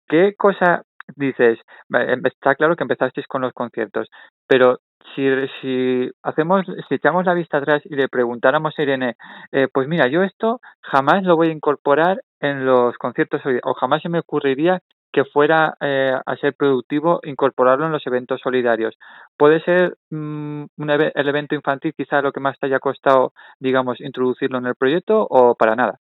¿qué 0.08 0.34
cosa 0.36 0.82
dices? 1.16 1.58
Em- 1.90 2.22
Está 2.26 2.54
claro 2.54 2.76
que 2.76 2.84
empezasteis 2.84 3.26
con 3.26 3.42
los 3.42 3.52
conciertos, 3.52 4.08
pero 4.46 4.78
si, 5.14 5.28
si 5.60 6.10
hacemos, 6.22 6.66
si 6.88 6.94
echamos 6.94 7.24
la 7.26 7.34
vista 7.34 7.58
atrás 7.58 7.82
y 7.84 7.96
le 7.96 8.08
preguntáramos 8.08 8.74
a 8.78 8.82
Irene, 8.82 9.16
eh, 9.50 9.68
pues 9.72 9.88
mira, 9.88 10.08
yo 10.08 10.22
esto 10.22 10.60
jamás 10.80 11.24
lo 11.24 11.36
voy 11.36 11.48
a 11.48 11.52
incorporar 11.52 12.22
en 12.40 12.64
los 12.64 12.96
conciertos 12.98 13.42
o 13.64 13.74
jamás 13.74 14.02
se 14.02 14.08
me 14.08 14.20
ocurriría 14.20 14.80
que 15.12 15.24
fuera 15.26 15.76
eh, 15.80 16.14
a 16.24 16.36
ser 16.36 16.54
productivo 16.54 17.20
incorporarlo 17.24 17.86
en 17.86 17.92
los 17.92 18.06
eventos 18.06 18.40
solidarios. 18.40 18.96
¿Puede 19.36 19.60
ser 19.62 19.96
mm, 20.10 20.64
un 20.78 20.90
el 20.90 21.28
evento 21.28 21.54
infantil 21.54 21.92
quizá 21.94 22.22
lo 22.22 22.32
que 22.32 22.40
más 22.40 22.58
te 22.58 22.66
haya 22.66 22.78
costado, 22.78 23.32
digamos, 23.60 24.00
introducirlo 24.00 24.58
en 24.58 24.66
el 24.66 24.74
proyecto 24.74 25.26
o 25.28 25.54
para 25.54 25.76
nada? 25.76 25.98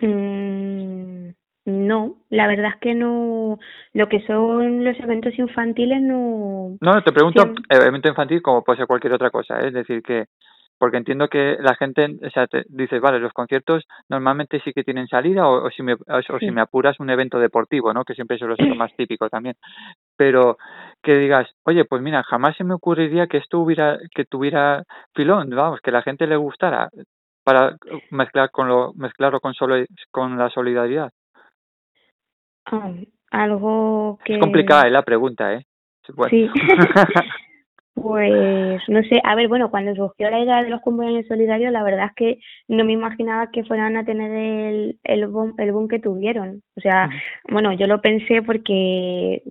Mm, 0.00 0.53
no, 1.84 2.16
la 2.30 2.46
verdad 2.46 2.72
es 2.74 2.80
que 2.80 2.94
no, 2.94 3.58
lo 3.92 4.08
que 4.08 4.20
son 4.26 4.84
los 4.84 4.98
eventos 5.00 5.38
infantiles 5.38 6.00
no, 6.02 6.76
No, 6.80 7.02
te 7.02 7.12
pregunto 7.12 7.44
Sí. 7.44 7.62
eh, 7.70 7.86
evento 7.86 8.08
infantil 8.08 8.42
como 8.42 8.64
puede 8.64 8.78
ser 8.78 8.86
cualquier 8.86 9.12
otra 9.12 9.30
cosa, 9.30 9.60
¿eh? 9.60 9.68
es 9.68 9.74
decir, 9.74 10.02
que 10.02 10.26
porque 10.76 10.96
entiendo 10.96 11.28
que 11.28 11.56
la 11.60 11.76
gente, 11.76 12.04
o 12.26 12.30
sea, 12.30 12.46
te 12.46 12.64
dices, 12.68 13.00
vale, 13.00 13.20
los 13.20 13.32
conciertos 13.32 13.84
normalmente 14.08 14.60
sí 14.64 14.72
que 14.72 14.82
tienen 14.82 15.06
salida 15.06 15.48
o, 15.48 15.66
o 15.66 15.70
si 15.70 15.82
me, 15.82 15.94
o, 15.94 15.98
o 16.06 16.38
si 16.40 16.50
me 16.50 16.60
apuras 16.60 16.98
un 16.98 17.10
evento 17.10 17.38
deportivo, 17.38 17.94
¿no? 17.94 18.04
Que 18.04 18.14
siempre 18.14 18.38
suele 18.38 18.56
ser 18.56 18.66
lo 18.66 18.74
más 18.84 18.94
típico 18.96 19.28
también. 19.30 19.54
Pero 20.16 20.58
que 21.02 21.16
digas, 21.16 21.48
oye, 21.64 21.84
pues 21.84 22.02
mira, 22.02 22.22
jamás 22.24 22.56
se 22.56 22.64
me 22.64 22.74
ocurriría 22.74 23.28
que 23.28 23.38
esto 23.38 23.60
hubiera, 23.60 23.98
que 24.14 24.24
tuviera 24.24 24.82
filón, 25.14 25.48
vamos, 25.50 25.80
que 25.80 25.92
la 25.92 26.02
gente 26.02 26.26
le 26.26 26.36
gustara 26.36 26.88
para 27.44 27.76
mezclar 28.10 28.50
con 28.50 28.68
lo, 28.68 28.92
mezclarlo 28.94 29.40
con 29.40 29.54
solo, 29.54 29.76
con 30.10 30.36
la 30.38 30.50
solidaridad. 30.50 31.10
Ah, 32.66 32.90
algo 33.30 34.18
que 34.24 34.34
Es 34.34 34.40
complicada 34.40 34.86
¿eh? 34.86 34.90
la 34.90 35.02
pregunta, 35.02 35.54
¿eh? 35.54 35.66
Bueno. 36.14 36.30
Sí. 36.30 36.50
Pues 37.94 38.82
no 38.88 39.02
sé, 39.04 39.20
a 39.22 39.36
ver, 39.36 39.46
bueno, 39.46 39.70
cuando 39.70 39.94
surgió 39.94 40.28
la 40.28 40.40
idea 40.40 40.64
de 40.64 40.68
los 40.68 40.80
cumpleaños 40.80 41.26
solidarios, 41.28 41.72
la 41.72 41.84
verdad 41.84 42.06
es 42.06 42.14
que 42.16 42.38
no 42.66 42.84
me 42.84 42.92
imaginaba 42.92 43.50
que 43.52 43.62
fueran 43.62 43.96
a 43.96 44.04
tener 44.04 44.32
el, 44.32 44.98
el 45.04 45.28
boom, 45.28 45.54
el 45.58 45.70
boom 45.70 45.86
que 45.86 46.00
tuvieron. 46.00 46.60
O 46.76 46.80
sea, 46.80 47.08
bueno, 47.48 47.72
yo 47.72 47.86
lo 47.86 48.00
pensé 48.00 48.42
porque 48.42 49.44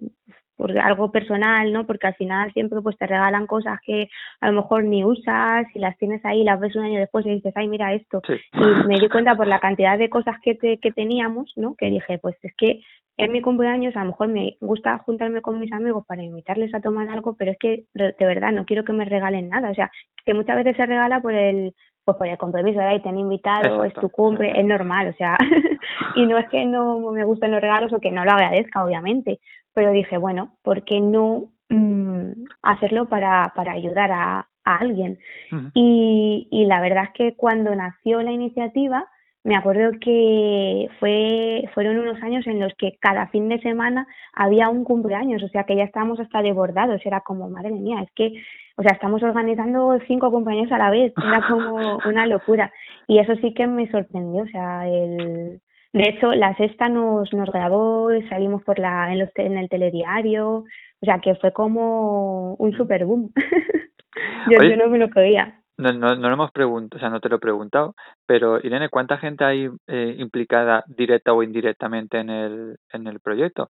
por 0.58 0.78
algo 0.78 1.12
personal, 1.12 1.72
¿no? 1.72 1.86
Porque 1.86 2.08
al 2.08 2.16
final 2.16 2.52
siempre 2.54 2.82
pues 2.82 2.98
te 2.98 3.08
regalan 3.08 3.48
cosas 3.48 3.80
que 3.86 4.10
a 4.42 4.52
lo 4.52 4.62
mejor 4.62 4.84
ni 4.84 5.04
usas 5.04 5.66
y 5.74 5.80
las 5.80 5.98
tienes 5.98 6.24
ahí, 6.26 6.44
las 6.44 6.60
ves 6.60 6.76
un 6.76 6.84
año 6.84 7.00
después 7.00 7.26
y 7.26 7.32
dices, 7.32 7.54
ay, 7.56 7.68
mira 7.68 7.94
esto. 7.94 8.22
Sí. 8.28 8.34
Y 8.54 8.88
me 8.88 9.00
di 9.00 9.08
cuenta 9.10 9.36
por 9.36 9.48
la 9.48 9.60
cantidad 9.60 9.98
de 9.98 10.10
cosas 10.10 10.36
que, 10.44 10.56
te, 10.56 10.80
que 10.80 10.92
teníamos, 10.92 11.52
¿no? 11.56 11.76
Que 11.76 11.88
dije, 11.88 12.20
pues 12.20 12.36
es 12.44 12.54
que 12.56 12.82
en 13.18 13.32
mi 13.32 13.42
cumpleaños 13.42 13.96
a 13.96 14.00
lo 14.00 14.12
mejor 14.12 14.28
me 14.30 14.58
gusta 14.60 14.98
juntarme 15.00 15.42
con 15.42 15.60
mis 15.60 15.72
amigos 15.72 16.06
para 16.08 16.24
invitarles 16.24 16.74
a 16.74 16.82
tomar 16.82 17.10
algo, 17.10 17.36
pero 17.36 17.52
es 17.52 17.58
que 17.60 17.86
de 17.94 18.26
verdad 18.26 18.52
no 18.52 18.66
quiero 18.66 18.84
que 18.84 18.94
me 18.94 19.06
regalen 19.06 19.50
nada. 19.50 19.70
O 19.70 19.76
sea, 19.76 19.92
que 20.26 20.34
muchas 20.34 20.56
veces 20.56 20.76
se 20.76 20.86
regala 20.86 21.22
por 21.22 21.34
el 21.34 21.74
pues 22.06 22.18
por 22.18 22.28
el 22.28 22.38
compromiso 22.38 22.80
de 22.80 22.86
ahí 22.86 23.02
te 23.02 23.10
han 23.10 23.18
invitado, 23.18 23.84
es 23.86 23.94
tu 23.94 24.10
cumple, 24.10 24.48
exacto. 24.48 24.62
es 24.62 24.68
normal, 24.68 25.08
o 25.08 25.14
sea, 25.14 25.38
y 26.16 26.26
no 26.26 26.38
es 26.38 26.50
que 26.50 26.66
no 26.66 27.00
me 27.12 27.24
gusten 27.24 27.52
los 27.52 27.62
regalos 27.62 27.94
o 27.94 28.00
que 28.00 28.12
no 28.12 28.26
lo 28.26 28.32
agradezca, 28.32 28.84
obviamente, 28.84 29.40
pero 29.74 29.92
dije, 29.92 30.18
bueno, 30.18 30.58
¿por 30.64 30.84
qué 30.84 31.00
no 31.00 31.52
mm, 31.70 32.32
hacerlo 32.62 33.08
para, 33.08 33.54
para 33.56 33.72
ayudar 33.72 34.12
a, 34.12 34.48
a 34.66 34.76
alguien? 34.78 35.18
Y, 35.74 36.48
y 36.52 36.66
la 36.66 36.82
verdad 36.82 37.06
es 37.06 37.12
que 37.12 37.36
cuando 37.38 37.74
nació 37.74 38.22
la 38.22 38.32
iniciativa, 38.32 39.08
me 39.44 39.56
acuerdo 39.58 39.92
que 40.00 40.88
fue, 41.00 41.66
fueron 41.74 41.98
unos 41.98 42.22
años 42.24 42.48
en 42.48 42.62
los 42.62 42.74
que 42.76 42.98
cada 43.00 43.28
fin 43.28 43.50
de 43.50 43.60
semana 43.60 44.08
había 44.34 44.70
un 44.70 44.86
cumpleaños, 44.86 45.44
o 45.44 45.50
sea 45.50 45.66
que 45.66 45.76
ya 45.76 45.84
estábamos 45.84 46.20
hasta 46.20 46.42
desbordados, 46.42 47.02
era 47.06 47.22
como, 47.22 47.50
madre 47.50 47.72
mía, 47.72 48.02
es 48.02 48.10
que, 48.16 48.42
o 48.78 48.84
sea, 48.84 48.94
estamos 48.94 49.22
organizando 49.22 50.00
cinco 50.08 50.32
cumpleaños 50.32 50.72
a 50.72 50.78
la 50.78 50.90
vez, 50.90 51.14
era 51.28 51.46
como 51.48 52.00
una 52.06 52.26
locura. 52.26 52.72
Y 53.08 53.20
eso 53.20 53.36
sí 53.36 53.54
que 53.54 53.68
me 53.68 53.90
sorprendió, 53.92 54.44
o 54.44 54.48
sea, 54.48 54.88
el... 54.88 55.62
De 55.92 56.10
hecho, 56.10 56.32
la 56.34 56.56
sexta 56.56 56.90
nos, 56.90 57.32
nos 57.34 57.52
grabó, 57.52 58.10
salimos 58.28 58.64
por 58.64 58.80
la, 58.80 59.14
en, 59.14 59.20
los, 59.20 59.30
en 59.36 59.60
el 59.60 59.70
telediario, 59.70 60.64
o 61.02 61.06
sea 61.06 61.20
que 61.20 61.36
fue 61.36 61.54
como 61.54 62.56
un 62.56 62.76
super 62.76 63.06
boom. 63.06 63.32
yo, 64.50 64.64
yo 64.68 64.76
no 64.76 64.88
me 64.88 64.98
lo 64.98 65.10
creía. 65.10 65.63
No, 65.84 65.92
no, 65.92 66.16
no 66.16 66.28
lo 66.30 66.34
hemos 66.34 66.52
preguntado, 66.52 66.98
o 66.98 67.00
sea, 67.00 67.10
no 67.10 67.20
te 67.20 67.28
lo 67.30 67.36
he 67.36 67.40
preguntado, 67.40 67.94
pero 68.26 68.58
Irene, 68.60 68.90
¿cuánta 68.90 69.18
gente 69.18 69.44
hay 69.44 69.70
eh, 69.88 70.16
implicada 70.18 70.84
directa 70.88 71.34
o 71.34 71.44
indirectamente 71.44 72.20
en 72.20 72.30
el, 72.30 72.78
en 72.94 73.08
el 73.08 73.20
proyecto? 73.20 73.70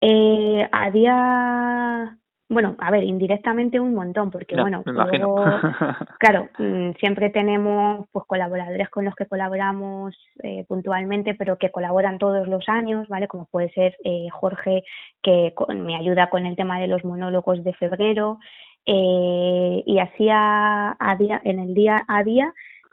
Eh, 0.00 0.66
había, 0.72 2.16
bueno, 2.48 2.74
a 2.78 2.90
ver, 2.90 3.04
indirectamente 3.04 3.78
un 3.78 3.94
montón, 3.94 4.30
porque 4.30 4.56
Ya, 4.56 4.62
bueno, 4.62 4.82
luego, 4.86 5.44
claro, 6.18 6.48
mm, 6.58 6.92
siempre 6.98 7.30
tenemos 7.30 8.06
pues 8.10 8.24
colaboradores 8.26 8.88
con 8.88 9.04
los 9.04 9.14
que 9.14 9.26
colaboramos 9.26 10.16
eh, 10.42 10.64
puntualmente, 10.66 11.34
pero 11.34 11.58
que 11.58 11.70
colaboran 11.70 12.18
todos 12.18 12.48
los 12.48 12.68
años, 12.68 13.06
¿vale? 13.08 13.28
Como 13.28 13.44
puede 13.46 13.70
ser 13.72 13.96
eh, 14.04 14.28
Jorge, 14.32 14.82
que 15.22 15.52
con- 15.54 15.82
me 15.82 15.96
ayuda 15.96 16.30
con 16.30 16.46
el 16.46 16.56
tema 16.56 16.80
de 16.80 16.88
los 16.88 17.04
monólogos 17.04 17.62
de 17.62 17.74
febrero, 17.74 18.38
eh, 18.86 19.82
y 19.86 19.98
así 19.98 20.28
a, 20.30 20.96
a 20.98 21.16
día, 21.16 21.40
en 21.44 21.58
el 21.58 21.74
día 21.74 22.04
a 22.08 22.22
día 22.24 22.52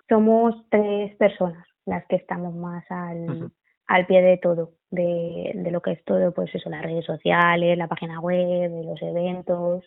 somos 0.10 0.56
tres 0.70 1.16
personas 1.18 1.66
las 1.86 2.06
que 2.08 2.18
estamos 2.18 2.54
más 2.54 2.84
al, 2.92 3.52
al 3.88 4.06
pie 4.08 4.22
de 4.22 4.38
todo, 4.38 4.74
de, 4.92 5.52
de 5.56 5.72
lo 5.72 5.82
que 5.82 5.92
es 5.94 6.04
todo, 6.04 6.34
pues 6.34 6.54
eso, 6.54 6.70
las 6.70 6.84
redes 6.84 7.06
sociales, 7.06 7.78
la 7.78 7.88
página 7.88 8.20
web, 8.20 8.72
los 8.86 9.02
eventos, 9.02 9.86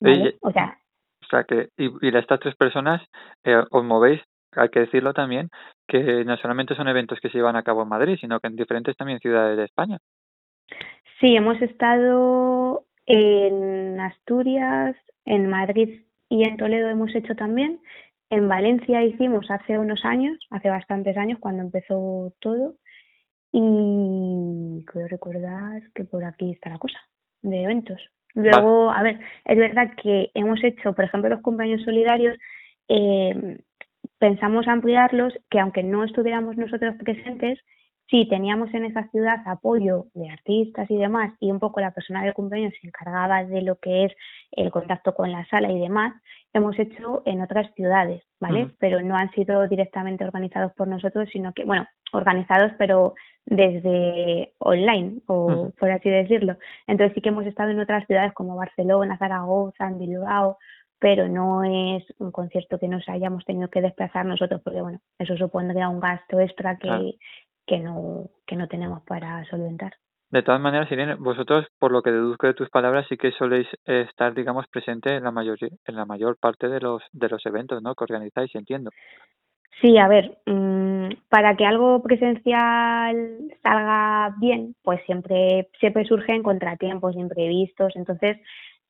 ¿vale? 0.00 0.22
Oye, 0.22 0.36
O 0.42 0.52
sea, 0.52 0.78
O 1.22 1.26
sea 1.30 1.44
que, 1.44 1.70
y, 1.78 1.90
y 2.06 2.16
estas 2.16 2.40
tres 2.40 2.54
personas 2.56 3.00
eh, 3.44 3.62
os 3.70 3.84
movéis, 3.84 4.20
hay 4.54 4.68
que 4.68 4.80
decirlo 4.80 5.14
también, 5.14 5.48
que 5.88 6.24
no 6.26 6.36
solamente 6.36 6.74
son 6.74 6.88
eventos 6.88 7.18
que 7.20 7.30
se 7.30 7.38
llevan 7.38 7.56
a 7.56 7.62
cabo 7.62 7.82
en 7.82 7.88
Madrid, 7.88 8.18
sino 8.20 8.38
que 8.40 8.48
en 8.48 8.56
diferentes 8.56 8.96
también 8.96 9.18
ciudades 9.20 9.56
de 9.56 9.64
España. 9.64 9.98
sí, 11.20 11.34
hemos 11.36 11.60
estado 11.62 12.84
en 13.06 14.00
Asturias, 14.00 14.96
en 15.24 15.48
Madrid 15.48 16.02
y 16.28 16.44
en 16.44 16.56
Toledo 16.56 16.88
hemos 16.88 17.14
hecho 17.14 17.34
también. 17.34 17.80
En 18.30 18.48
Valencia 18.48 19.04
hicimos 19.04 19.50
hace 19.50 19.78
unos 19.78 20.04
años, 20.04 20.38
hace 20.50 20.70
bastantes 20.70 21.16
años, 21.16 21.38
cuando 21.38 21.62
empezó 21.62 22.32
todo. 22.40 22.76
Y 23.52 24.82
creo 24.86 25.08
recordar 25.08 25.82
que 25.94 26.04
por 26.04 26.24
aquí 26.24 26.52
está 26.52 26.70
la 26.70 26.78
cosa, 26.78 26.98
de 27.42 27.64
eventos. 27.64 28.00
Luego, 28.34 28.90
a 28.90 29.02
ver, 29.02 29.20
es 29.44 29.58
verdad 29.58 29.92
que 30.02 30.30
hemos 30.32 30.64
hecho, 30.64 30.94
por 30.94 31.04
ejemplo, 31.04 31.28
los 31.28 31.42
cumpleaños 31.42 31.82
solidarios, 31.82 32.38
eh, 32.88 33.58
pensamos 34.18 34.66
ampliarlos, 34.68 35.34
que 35.50 35.60
aunque 35.60 35.82
no 35.82 36.02
estuviéramos 36.04 36.56
nosotros 36.56 36.94
presentes, 36.98 37.58
sí 38.12 38.26
teníamos 38.28 38.72
en 38.74 38.84
esa 38.84 39.08
ciudad 39.08 39.38
apoyo 39.46 40.04
de 40.12 40.28
artistas 40.28 40.88
y 40.90 40.98
demás, 40.98 41.32
y 41.40 41.50
un 41.50 41.58
poco 41.58 41.80
la 41.80 41.92
persona 41.92 42.22
del 42.22 42.34
cumpleaños 42.34 42.74
se 42.78 42.86
encargaba 42.86 43.42
de 43.42 43.62
lo 43.62 43.76
que 43.76 44.04
es 44.04 44.12
el 44.52 44.70
contacto 44.70 45.14
con 45.14 45.32
la 45.32 45.46
sala 45.46 45.72
y 45.72 45.80
demás, 45.80 46.12
hemos 46.52 46.78
hecho 46.78 47.22
en 47.24 47.40
otras 47.40 47.72
ciudades, 47.74 48.22
¿vale? 48.38 48.68
Pero 48.78 49.00
no 49.00 49.16
han 49.16 49.30
sido 49.30 49.66
directamente 49.66 50.24
organizados 50.24 50.72
por 50.74 50.88
nosotros, 50.88 51.26
sino 51.32 51.54
que, 51.54 51.64
bueno, 51.64 51.86
organizados, 52.12 52.72
pero 52.76 53.14
desde 53.46 54.52
online, 54.58 55.22
o 55.26 55.70
por 55.80 55.90
así 55.90 56.10
decirlo. 56.10 56.58
Entonces 56.86 57.14
sí 57.14 57.22
que 57.22 57.30
hemos 57.30 57.46
estado 57.46 57.70
en 57.70 57.80
otras 57.80 58.06
ciudades 58.06 58.34
como 58.34 58.56
Barcelona, 58.56 59.16
Zaragoza, 59.16 59.88
en 59.88 59.98
Bilbao, 59.98 60.58
pero 60.98 61.28
no 61.28 61.64
es 61.64 62.04
un 62.18 62.30
concierto 62.30 62.78
que 62.78 62.88
nos 62.88 63.08
hayamos 63.08 63.44
tenido 63.46 63.68
que 63.70 63.80
desplazar 63.80 64.26
nosotros, 64.26 64.60
porque 64.62 64.82
bueno, 64.82 65.00
eso 65.18 65.34
supondría 65.36 65.88
un 65.88 65.98
gasto 65.98 66.38
extra 66.38 66.76
que, 66.76 66.88
Claro. 66.88 67.10
Que 67.72 67.78
no, 67.78 68.28
que 68.46 68.54
no 68.54 68.68
tenemos 68.68 69.02
para 69.04 69.42
solventar. 69.46 69.94
De 70.30 70.42
todas 70.42 70.60
maneras, 70.60 70.92
Irene, 70.92 71.14
vosotros, 71.14 71.66
por 71.78 71.90
lo 71.90 72.02
que 72.02 72.10
deduzco 72.10 72.46
de 72.46 72.52
tus 72.52 72.68
palabras, 72.68 73.06
sí 73.08 73.16
que 73.16 73.32
soléis 73.32 73.66
estar, 73.86 74.34
digamos, 74.34 74.66
presente 74.66 75.16
en 75.16 75.24
la 75.24 75.30
mayor, 75.30 75.56
en 75.62 75.96
la 75.96 76.04
mayor 76.04 76.36
parte 76.38 76.68
de 76.68 76.80
los, 76.80 77.02
de 77.12 77.30
los 77.30 77.46
eventos, 77.46 77.82
¿no? 77.82 77.94
Que 77.94 78.04
organizáis, 78.04 78.54
entiendo. 78.54 78.90
Sí, 79.80 79.96
a 79.96 80.06
ver, 80.06 80.36
mm, 80.44 81.14
para 81.30 81.56
que 81.56 81.64
algo 81.64 82.02
presencial 82.02 83.38
salga 83.62 84.34
bien, 84.38 84.74
pues 84.82 85.00
siempre, 85.06 85.70
siempre 85.80 86.04
surgen 86.04 86.42
contratiempos, 86.42 87.16
imprevistos, 87.16 87.96
entonces 87.96 88.36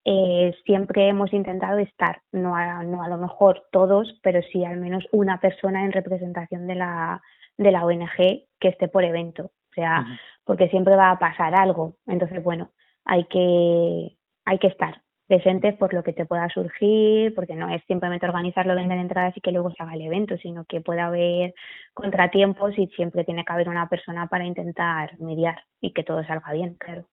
eh, 0.04 0.52
siempre 0.66 1.06
hemos 1.06 1.32
intentado 1.32 1.78
estar, 1.78 2.20
no 2.32 2.56
a, 2.56 2.82
no 2.82 3.04
a 3.04 3.08
lo 3.08 3.18
mejor 3.18 3.62
todos, 3.70 4.18
pero 4.24 4.40
sí 4.50 4.64
al 4.64 4.78
menos 4.78 5.04
una 5.12 5.38
persona 5.40 5.84
en 5.84 5.92
representación 5.92 6.66
de 6.66 6.74
la, 6.74 7.22
de 7.57 7.70
la 7.70 7.84
ONG 7.84 8.46
que 8.59 8.68
esté 8.68 8.88
por 8.88 9.05
evento, 9.05 9.44
o 9.44 9.74
sea, 9.74 10.07
porque 10.44 10.68
siempre 10.68 10.96
va 10.96 11.11
a 11.11 11.18
pasar 11.18 11.55
algo, 11.55 11.96
entonces 12.07 12.42
bueno, 12.42 12.70
hay 13.05 13.24
que, 13.24 14.16
hay 14.44 14.59
que 14.59 14.66
estar 14.68 15.03
presentes 15.26 15.74
por 15.76 15.94
lo 15.94 16.03
que 16.03 16.12
te 16.12 16.26
pueda 16.26 16.48
surgir, 16.50 17.34
porque 17.34 17.55
no 17.55 17.68
es 17.70 17.82
simplemente 17.86 18.26
organizarlo, 18.26 18.74
vender 18.74 18.98
entradas 18.98 19.36
y 19.36 19.40
que 19.40 19.53
luego 19.53 19.70
se 19.70 19.82
haga 19.82 19.94
el 19.94 20.03
evento, 20.03 20.36
sino 20.36 20.64
que 20.66 20.80
puede 20.80 21.00
haber 21.00 21.55
contratiempos 21.94 22.76
y 22.78 22.86
siempre 22.88 23.24
tiene 23.24 23.44
que 23.44 23.53
haber 23.53 23.68
una 23.68 23.88
persona 23.88 24.26
para 24.26 24.44
intentar 24.44 25.18
mediar 25.20 25.62
y 25.80 25.92
que 25.92 26.05
todo 26.05 26.22
salga 26.24 26.53
bien, 26.53 26.74
claro. 26.74 27.07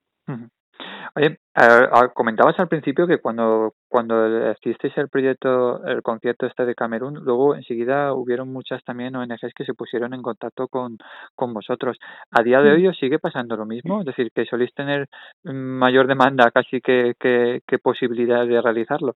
Oye, 1.15 1.37
ah, 1.55 2.09
comentabas 2.13 2.59
al 2.59 2.67
principio 2.67 3.07
que 3.07 3.17
cuando, 3.19 3.73
cuando 3.89 4.51
hicisteis 4.51 4.97
el 4.97 5.09
proyecto, 5.09 5.83
el 5.85 6.01
concierto 6.01 6.45
este 6.45 6.65
de 6.65 6.75
Camerún, 6.75 7.15
luego 7.23 7.55
enseguida 7.55 8.13
hubieron 8.13 8.51
muchas 8.53 8.83
también 8.83 9.15
ONGs 9.15 9.53
que 9.55 9.65
se 9.65 9.73
pusieron 9.73 10.13
en 10.13 10.21
contacto 10.21 10.67
con, 10.67 10.97
con 11.35 11.53
vosotros. 11.53 11.97
¿A 12.31 12.43
día 12.43 12.61
de 12.61 12.71
Mm. 12.71 12.73
hoy 12.75 12.87
os 12.87 12.97
sigue 12.97 13.19
pasando 13.19 13.55
lo 13.57 13.65
mismo? 13.65 13.99
Es 14.01 14.05
decir, 14.05 14.31
que 14.33 14.45
soléis 14.45 14.73
tener 14.73 15.07
mm, 15.43 15.49
mayor 15.51 16.07
demanda 16.07 16.51
casi 16.51 16.79
que, 16.81 17.13
que, 17.19 17.61
que 17.67 17.79
posibilidad 17.79 18.45
de 18.45 18.61
realizarlo. 18.61 19.15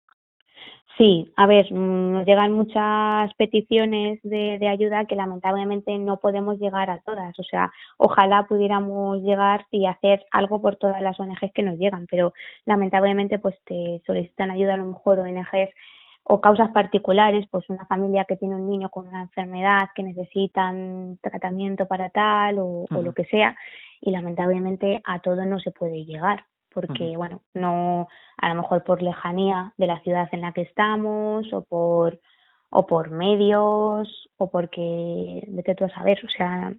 Sí, 0.97 1.31
a 1.37 1.47
ver, 1.47 1.71
mm, 1.71 2.13
nos 2.13 2.25
llegan 2.25 2.51
muchas 2.51 3.33
peticiones 3.35 4.19
de, 4.23 4.57
de 4.59 4.67
ayuda 4.67 5.05
que 5.05 5.15
lamentablemente 5.15 5.97
no 5.97 6.17
podemos 6.17 6.59
llegar 6.59 6.89
a 6.89 6.99
todas. 6.99 7.37
O 7.39 7.43
sea, 7.43 7.71
ojalá 7.97 8.43
pudiéramos 8.43 9.21
llegar 9.21 9.65
y 9.71 9.85
hacer 9.85 10.25
algo 10.31 10.61
por 10.61 10.75
todas 10.75 11.01
las 11.01 11.19
ONGs 11.19 11.53
que 11.53 11.63
nos 11.63 11.77
llegan, 11.77 12.07
pero 12.09 12.33
lamentablemente 12.65 13.39
pues 13.39 13.55
te 13.65 14.01
solicitan 14.05 14.51
ayuda 14.51 14.73
a 14.73 14.77
lo 14.77 14.85
mejor 14.85 15.19
ONGs 15.19 15.69
o 16.23 16.41
causas 16.41 16.69
particulares, 16.71 17.47
pues 17.49 17.69
una 17.69 17.85
familia 17.85 18.25
que 18.25 18.37
tiene 18.37 18.55
un 18.55 18.69
niño 18.69 18.89
con 18.89 19.07
una 19.07 19.21
enfermedad 19.23 19.89
que 19.95 20.03
necesitan 20.03 21.17
tratamiento 21.21 21.87
para 21.87 22.09
tal 22.09 22.59
o, 22.59 22.85
o 22.89 23.01
lo 23.01 23.13
que 23.13 23.25
sea, 23.25 23.55
y 24.01 24.11
lamentablemente 24.11 25.01
a 25.03 25.19
todo 25.19 25.45
no 25.45 25.59
se 25.59 25.71
puede 25.71 26.05
llegar 26.05 26.45
porque 26.73 27.15
bueno, 27.17 27.41
no 27.53 28.07
a 28.37 28.49
lo 28.49 28.61
mejor 28.61 28.83
por 28.83 29.01
lejanía 29.01 29.73
de 29.77 29.87
la 29.87 29.99
ciudad 30.01 30.29
en 30.31 30.41
la 30.41 30.53
que 30.53 30.61
estamos 30.61 31.51
o 31.53 31.63
por 31.63 32.19
o 32.69 32.87
por 32.87 33.11
medios 33.11 34.29
o 34.37 34.49
porque 34.49 35.45
vete 35.49 35.75
tú 35.75 35.85
a 35.85 35.89
saber, 35.89 36.21
o 36.25 36.29
sea, 36.29 36.73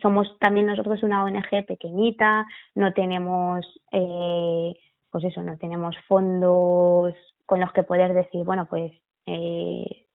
somos 0.00 0.38
también 0.38 0.66
nosotros 0.66 1.02
una 1.02 1.24
ONG 1.24 1.66
pequeñita, 1.66 2.46
no 2.74 2.92
tenemos 2.94 3.66
eh, 3.92 4.74
pues 5.10 5.24
eso, 5.24 5.42
no 5.42 5.56
tenemos 5.58 5.96
fondos 6.06 7.14
con 7.46 7.60
los 7.60 7.72
que 7.72 7.82
poder 7.82 8.14
decir, 8.14 8.44
bueno, 8.44 8.66
pues 8.68 8.92
eh, 9.26 10.07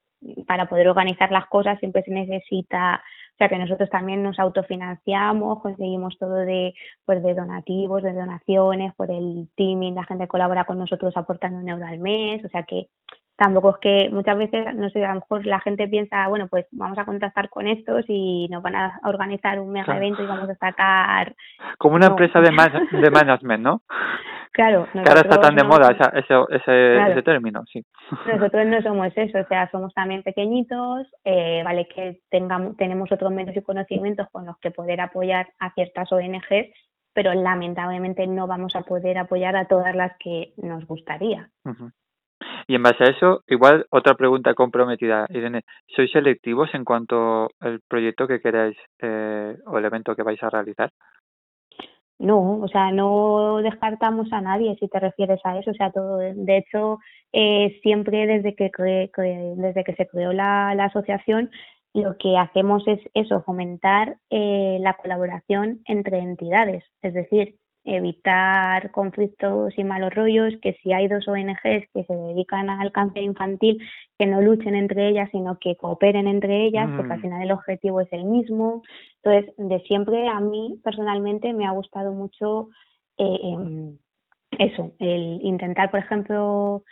para 0.47 0.67
poder 0.67 0.87
organizar 0.87 1.31
las 1.31 1.47
cosas 1.47 1.79
siempre 1.79 2.03
se 2.03 2.11
necesita, 2.11 3.03
o 3.33 3.37
sea 3.37 3.49
que 3.49 3.57
nosotros 3.57 3.89
también 3.89 4.23
nos 4.23 4.39
autofinanciamos, 4.39 5.61
conseguimos 5.61 6.17
todo 6.17 6.35
de 6.35 6.73
pues 7.05 7.23
de 7.23 7.33
donativos, 7.33 8.03
de 8.03 8.13
donaciones, 8.13 8.93
por 8.95 9.11
el 9.11 9.49
teaming, 9.55 9.95
la 9.95 10.05
gente 10.05 10.27
colabora 10.27 10.65
con 10.65 10.77
nosotros 10.77 11.15
aportando 11.17 11.59
un 11.59 11.69
euro 11.69 11.85
al 11.85 11.99
mes, 11.99 12.43
o 12.45 12.49
sea 12.49 12.63
que 12.63 12.87
tampoco 13.35 13.71
es 13.71 13.77
que 13.77 14.09
muchas 14.11 14.37
veces, 14.37 14.75
no 14.75 14.89
sé, 14.89 15.03
a 15.03 15.09
lo 15.09 15.21
mejor 15.21 15.45
la 15.45 15.59
gente 15.59 15.87
piensa, 15.87 16.27
bueno, 16.27 16.47
pues 16.47 16.65
vamos 16.71 16.97
a 16.97 17.05
contactar 17.05 17.49
con 17.49 17.67
estos 17.67 18.05
y 18.07 18.47
nos 18.49 18.61
van 18.61 18.75
a 18.75 18.99
organizar 19.05 19.59
un 19.59 19.71
mega 19.71 19.85
Claro. 19.85 19.99
evento 20.01 20.23
y 20.23 20.27
vamos 20.27 20.49
a 20.49 20.55
sacar, 20.55 21.35
Como 21.77 21.95
una 21.95 22.05
No. 22.07 22.11
empresa 22.11 22.39
de, 22.41 22.51
man- 22.51 22.87
de 22.91 23.09
management, 23.11 23.63
¿no? 23.63 23.81
claro, 24.51 24.87
Que 24.93 24.99
ahora 24.99 25.21
está 25.21 25.41
tan 25.41 25.55
de 25.55 25.63
no- 25.63 25.69
moda 25.69 25.91
esa, 25.91 26.09
ese, 26.09 26.33
ese, 26.51 26.95
Claro. 26.95 27.11
ese 27.13 27.23
término, 27.23 27.63
sí. 27.65 27.83
Nosotros 28.31 28.65
no 28.67 28.81
somos 28.83 29.11
eso, 29.15 29.39
o 29.39 29.45
sea, 29.47 29.67
somos 29.71 29.91
también 29.95 30.21
pequeñitos, 30.21 31.07
eh, 31.23 31.63
vale 31.65 31.87
que 31.87 32.19
tengamos, 32.29 32.77
tenemos 32.77 33.11
otros 33.11 33.31
medios 33.31 33.57
y 33.57 33.61
conocimientos 33.63 34.27
con 34.31 34.45
los 34.45 34.57
que 34.59 34.69
poder 34.69 35.01
apoyar 35.01 35.47
a 35.59 35.73
ciertas 35.73 36.11
ONGs, 36.11 36.67
pero 37.15 37.33
lamentablemente 37.33 38.27
no 38.27 38.45
vamos 38.45 38.75
a 38.75 38.81
poder 38.81 39.17
apoyar 39.17 39.55
a 39.55 39.65
todas 39.65 39.95
las 39.95 40.11
que 40.19 40.53
nos 40.57 40.85
gustaría. 40.85 41.49
Ujú. 41.65 41.89
Y 42.67 42.75
en 42.75 42.83
base 42.83 43.03
a 43.03 43.07
eso, 43.07 43.41
igual 43.47 43.85
otra 43.89 44.15
pregunta 44.15 44.53
comprometida, 44.53 45.27
Irene, 45.29 45.61
¿sois 45.95 46.11
selectivos 46.11 46.73
en 46.73 46.85
cuanto 46.85 47.49
al 47.59 47.81
proyecto 47.87 48.27
que 48.27 48.39
queráis 48.39 48.77
eh, 49.01 49.57
o 49.65 49.77
el 49.77 49.85
evento 49.85 50.15
que 50.15 50.23
vais 50.23 50.41
a 50.43 50.49
realizar? 50.49 50.89
No, 52.19 52.61
o 52.61 52.67
sea, 52.69 52.91
no 52.91 53.57
descartamos 53.57 54.31
a 54.31 54.39
nadie 54.39 54.77
si 54.79 54.87
te 54.87 54.99
refieres 54.99 55.41
a 55.43 55.57
eso. 55.59 55.71
O 55.71 55.73
sea, 55.73 55.91
todo, 55.91 56.17
de 56.19 56.57
hecho, 56.57 56.99
eh, 57.33 57.79
siempre 57.81 58.25
desde 58.27 58.55
que, 58.55 58.71
cre- 58.71 59.11
desde 59.57 59.83
que 59.83 59.93
se 59.95 60.07
creó 60.07 60.31
la, 60.31 60.73
la 60.75 60.85
asociación, 60.85 61.51
lo 61.93 62.15
que 62.17 62.37
hacemos 62.37 62.87
es 62.87 62.99
eso, 63.13 63.43
fomentar 63.43 64.15
eh, 64.29 64.77
la 64.79 64.93
colaboración 64.93 65.81
entre 65.85 66.19
entidades. 66.19 66.83
Es 67.01 67.13
decir, 67.13 67.55
evitar 67.85 68.91
conflictos 68.91 69.73
y 69.77 69.83
malos 69.83 70.13
rollos, 70.13 70.53
que 70.61 70.73
si 70.83 70.93
hay 70.93 71.07
dos 71.07 71.27
ONGs 71.27 71.87
que 71.93 72.03
se 72.05 72.13
dedican 72.15 72.69
al 72.69 72.91
cáncer 72.91 73.23
infantil, 73.23 73.79
que 74.17 74.25
no 74.25 74.41
luchen 74.41 74.75
entre 74.75 75.09
ellas, 75.09 75.29
sino 75.31 75.57
que 75.59 75.75
cooperen 75.75 76.27
entre 76.27 76.65
ellas, 76.65 76.91
porque 76.95 77.13
al 77.13 77.19
Mm. 77.19 77.21
final 77.21 77.41
el 77.43 77.51
objetivo 77.51 78.01
es 78.01 78.11
el 78.13 78.25
mismo. 78.25 78.83
Entonces, 79.23 79.53
de 79.57 79.79
siempre 79.81 80.27
a 80.27 80.39
mí 80.39 80.79
personalmente 80.83 81.53
me 81.53 81.65
ha 81.67 81.71
gustado 81.71 82.13
mucho 82.13 82.69
eh, 83.17 83.39
em, 83.43 83.97
eso, 84.59 84.93
el 84.99 85.39
intentar, 85.43 85.91
por 85.91 85.99
ejemplo, 85.99 86.83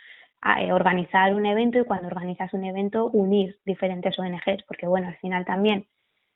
eh, 0.58 0.72
organizar 0.72 1.34
un 1.34 1.46
evento 1.46 1.78
y 1.78 1.84
cuando 1.84 2.08
organizas 2.08 2.52
un 2.54 2.64
evento 2.64 3.06
unir 3.12 3.58
diferentes 3.64 4.18
ONGs, 4.18 4.64
porque 4.66 4.86
bueno, 4.88 5.08
al 5.08 5.16
final 5.18 5.44
también 5.44 5.86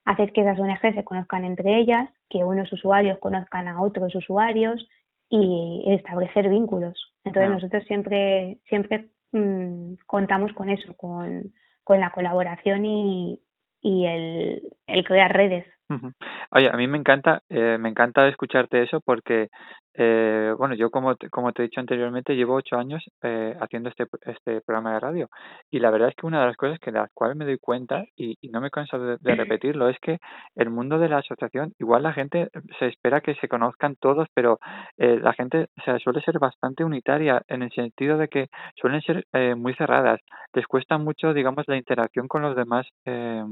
haces 0.07 0.33
que 0.33 0.41
esas 0.41 0.59
ONGs 0.59 0.95
se 0.95 1.05
conozcan 1.05 1.45
entre 1.45 1.79
ellas, 1.79 2.09
que 2.31 2.45
unos 2.45 2.73
usuarios 2.73 3.19
conozcan 3.19 3.69
a 3.69 3.83
otros 3.83 4.15
usuarios 4.15 4.89
y 5.29 5.85
establecer 5.89 6.49
vínculos. 6.49 7.13
Entonces 7.25 7.51
Ah. 7.51 7.55
nosotros 7.55 7.85
siempre, 7.85 8.59
siempre 8.69 9.09
mm, 9.33 9.95
contamos 10.07 10.53
con 10.53 10.71
eso, 10.71 10.97
con, 10.97 11.53
con 11.85 12.01
la 12.01 12.11
colaboración 12.11 12.87
y, 12.87 13.41
y 13.83 14.07
el, 14.07 14.63
el 14.87 15.05
crear 15.05 15.33
redes. 15.37 15.67
Ujú. 15.89 16.11
Oye, 16.51 16.69
a 16.69 16.77
mí 16.77 16.89
me 16.89 16.99
encanta, 16.99 17.43
eh, 17.49 17.79
me 17.79 17.89
encanta 17.89 18.27
escucharte 18.27 18.83
eso 18.83 19.01
porque, 19.01 19.49
eh, 19.95 20.53
bueno, 20.59 20.75
yo 20.75 20.91
como 20.91 21.15
te, 21.15 21.31
como 21.31 21.53
te 21.53 21.63
he 21.63 21.67
dicho 21.67 21.79
anteriormente, 21.81 22.35
llevo 22.35 22.55
ocho 22.57 22.77
años 22.77 23.05
eh, 23.23 23.57
haciendo 23.61 23.89
este, 23.91 24.05
este 24.27 24.61
programa 24.63 24.95
de 24.95 25.01
radio 25.01 25.29
y 25.71 25.79
la 25.79 25.91
verdad 25.93 26.09
es 26.09 26.17
que 26.17 26.27
una 26.27 26.41
de 26.41 26.47
las 26.47 26.57
cosas 26.57 26.81
que 26.81 26.91
de 26.91 26.99
las 26.99 27.11
cuales 27.15 27.37
me 27.37 27.45
doy 27.45 27.59
cuenta 27.59 28.05
y, 28.17 28.37
y 28.41 28.49
no 28.49 28.61
me 28.61 28.71
canso 28.71 28.99
de, 28.99 29.17
de 29.21 29.35
repetirlo 29.37 29.89
es 29.89 29.97
que 30.01 30.19
el 30.57 30.71
mundo 30.71 30.99
de 30.99 31.09
la 31.09 31.19
asociación, 31.19 31.73
igual 31.79 32.03
la 32.03 32.13
gente 32.13 32.49
se 32.81 32.87
espera 32.89 33.21
que 33.21 33.37
se 33.37 33.47
conozcan 33.49 33.95
todos, 34.01 34.27
pero 34.35 34.59
eh, 34.97 35.21
la 35.23 35.35
gente 35.35 35.69
o 35.79 35.83
sea, 35.85 35.99
suele 36.01 36.21
ser 36.23 36.41
bastante 36.41 36.83
unitaria 36.85 37.43
en 37.47 37.63
el 37.63 37.71
sentido 37.71 38.19
de 38.19 38.27
que 38.27 38.49
suelen 38.75 39.03
ser 39.03 39.25
eh, 39.33 39.55
muy 39.55 39.73
cerradas, 39.75 40.19
les 40.53 40.67
cuesta 40.67 40.99
mucho, 40.99 41.33
digamos, 41.33 41.65
la 41.69 41.77
interacción 41.77 42.27
con 42.27 42.43
los 42.43 42.57
demás 42.57 42.87
eh, 43.05 43.45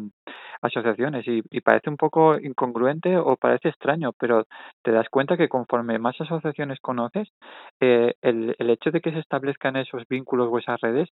asociaciones 0.62 1.26
y, 1.26 1.42
y 1.50 1.60
parece 1.60 1.90
un 1.90 1.96
poco 1.96 2.23
incongruente 2.40 3.16
o 3.16 3.36
parece 3.36 3.68
extraño, 3.68 4.12
pero 4.18 4.44
te 4.82 4.92
das 4.92 5.08
cuenta 5.10 5.36
que 5.36 5.48
conforme 5.48 5.98
más 5.98 6.20
asociaciones 6.20 6.80
conoces, 6.80 7.28
eh, 7.80 8.14
el, 8.22 8.54
hecho 8.58 8.90
de 8.90 9.00
que 9.00 9.12
se 9.12 9.20
establezcan 9.20 9.76
esos 9.76 10.02
vínculos 10.08 10.48
o 10.50 10.58
esas 10.58 10.80
redes 10.80 11.08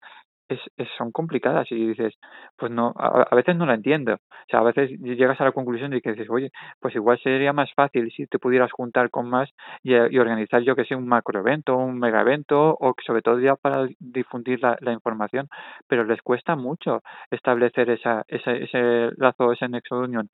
es, 0.49 0.59
son 0.97 1.11
complicadas 1.11 1.71
y 1.71 1.87
dices, 1.87 2.13
pues 2.57 2.71
no, 2.71 2.93
a, 2.97 3.35
veces 3.35 3.55
no 3.55 3.65
la 3.65 3.75
entiendo. 3.75 4.13
O 4.15 4.49
sea, 4.49 4.59
a 4.61 4.63
veces 4.63 4.91
llegas 4.99 5.39
a 5.41 5.45
la 5.45 5.51
conclusión 5.51 5.91
de 5.91 6.01
que 6.01 6.11
dices, 6.11 6.29
oye, 6.29 6.51
pues 6.79 6.95
igual 6.95 7.19
sería 7.21 7.53
más 7.53 7.71
fácil 7.73 8.11
si 8.15 8.27
te 8.27 8.39
pudieras 8.39 8.71
juntar 8.71 9.09
con 9.09 9.29
más 9.29 9.49
y, 9.83 9.93
eh, 9.93 10.19
organizar, 10.19 10.61
yo 10.61 10.75
que 10.75 10.85
sé, 10.85 10.95
un 10.95 11.07
macroevento, 11.07 11.75
un 11.77 11.99
megaevento 11.99 12.77
o 12.79 12.93
que 12.93 13.03
sobre 13.05 13.21
todo 13.21 13.39
ya 13.39 13.55
para 13.55 13.87
difundir 13.99 14.61
la, 14.61 14.77
la 14.81 14.93
información, 14.93 15.47
pero 15.87 16.03
les 16.03 16.21
cuesta 16.21 16.55
mucho 16.55 17.01
establecer 17.31 17.89
esa, 17.89 18.23
ese, 18.27 18.63
ese 18.63 19.11
lazo, 19.17 19.51
ese 19.51 19.67
nexo 19.69 19.99
de 19.99 20.05
unión. 20.05 20.29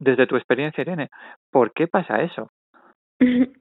Desde 0.00 0.26
tu 0.26 0.36
experiencia, 0.36 0.82
Irene, 0.82 1.10
¿por 1.52 1.72
qué 1.72 1.86
pasa 1.86 2.20
eso? 2.22 2.50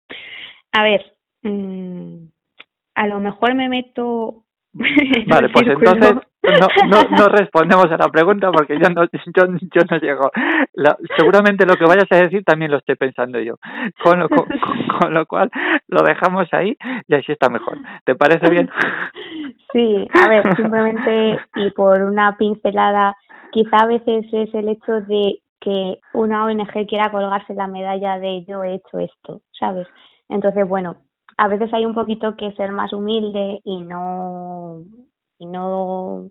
A 0.71 0.83
ver, 0.83 1.03
mm, 1.43 2.25
a 2.95 3.07
lo 3.07 3.19
mejor 3.19 3.55
me 3.55 3.69
meto 3.69 4.43
Vale, 5.27 5.49
pues 5.49 5.65
entonces 5.67 6.15
no, 6.43 6.67
no, 6.87 7.17
no 7.17 7.27
respondemos 7.29 7.85
a 7.91 7.97
la 7.97 8.07
pregunta 8.09 8.51
porque 8.51 8.77
yo 8.79 8.87
no, 8.89 9.03
yo, 9.05 9.45
yo 9.73 9.81
no 9.89 9.97
llego. 9.97 10.31
La- 10.73 10.95
seguramente 11.17 11.65
lo 11.65 11.75
que 11.75 11.85
vayas 11.85 12.05
a 12.11 12.17
decir 12.17 12.43
también 12.43 12.69
lo 12.71 12.77
estoy 12.77 12.95
pensando 12.95 13.39
yo. 13.39 13.55
Con 14.03 14.19
lo, 14.19 14.29
con, 14.29 14.45
con- 14.45 14.87
con 14.99 15.13
lo 15.15 15.25
cual 15.25 15.49
lo 15.87 16.03
dejamos 16.03 16.47
ahí 16.53 16.77
y 17.07 17.15
así 17.15 17.31
está 17.31 17.49
mejor. 17.49 17.79
¿Te 18.05 18.13
parece 18.15 18.47
bien? 18.49 18.69
Sí, 19.73 20.07
a 20.23 20.29
ver, 20.29 20.55
simplemente 20.55 21.39
y 21.55 21.71
por 21.71 22.01
una 22.03 22.37
pincelada, 22.37 23.15
quizá 23.51 23.77
a 23.77 23.87
veces 23.87 24.25
es 24.31 24.53
el 24.53 24.69
hecho 24.69 25.01
de 25.01 25.39
que 25.59 25.99
una 26.13 26.45
ONG 26.45 26.87
quiera 26.87 27.11
colgarse 27.11 27.53
la 27.53 27.67
medalla 27.67 28.19
de 28.19 28.45
yo 28.45 28.63
he 28.63 28.75
hecho 28.75 28.99
esto, 28.99 29.41
¿sabes? 29.51 29.87
Entonces, 30.29 30.67
bueno, 30.67 30.97
a 31.37 31.47
veces 31.47 31.73
hay 31.73 31.85
un 31.85 31.93
poquito 31.95 32.35
que 32.35 32.51
ser 32.53 32.71
más 32.71 32.93
humilde 32.93 33.61
y 33.63 33.81
no, 33.81 34.83
y 35.37 35.45
no, 35.45 36.29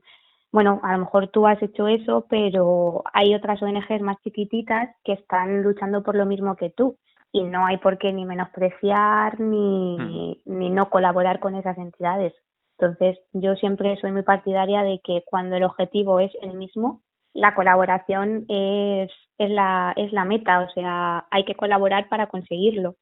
bueno, 0.52 0.80
a 0.82 0.92
lo 0.92 0.98
mejor 0.98 1.28
tú 1.28 1.46
has 1.46 1.62
hecho 1.62 1.88
eso, 1.88 2.26
pero 2.28 3.02
hay 3.12 3.34
otras 3.34 3.62
ONGs 3.62 4.00
más 4.00 4.16
chiquititas 4.22 4.94
que 5.04 5.12
están 5.12 5.62
luchando 5.62 6.02
por 6.02 6.14
lo 6.14 6.26
mismo 6.26 6.56
que 6.56 6.70
tú 6.70 6.96
y 7.32 7.42
no 7.42 7.66
hay 7.66 7.76
por 7.78 7.98
qué 7.98 8.12
ni 8.12 8.24
menospreciar 8.24 9.38
ni, 9.40 10.40
ni 10.46 10.70
no 10.70 10.88
colaborar 10.88 11.40
con 11.40 11.54
esas 11.54 11.76
entidades. 11.76 12.34
Entonces, 12.78 13.18
yo 13.32 13.56
siempre 13.56 13.96
soy 14.00 14.12
muy 14.12 14.22
partidaria 14.22 14.82
de 14.82 15.00
que 15.02 15.24
cuando 15.26 15.56
el 15.56 15.64
objetivo 15.64 16.20
es 16.20 16.32
el 16.42 16.54
mismo, 16.54 17.02
la 17.38 17.54
colaboración 17.54 18.44
es, 18.48 19.10
es, 19.38 19.50
la, 19.50 19.92
es 19.96 20.12
la 20.12 20.24
meta, 20.24 20.60
o 20.60 20.70
sea, 20.70 21.26
hay 21.30 21.44
que 21.44 21.54
colaborar 21.54 22.08
para 22.08 22.26
conseguirlo. 22.26 22.96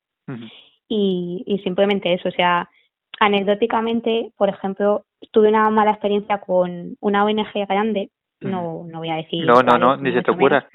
Y, 0.89 1.43
y 1.47 1.59
simplemente 1.61 2.13
eso, 2.13 2.29
o 2.29 2.33
sea, 2.33 2.69
anecdóticamente, 3.19 4.33
por 4.37 4.49
ejemplo, 4.49 5.05
tuve 5.33 5.49
una 5.49 5.71
mala 5.71 5.93
experiencia 5.93 6.39
con 6.39 6.97
una 7.01 7.25
ONG 7.25 7.67
grande, 7.69 8.11
no, 8.41 8.85
no 8.87 8.99
voy 8.99 9.11
a 9.11 9.17
decir. 9.17 9.47
No, 9.47 9.63
no, 9.63 9.79
no, 9.79 9.97
ni 9.97 10.13
se 10.13 10.23
te 10.23 10.31
ocurra. 10.31 10.69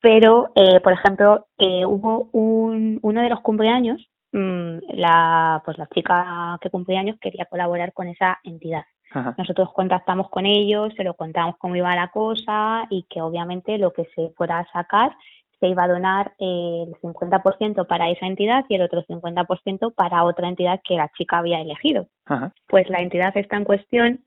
pero, 0.00 0.52
eh, 0.54 0.80
por 0.80 0.92
ejemplo, 0.92 1.46
eh, 1.58 1.84
hubo 1.84 2.28
un, 2.32 3.00
uno 3.02 3.20
de 3.20 3.28
los 3.28 3.40
cumpleaños, 3.40 4.08
mm, 4.32 4.78
la, 4.94 5.60
pues 5.64 5.76
la 5.78 5.88
chica 5.88 6.58
que 6.60 6.70
cumplía 6.70 7.00
años 7.00 7.18
quería 7.20 7.46
colaborar 7.46 7.92
con 7.92 8.06
esa 8.08 8.38
entidad. 8.44 8.84
Ajá. 9.16 9.34
Nosotros 9.38 9.72
contactamos 9.72 10.28
con 10.30 10.46
ellos, 10.46 10.92
se 10.96 11.04
lo 11.04 11.14
contamos 11.14 11.56
cómo 11.58 11.76
iba 11.76 11.94
la 11.94 12.08
cosa 12.08 12.86
y 12.90 13.04
que 13.10 13.22
obviamente 13.22 13.78
lo 13.78 13.92
que 13.92 14.04
se 14.14 14.30
fuera 14.36 14.58
a 14.58 14.72
sacar 14.72 15.16
se 15.58 15.68
iba 15.68 15.84
a 15.84 15.88
donar 15.88 16.34
eh, 16.38 16.84
el 16.86 16.94
50% 17.00 17.86
para 17.86 18.10
esa 18.10 18.26
entidad 18.26 18.66
y 18.68 18.74
el 18.74 18.82
otro 18.82 19.02
50% 19.04 19.94
para 19.94 20.24
otra 20.24 20.48
entidad 20.48 20.80
que 20.86 20.96
la 20.96 21.10
chica 21.16 21.38
había 21.38 21.62
elegido 21.62 22.08
Ajá. 22.26 22.52
pues 22.68 22.90
la 22.90 23.00
entidad 23.00 23.34
esta 23.36 23.56
en 23.56 23.64
cuestión 23.64 24.24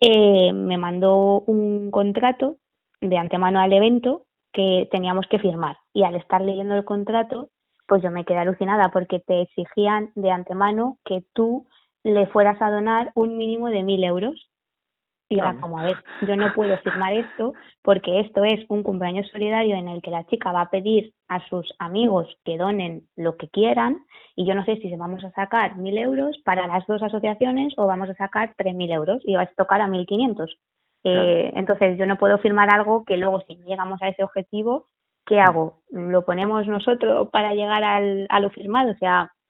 eh, 0.00 0.52
me 0.52 0.78
mandó 0.78 1.42
un 1.46 1.92
contrato 1.92 2.56
de 3.00 3.18
antemano 3.18 3.60
al 3.60 3.72
evento 3.72 4.26
que 4.52 4.88
teníamos 4.90 5.26
que 5.28 5.38
firmar. 5.38 5.76
Y 5.92 6.02
al 6.02 6.16
estar 6.16 6.40
leyendo 6.40 6.74
el 6.74 6.84
contrato, 6.84 7.50
pues 7.86 8.02
yo 8.02 8.10
me 8.10 8.24
quedé 8.24 8.38
alucinada 8.38 8.90
porque 8.90 9.20
te 9.20 9.42
exigían 9.42 10.10
de 10.16 10.32
antemano 10.32 10.98
que 11.04 11.22
tú 11.32 11.66
le 12.04 12.26
fueras 12.26 12.60
a 12.60 12.70
donar 12.70 13.12
un 13.14 13.36
mínimo 13.36 13.68
de 13.68 13.82
mil 13.82 14.02
euros. 14.04 14.48
Y 15.28 15.38
era 15.38 15.58
como, 15.58 15.78
a 15.78 15.84
ver, 15.84 15.96
yo 16.28 16.36
no 16.36 16.52
puedo 16.52 16.76
firmar 16.78 17.14
esto 17.14 17.54
porque 17.80 18.20
esto 18.20 18.44
es 18.44 18.66
un 18.68 18.82
cumpleaños 18.82 19.26
solidario 19.28 19.76
en 19.76 19.88
el 19.88 20.02
que 20.02 20.10
la 20.10 20.26
chica 20.26 20.52
va 20.52 20.60
a 20.60 20.70
pedir 20.70 21.14
a 21.26 21.40
sus 21.48 21.72
amigos 21.78 22.28
que 22.44 22.58
donen 22.58 23.08
lo 23.16 23.38
que 23.38 23.48
quieran 23.48 24.04
y 24.36 24.46
yo 24.46 24.54
no 24.54 24.62
sé 24.66 24.76
si 24.76 24.90
se 24.90 24.96
vamos 24.98 25.24
a 25.24 25.30
sacar 25.30 25.76
mil 25.76 25.96
euros 25.96 26.36
para 26.44 26.66
las 26.66 26.86
dos 26.86 27.02
asociaciones 27.02 27.72
o 27.78 27.86
vamos 27.86 28.10
a 28.10 28.14
sacar 28.14 28.52
tres 28.58 28.74
mil 28.74 28.90
euros 28.90 29.22
y 29.24 29.34
vas 29.34 29.48
a 29.48 29.54
tocar 29.54 29.80
a 29.80 29.88
mil 29.88 30.06
quinientos. 30.06 30.58
Eh, 31.04 31.50
entonces 31.56 31.98
yo 31.98 32.06
no 32.06 32.18
puedo 32.18 32.38
firmar 32.38 32.68
algo 32.70 33.04
que 33.04 33.16
luego 33.16 33.40
si 33.46 33.56
llegamos 33.56 34.00
a 34.02 34.08
ese 34.08 34.22
objetivo, 34.22 34.88
¿qué 35.26 35.40
hago? 35.40 35.80
¿Lo 35.90 36.24
ponemos 36.24 36.66
nosotros 36.66 37.28
para 37.30 37.54
llegar 37.54 37.82
al, 37.84 38.26
a 38.28 38.40
lo 38.40 38.50
firmado? 38.50 38.92
O 38.92 38.96
sea, 38.96 39.24
mm, 39.24 39.41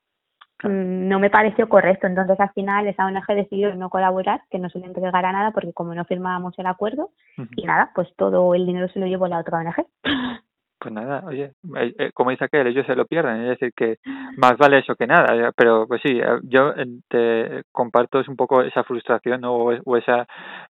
no 0.69 1.19
me 1.19 1.31
pareció 1.31 1.69
correcto. 1.69 2.07
Entonces 2.07 2.39
al 2.41 2.51
final 2.53 2.87
esa 2.87 3.07
ONG 3.07 3.27
decidió 3.35 3.75
no 3.75 3.91
colaborar, 3.91 4.43
que 4.51 4.59
no 4.59 4.69
se 4.71 4.79
le 4.79 4.87
entregara 4.87 5.33
nada 5.33 5.51
porque 5.53 5.73
como 5.73 5.95
no 5.95 6.05
firmábamos 6.05 6.59
el 6.59 6.67
acuerdo 6.67 7.11
y 7.57 7.65
nada, 7.65 7.91
pues 7.95 8.09
todo 8.17 8.55
el 8.55 8.67
dinero 8.67 8.89
se 8.89 8.99
lo 9.01 9.07
llevó 9.07 9.27
la 9.29 9.39
otra 9.41 9.59
ONG. 9.59 9.87
Pues 10.83 10.93
nada, 10.93 11.23
oye, 11.29 11.53
eh, 11.77 11.95
eh, 11.97 12.11
como 12.13 12.31
dice 12.31 12.45
aquel, 12.47 12.67
ellos 12.67 12.85
se 12.87 12.97
lo 12.97 13.07
pierden, 13.07 13.43
es 13.43 13.51
decir, 13.51 13.73
que 13.73 13.99
más 14.37 14.57
vale 14.59 14.79
eso 14.81 14.97
que 14.97 15.07
nada, 15.07 15.33
ya, 15.37 15.53
pero 15.57 15.87
pues 15.87 16.03
sí, 16.03 16.19
eh, 16.19 16.41
yo 16.43 16.71
eh, 16.71 16.87
te 17.09 17.63
comparto 17.71 18.19
es 18.19 18.27
un 18.27 18.35
poco 18.35 18.63
esa 18.63 18.83
frustración 18.83 19.43
¿no? 19.43 19.53
o, 19.55 19.71
es- 19.71 19.81
o 19.85 19.97
esa, 19.97 20.27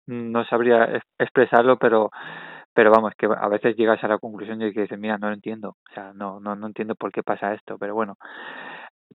mm, 0.06 0.30
no 0.30 0.44
sabría 0.44 0.84
ex- 0.84 1.06
expresarlo, 1.18 1.78
pero 1.78 2.10
pero 2.74 2.90
vamos, 2.90 3.12
que 3.16 3.24
a 3.26 3.48
veces 3.48 3.74
llegas 3.74 4.04
a 4.04 4.08
la 4.08 4.18
conclusión 4.18 4.58
de 4.58 4.72
que 4.74 4.82
dices, 4.82 4.98
mira, 4.98 5.16
no 5.16 5.28
lo 5.28 5.34
entiendo, 5.34 5.76
o 5.90 5.94
sea, 5.94 6.12
no, 6.14 6.40
no, 6.40 6.56
no 6.56 6.66
entiendo 6.66 6.94
por 6.94 7.10
qué 7.10 7.22
pasa 7.22 7.54
esto, 7.54 7.78
pero 7.78 7.94
bueno. 7.94 8.16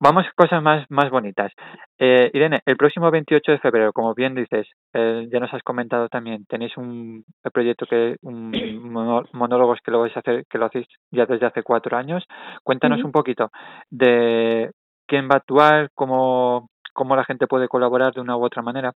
Vamos 0.00 0.26
a 0.26 0.32
cosas 0.34 0.62
más, 0.62 0.84
más 0.90 1.10
bonitas. 1.10 1.52
Eh, 1.98 2.30
Irene, 2.34 2.60
el 2.66 2.76
próximo 2.76 3.10
28 3.10 3.52
de 3.52 3.58
febrero, 3.58 3.92
como 3.92 4.14
bien 4.14 4.34
dices, 4.34 4.66
eh, 4.92 5.28
ya 5.30 5.40
nos 5.40 5.52
has 5.54 5.62
comentado 5.62 6.08
también, 6.08 6.44
tenéis 6.46 6.76
un 6.76 7.24
proyecto 7.52 7.86
que 7.86 8.16
un 8.22 8.52
monólogos 9.32 9.80
que 9.84 9.90
lo 9.90 10.00
vais 10.00 10.16
a 10.16 10.20
hacer, 10.20 10.44
que 10.48 10.58
lo 10.58 10.66
hacéis 10.66 10.86
ya 11.10 11.26
desde 11.26 11.46
hace 11.46 11.62
cuatro 11.62 11.96
años. 11.96 12.24
Cuéntanos 12.62 13.02
un 13.04 13.12
poquito 13.12 13.50
de 13.90 14.70
quién 15.06 15.28
va 15.28 15.34
a 15.34 15.38
actuar, 15.38 15.90
cómo, 15.94 16.68
cómo 16.92 17.16
la 17.16 17.24
gente 17.24 17.46
puede 17.46 17.68
colaborar 17.68 18.12
de 18.12 18.20
una 18.20 18.36
u 18.36 18.44
otra 18.44 18.62
manera. 18.62 18.92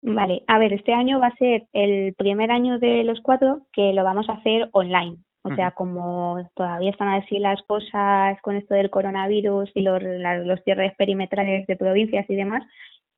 Vale, 0.00 0.44
a 0.46 0.58
ver, 0.58 0.72
este 0.72 0.92
año 0.92 1.18
va 1.18 1.28
a 1.28 1.36
ser 1.36 1.66
el 1.72 2.14
primer 2.14 2.52
año 2.52 2.78
de 2.78 3.02
los 3.02 3.20
cuatro 3.20 3.62
que 3.72 3.92
lo 3.92 4.04
vamos 4.04 4.28
a 4.28 4.34
hacer 4.34 4.68
online. 4.72 5.18
O 5.50 5.54
sea, 5.54 5.70
como 5.72 6.38
todavía 6.54 6.90
están 6.90 7.08
así 7.08 7.38
las 7.38 7.62
cosas 7.62 8.40
con 8.42 8.56
esto 8.56 8.74
del 8.74 8.90
coronavirus 8.90 9.70
y 9.74 9.82
los, 9.82 10.02
los 10.02 10.60
cierres 10.64 10.94
perimetrales 10.96 11.66
de 11.66 11.76
provincias 11.76 12.26
y 12.28 12.34
demás, 12.34 12.62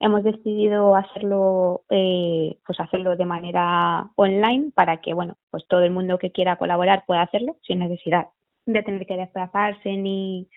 hemos 0.00 0.24
decidido 0.24 0.96
hacerlo, 0.96 1.82
eh, 1.90 2.56
pues 2.66 2.80
hacerlo 2.80 3.16
de 3.16 3.26
manera 3.26 4.10
online 4.16 4.72
para 4.74 4.96
que, 4.96 5.12
bueno, 5.14 5.36
pues 5.50 5.66
todo 5.68 5.82
el 5.82 5.90
mundo 5.90 6.18
que 6.18 6.32
quiera 6.32 6.56
colaborar 6.56 7.04
pueda 7.06 7.22
hacerlo 7.22 7.56
sin 7.62 7.80
necesidad 7.80 8.28
de 8.66 8.82
tener 8.82 9.06
que 9.06 9.16
desplazarse 9.16 9.96
ni, 9.96 10.48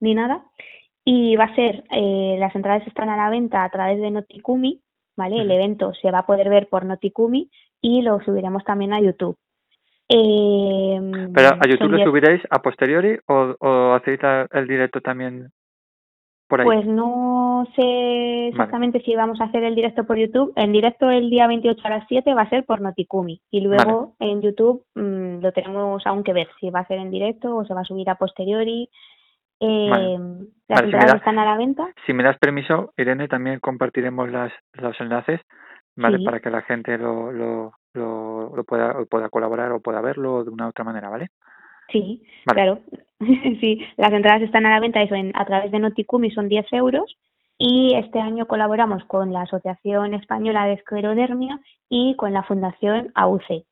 ni 0.00 0.14
nada. 0.14 0.44
Y 1.04 1.36
va 1.36 1.44
a 1.44 1.54
ser, 1.54 1.84
eh, 1.90 2.36
las 2.38 2.54
entradas 2.54 2.86
están 2.86 3.08
a 3.08 3.16
la 3.16 3.30
venta 3.30 3.64
a 3.64 3.70
través 3.70 4.00
de 4.00 4.10
Notikumi, 4.10 4.82
¿vale? 5.16 5.40
El 5.40 5.50
evento 5.50 5.94
se 5.94 6.10
va 6.10 6.20
a 6.20 6.26
poder 6.26 6.48
ver 6.50 6.68
por 6.68 6.84
Notikumi 6.84 7.50
y 7.80 8.02
lo 8.02 8.20
subiremos 8.20 8.64
también 8.64 8.92
a 8.92 9.00
YouTube. 9.00 9.38
Eh, 10.08 11.28
Pero 11.34 11.48
a 11.48 11.68
YouTube 11.68 11.90
lo 11.90 12.04
subiréis 12.04 12.42
a 12.50 12.62
posteriori 12.62 13.18
o, 13.26 13.54
o 13.60 13.92
hacéis 13.94 14.20
el 14.52 14.66
directo 14.66 15.00
también 15.00 15.50
por 16.48 16.60
ahí. 16.60 16.64
Pues 16.64 16.86
no 16.86 17.66
sé 17.76 18.48
exactamente 18.48 19.02
si 19.02 19.14
vamos 19.14 19.40
a 19.40 19.44
hacer 19.44 19.62
el 19.62 19.74
directo 19.74 20.04
por 20.04 20.16
YouTube. 20.16 20.52
El 20.56 20.72
directo 20.72 21.10
el 21.10 21.28
día 21.28 21.46
28 21.46 21.80
a 21.84 21.90
las 21.90 22.06
7 22.08 22.34
va 22.34 22.42
a 22.42 22.48
ser 22.48 22.64
por 22.64 22.80
Notikumi 22.80 23.42
y 23.50 23.60
luego 23.60 24.14
en 24.18 24.40
YouTube 24.40 24.84
mm, 24.94 25.40
lo 25.40 25.52
tenemos 25.52 26.06
aún 26.06 26.24
que 26.24 26.32
ver 26.32 26.48
si 26.58 26.70
va 26.70 26.80
a 26.80 26.86
ser 26.86 26.98
en 26.98 27.10
directo 27.10 27.54
o 27.54 27.64
se 27.66 27.74
va 27.74 27.82
a 27.82 27.84
subir 27.84 28.08
a 28.08 28.16
posteriori. 28.16 28.88
Eh, 29.60 29.88
Vale. 29.90 30.18
Las 30.68 30.82
Vale, 30.82 31.10
si 31.10 31.16
están 31.16 31.38
a 31.38 31.44
la 31.44 31.56
venta. 31.56 31.92
Si 32.06 32.12
me 32.12 32.22
das 32.22 32.38
permiso, 32.38 32.92
Irene, 32.96 33.28
también 33.28 33.60
compartiremos 33.60 34.30
las, 34.30 34.52
los 34.74 34.98
enlaces, 35.00 35.40
¿vale? 35.96 36.18
Sí. 36.18 36.24
Para 36.24 36.40
que 36.40 36.50
la 36.50 36.62
gente 36.62 36.96
lo, 36.96 37.32
lo, 37.32 37.72
lo, 37.94 38.54
lo 38.54 38.64
pueda, 38.64 38.98
o 38.98 39.06
pueda 39.06 39.28
colaborar 39.28 39.72
o 39.72 39.80
pueda 39.80 40.00
verlo 40.00 40.44
de 40.44 40.50
una 40.50 40.66
u 40.66 40.68
otra 40.70 40.84
manera, 40.84 41.08
¿vale? 41.08 41.28
Sí, 41.90 42.22
Vale. 42.46 42.54
claro. 42.54 42.80
sí, 43.60 43.80
las 43.96 44.12
entradas 44.12 44.42
están 44.42 44.66
a 44.66 44.70
la 44.70 44.80
venta 44.80 45.02
eso 45.02 45.14
en, 45.14 45.32
a 45.34 45.44
través 45.44 45.72
de 45.72 45.78
Noticumi 45.78 46.30
son 46.30 46.48
10 46.48 46.66
euros 46.72 47.16
y 47.56 47.94
este 47.96 48.20
año 48.20 48.46
colaboramos 48.46 49.04
con 49.06 49.32
la 49.32 49.42
Asociación 49.42 50.14
Española 50.14 50.66
de 50.66 50.74
Esclerodermia 50.74 51.60
y 51.88 52.14
con 52.16 52.32
la 52.32 52.42
Fundación 52.44 53.10
AUC. 53.14 53.64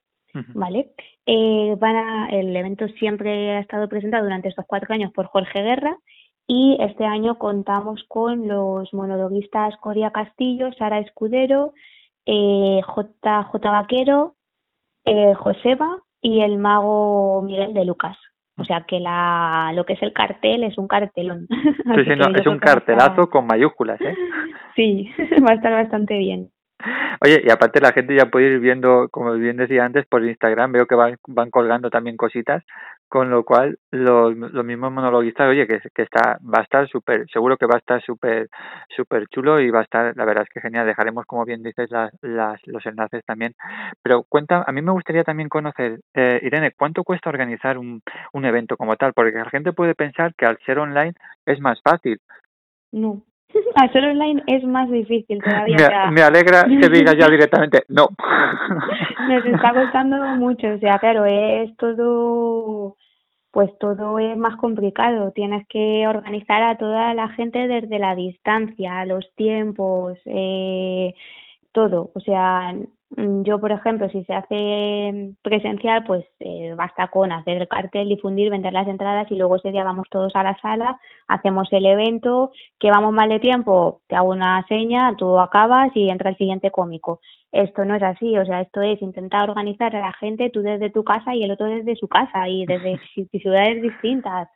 ¿vale? 0.54 0.90
Eh, 1.24 1.76
van 1.78 1.96
a- 1.96 2.28
el 2.30 2.54
evento 2.54 2.88
siempre 2.98 3.52
ha 3.52 3.60
estado 3.60 3.88
presentado 3.88 4.24
durante 4.24 4.48
estos 4.48 4.66
cuatro 4.66 4.92
años 4.94 5.10
por 5.12 5.26
Jorge 5.26 5.62
Guerra 5.62 5.96
y 6.46 6.76
este 6.80 7.04
año 7.06 7.38
contamos 7.38 8.04
con 8.08 8.46
los 8.46 8.92
monologuistas 8.92 9.76
Coria 9.78 10.10
Castillo, 10.10 10.72
Sara 10.74 10.98
Escudero, 10.98 11.72
eh, 12.26 12.80
JJ 12.86 13.60
Vaquero, 13.62 14.34
eh, 15.04 15.34
Joseba 15.34 15.98
y 16.20 16.42
el 16.42 16.58
mago 16.58 17.42
Miguel 17.42 17.72
de 17.74 17.84
Lucas. 17.84 18.16
O 18.58 18.64
sea 18.64 18.84
que 18.88 19.00
la, 19.00 19.70
lo 19.74 19.84
que 19.84 19.92
es 19.94 20.02
el 20.02 20.12
cartel 20.14 20.64
es 20.64 20.78
un 20.78 20.88
cartelón. 20.88 21.46
Sí, 21.94 22.04
sí, 22.04 22.16
no, 22.16 22.26
es 22.34 22.46
un 22.46 22.54
estar- 22.56 22.60
cartelazo 22.60 23.28
con 23.30 23.46
mayúsculas, 23.46 24.00
¿eh? 24.00 24.14
Sí, 24.76 25.10
va 25.46 25.52
a 25.52 25.54
estar 25.54 25.72
bastante 25.72 26.18
bien. 26.18 26.50
Oye, 27.24 27.42
y 27.46 27.50
aparte 27.50 27.80
la 27.80 27.92
gente 27.92 28.14
ya 28.14 28.26
puede 28.26 28.46
ir 28.54 28.60
viendo, 28.60 29.08
como 29.10 29.32
bien 29.32 29.56
decía 29.56 29.84
antes, 29.84 30.04
por 30.06 30.22
Instagram, 30.24 30.72
veo 30.72 30.86
que 30.86 30.94
van, 30.94 31.16
van 31.26 31.50
colgando 31.50 31.88
también 31.88 32.16
cositas, 32.18 32.62
con 33.08 33.30
lo 33.30 33.44
cual 33.44 33.78
los, 33.90 34.36
los 34.36 34.64
mismos 34.64 34.92
monologuistas, 34.92 35.48
oye, 35.48 35.66
que, 35.66 35.80
que 35.94 36.02
está, 36.02 36.38
va 36.42 36.60
a 36.60 36.62
estar 36.62 36.88
súper, 36.88 37.26
seguro 37.30 37.56
que 37.56 37.66
va 37.66 37.76
a 37.76 37.78
estar 37.78 38.02
súper, 38.02 38.48
súper 38.94 39.28
chulo 39.28 39.60
y 39.60 39.70
va 39.70 39.80
a 39.80 39.84
estar, 39.84 40.16
la 40.16 40.24
verdad 40.24 40.44
es 40.44 40.50
que 40.50 40.60
genial, 40.60 40.86
dejaremos, 40.86 41.24
como 41.26 41.44
bien 41.44 41.62
dices, 41.62 41.90
las, 41.90 42.12
las, 42.22 42.60
los 42.66 42.84
enlaces 42.86 43.24
también. 43.24 43.54
Pero 44.02 44.24
cuenta, 44.28 44.64
a 44.66 44.72
mí 44.72 44.82
me 44.82 44.92
gustaría 44.92 45.24
también 45.24 45.48
conocer, 45.48 46.00
eh, 46.14 46.40
Irene, 46.42 46.72
¿cuánto 46.76 47.04
cuesta 47.04 47.30
organizar 47.30 47.78
un, 47.78 48.02
un 48.32 48.44
evento 48.44 48.76
como 48.76 48.96
tal? 48.96 49.12
Porque 49.14 49.32
la 49.32 49.50
gente 49.50 49.72
puede 49.72 49.94
pensar 49.94 50.34
que 50.34 50.46
al 50.46 50.58
ser 50.66 50.78
online 50.78 51.14
es 51.44 51.60
más 51.60 51.80
fácil. 51.82 52.20
No. 52.92 53.22
Hacer 53.74 54.04
online 54.04 54.42
es 54.46 54.64
más 54.64 54.90
difícil 54.90 55.42
todavía. 55.42 56.10
Me, 56.10 56.22
alegra 56.22 56.64
que 56.64 56.88
digas 56.88 57.16
ya 57.18 57.28
directamente, 57.30 57.84
no. 57.88 58.08
nos 59.28 59.44
está 59.44 59.72
costando 59.74 60.16
mucho. 60.36 60.68
O 60.74 60.78
sea, 60.78 60.98
claro, 60.98 61.24
es 61.24 61.76
todo, 61.76 62.96
pues 63.50 63.70
todo 63.78 64.18
es 64.18 64.36
más 64.36 64.56
complicado. 64.56 65.32
Tienes 65.32 65.66
que 65.68 66.06
organizar 66.08 66.62
a 66.62 66.76
toda 66.76 67.14
la 67.14 67.28
gente 67.30 67.68
desde 67.68 67.98
la 67.98 68.14
distancia, 68.14 69.04
los 69.04 69.26
tiempos, 69.34 70.18
eh, 70.24 71.14
todo. 71.72 72.10
O 72.14 72.20
sea, 72.20 72.74
yo, 73.10 73.60
por 73.60 73.70
ejemplo, 73.70 74.08
si 74.10 74.24
se 74.24 74.34
hace 74.34 75.32
presencial, 75.42 76.04
pues 76.04 76.24
eh, 76.40 76.74
basta 76.76 77.06
con 77.08 77.30
hacer 77.32 77.58
el 77.62 77.68
cartel, 77.68 78.08
difundir, 78.08 78.50
vender 78.50 78.72
las 78.72 78.88
entradas 78.88 79.30
y 79.30 79.36
luego 79.36 79.56
ese 79.56 79.70
día 79.70 79.84
vamos 79.84 80.06
todos 80.10 80.34
a 80.34 80.42
la 80.42 80.56
sala, 80.60 80.98
hacemos 81.28 81.68
el 81.72 81.86
evento, 81.86 82.50
que 82.80 82.90
vamos 82.90 83.12
mal 83.12 83.28
de 83.28 83.38
tiempo, 83.38 84.00
te 84.08 84.16
hago 84.16 84.30
una 84.30 84.64
seña, 84.68 85.14
tú 85.16 85.38
acabas 85.38 85.90
y 85.94 86.10
entra 86.10 86.30
el 86.30 86.36
siguiente 86.36 86.70
cómico. 86.72 87.20
Esto 87.52 87.84
no 87.84 87.94
es 87.94 88.02
así, 88.02 88.36
o 88.36 88.44
sea, 88.44 88.60
esto 88.60 88.82
es 88.82 89.00
intentar 89.00 89.48
organizar 89.48 89.94
a 89.94 90.00
la 90.00 90.12
gente, 90.14 90.50
tú 90.50 90.62
desde 90.62 90.90
tu 90.90 91.04
casa 91.04 91.34
y 91.34 91.44
el 91.44 91.52
otro 91.52 91.66
desde 91.66 91.94
su 91.96 92.08
casa 92.08 92.48
y 92.48 92.66
desde 92.66 92.98
ci- 93.16 93.28
ciudades 93.40 93.82
distintas. 93.82 94.48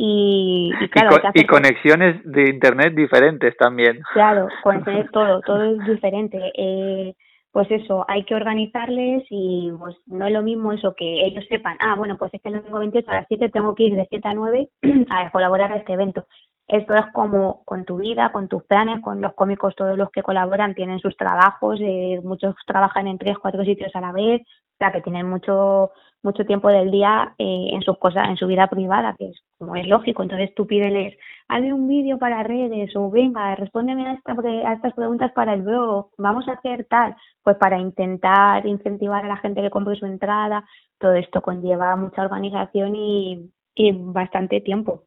Y, 0.00 0.72
claro, 0.92 1.16
y 1.34 1.44
conexiones 1.44 2.20
de 2.24 2.50
internet 2.50 2.94
diferentes 2.94 3.56
también. 3.56 4.00
Claro, 4.14 4.48
con 4.62 4.82
tener 4.84 5.10
todo, 5.10 5.40
todo 5.40 5.62
es 5.64 5.84
diferente. 5.86 6.40
Eh, 6.56 7.14
pues 7.52 7.70
eso, 7.70 8.04
hay 8.08 8.24
que 8.24 8.34
organizarles 8.34 9.24
y 9.30 9.70
pues 9.78 9.96
no 10.06 10.26
es 10.26 10.32
lo 10.32 10.42
mismo 10.42 10.72
eso 10.72 10.94
que 10.94 11.24
ellos 11.24 11.44
sepan, 11.48 11.76
ah, 11.80 11.94
bueno, 11.96 12.16
pues 12.18 12.32
es 12.34 12.42
que 12.42 12.50
el 12.50 12.56
domingo 12.56 12.78
28 12.78 13.10
a 13.10 13.14
las 13.14 13.26
7 13.28 13.48
tengo 13.48 13.74
que 13.74 13.84
ir 13.84 13.94
de 13.96 14.06
7 14.08 14.28
a 14.28 14.34
9 14.34 14.68
a 15.10 15.30
colaborar 15.30 15.72
a 15.72 15.76
este 15.76 15.94
evento. 15.94 16.26
Esto 16.68 16.94
es 16.94 17.06
como 17.12 17.64
con 17.64 17.84
tu 17.84 17.96
vida, 17.96 18.30
con 18.30 18.46
tus 18.46 18.62
planes, 18.64 19.00
con 19.00 19.20
los 19.20 19.34
cómicos, 19.34 19.74
todos 19.74 19.96
los 19.96 20.10
que 20.10 20.22
colaboran 20.22 20.74
tienen 20.74 21.00
sus 21.00 21.16
trabajos, 21.16 21.80
eh, 21.80 22.20
muchos 22.22 22.54
trabajan 22.66 23.06
en 23.06 23.18
tres, 23.18 23.38
cuatro 23.38 23.64
sitios 23.64 23.90
a 23.96 24.00
la 24.02 24.12
vez, 24.12 24.42
o 24.42 24.76
sea 24.78 24.92
que 24.92 25.00
tienen 25.00 25.28
mucho 25.28 25.90
mucho 26.22 26.44
tiempo 26.44 26.68
del 26.68 26.90
día 26.90 27.34
eh, 27.38 27.68
en 27.72 27.82
sus 27.82 27.98
cosas, 27.98 28.28
en 28.28 28.36
su 28.36 28.46
vida 28.46 28.66
privada, 28.66 29.14
que 29.18 29.28
es 29.28 29.40
como 29.58 29.76
es 29.76 29.86
lógico. 29.86 30.22
Entonces 30.22 30.54
tú 30.54 30.66
pídeles, 30.66 31.16
hazme 31.48 31.72
un 31.72 31.88
vídeo 31.88 32.18
para 32.18 32.42
redes 32.42 32.94
o 32.96 33.10
venga, 33.10 33.54
respóndeme 33.54 34.08
a, 34.08 34.14
esta, 34.14 34.34
estas 34.74 34.94
preguntas 34.94 35.32
para 35.32 35.54
el 35.54 35.62
blog, 35.62 36.10
vamos 36.18 36.48
a 36.48 36.52
hacer 36.52 36.86
tal, 36.86 37.16
pues 37.42 37.56
para 37.56 37.78
intentar 37.78 38.66
incentivar 38.66 39.24
a 39.24 39.28
la 39.28 39.36
gente 39.36 39.62
que 39.62 39.70
compre 39.70 39.96
su 39.96 40.06
entrada, 40.06 40.64
todo 40.98 41.12
esto 41.14 41.40
conlleva 41.40 41.94
mucha 41.96 42.22
organización 42.22 42.96
y, 42.96 43.50
bastante 43.92 44.60
tiempo. 44.60 45.04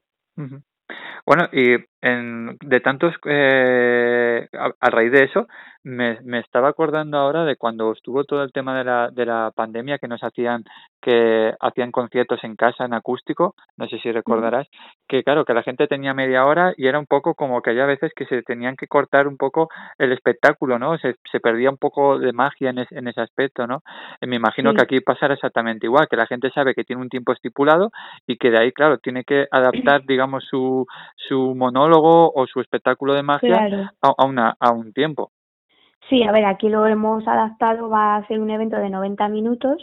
Bueno, 1.25 1.49
y 1.51 1.77
en, 2.01 2.57
de 2.61 2.79
tantos, 2.79 3.13
eh, 3.25 4.47
a, 4.57 4.71
a 4.79 4.89
raíz 4.89 5.11
de 5.11 5.23
eso, 5.23 5.47
me, 5.83 6.19
me 6.21 6.39
estaba 6.39 6.69
acordando 6.69 7.17
ahora 7.17 7.43
de 7.43 7.55
cuando 7.55 7.91
estuvo 7.91 8.23
todo 8.23 8.43
el 8.43 8.51
tema 8.51 8.77
de 8.77 8.83
la, 8.83 9.09
de 9.11 9.25
la 9.25 9.51
pandemia 9.55 9.97
que 9.97 10.07
nos 10.07 10.23
hacían, 10.23 10.63
que 11.01 11.53
hacían 11.59 11.91
conciertos 11.91 12.43
en 12.43 12.55
casa 12.55 12.85
en 12.85 12.93
acústico, 12.93 13.55
no 13.77 13.87
sé 13.87 13.97
si 13.99 14.11
recordarás, 14.11 14.67
que 15.07 15.23
claro, 15.23 15.43
que 15.43 15.53
la 15.55 15.63
gente 15.63 15.87
tenía 15.87 16.13
media 16.13 16.45
hora 16.45 16.73
y 16.77 16.87
era 16.87 16.99
un 16.99 17.07
poco 17.07 17.33
como 17.33 17.61
que 17.61 17.71
había 17.71 17.85
veces 17.85 18.11
que 18.15 18.25
se 18.25 18.43
tenían 18.43 18.75
que 18.75 18.87
cortar 18.87 19.27
un 19.27 19.37
poco 19.37 19.69
el 19.97 20.11
espectáculo, 20.11 20.77
¿no? 20.77 20.97
Se, 20.99 21.15
se 21.31 21.39
perdía 21.39 21.69
un 21.71 21.77
poco 21.77 22.19
de 22.19 22.31
magia 22.31 22.69
en, 22.69 22.79
es- 22.79 22.91
en 22.91 23.07
ese 23.07 23.21
aspecto, 23.21 23.65
¿no? 23.67 23.81
Eh, 24.21 24.27
Me 24.27 24.35
imagino 24.35 24.71
Sí. 24.71 24.75
que 24.77 24.83
aquí 24.83 24.99
pasará 25.01 25.33
exactamente 25.33 25.87
igual, 25.87 26.07
que 26.07 26.15
la 26.15 26.27
gente 26.27 26.51
sabe 26.51 26.73
que 26.75 26.83
tiene 26.83 27.01
un 27.01 27.09
tiempo 27.09 27.31
estipulado 27.33 27.91
y 28.27 28.37
que 28.37 28.51
de 28.51 28.59
ahí, 28.59 28.71
claro, 28.71 28.99
tiene 28.99 29.23
que 29.23 29.47
adaptar, 29.51 30.03
digamos, 30.05 30.45
su, 30.49 30.85
su 31.15 31.55
monólogo 31.55 31.90
o 31.99 32.47
su 32.47 32.61
espectáculo 32.61 33.13
de 33.13 33.23
magia 33.23 33.67
Claro. 33.67 33.89
a, 34.01 34.13
a, 34.17 34.25
una, 34.25 34.55
a 34.59 34.71
un 34.71 34.93
tiempo. 34.93 35.31
Sí, 36.09 36.23
a 36.23 36.31
ver, 36.31 36.45
aquí 36.45 36.69
lo 36.69 36.85
hemos 36.85 37.27
adaptado, 37.27 37.89
va 37.89 38.17
a 38.17 38.27
ser 38.27 38.39
un 38.39 38.49
evento 38.49 38.77
de 38.77 38.89
90 38.89 39.27
minutos 39.29 39.81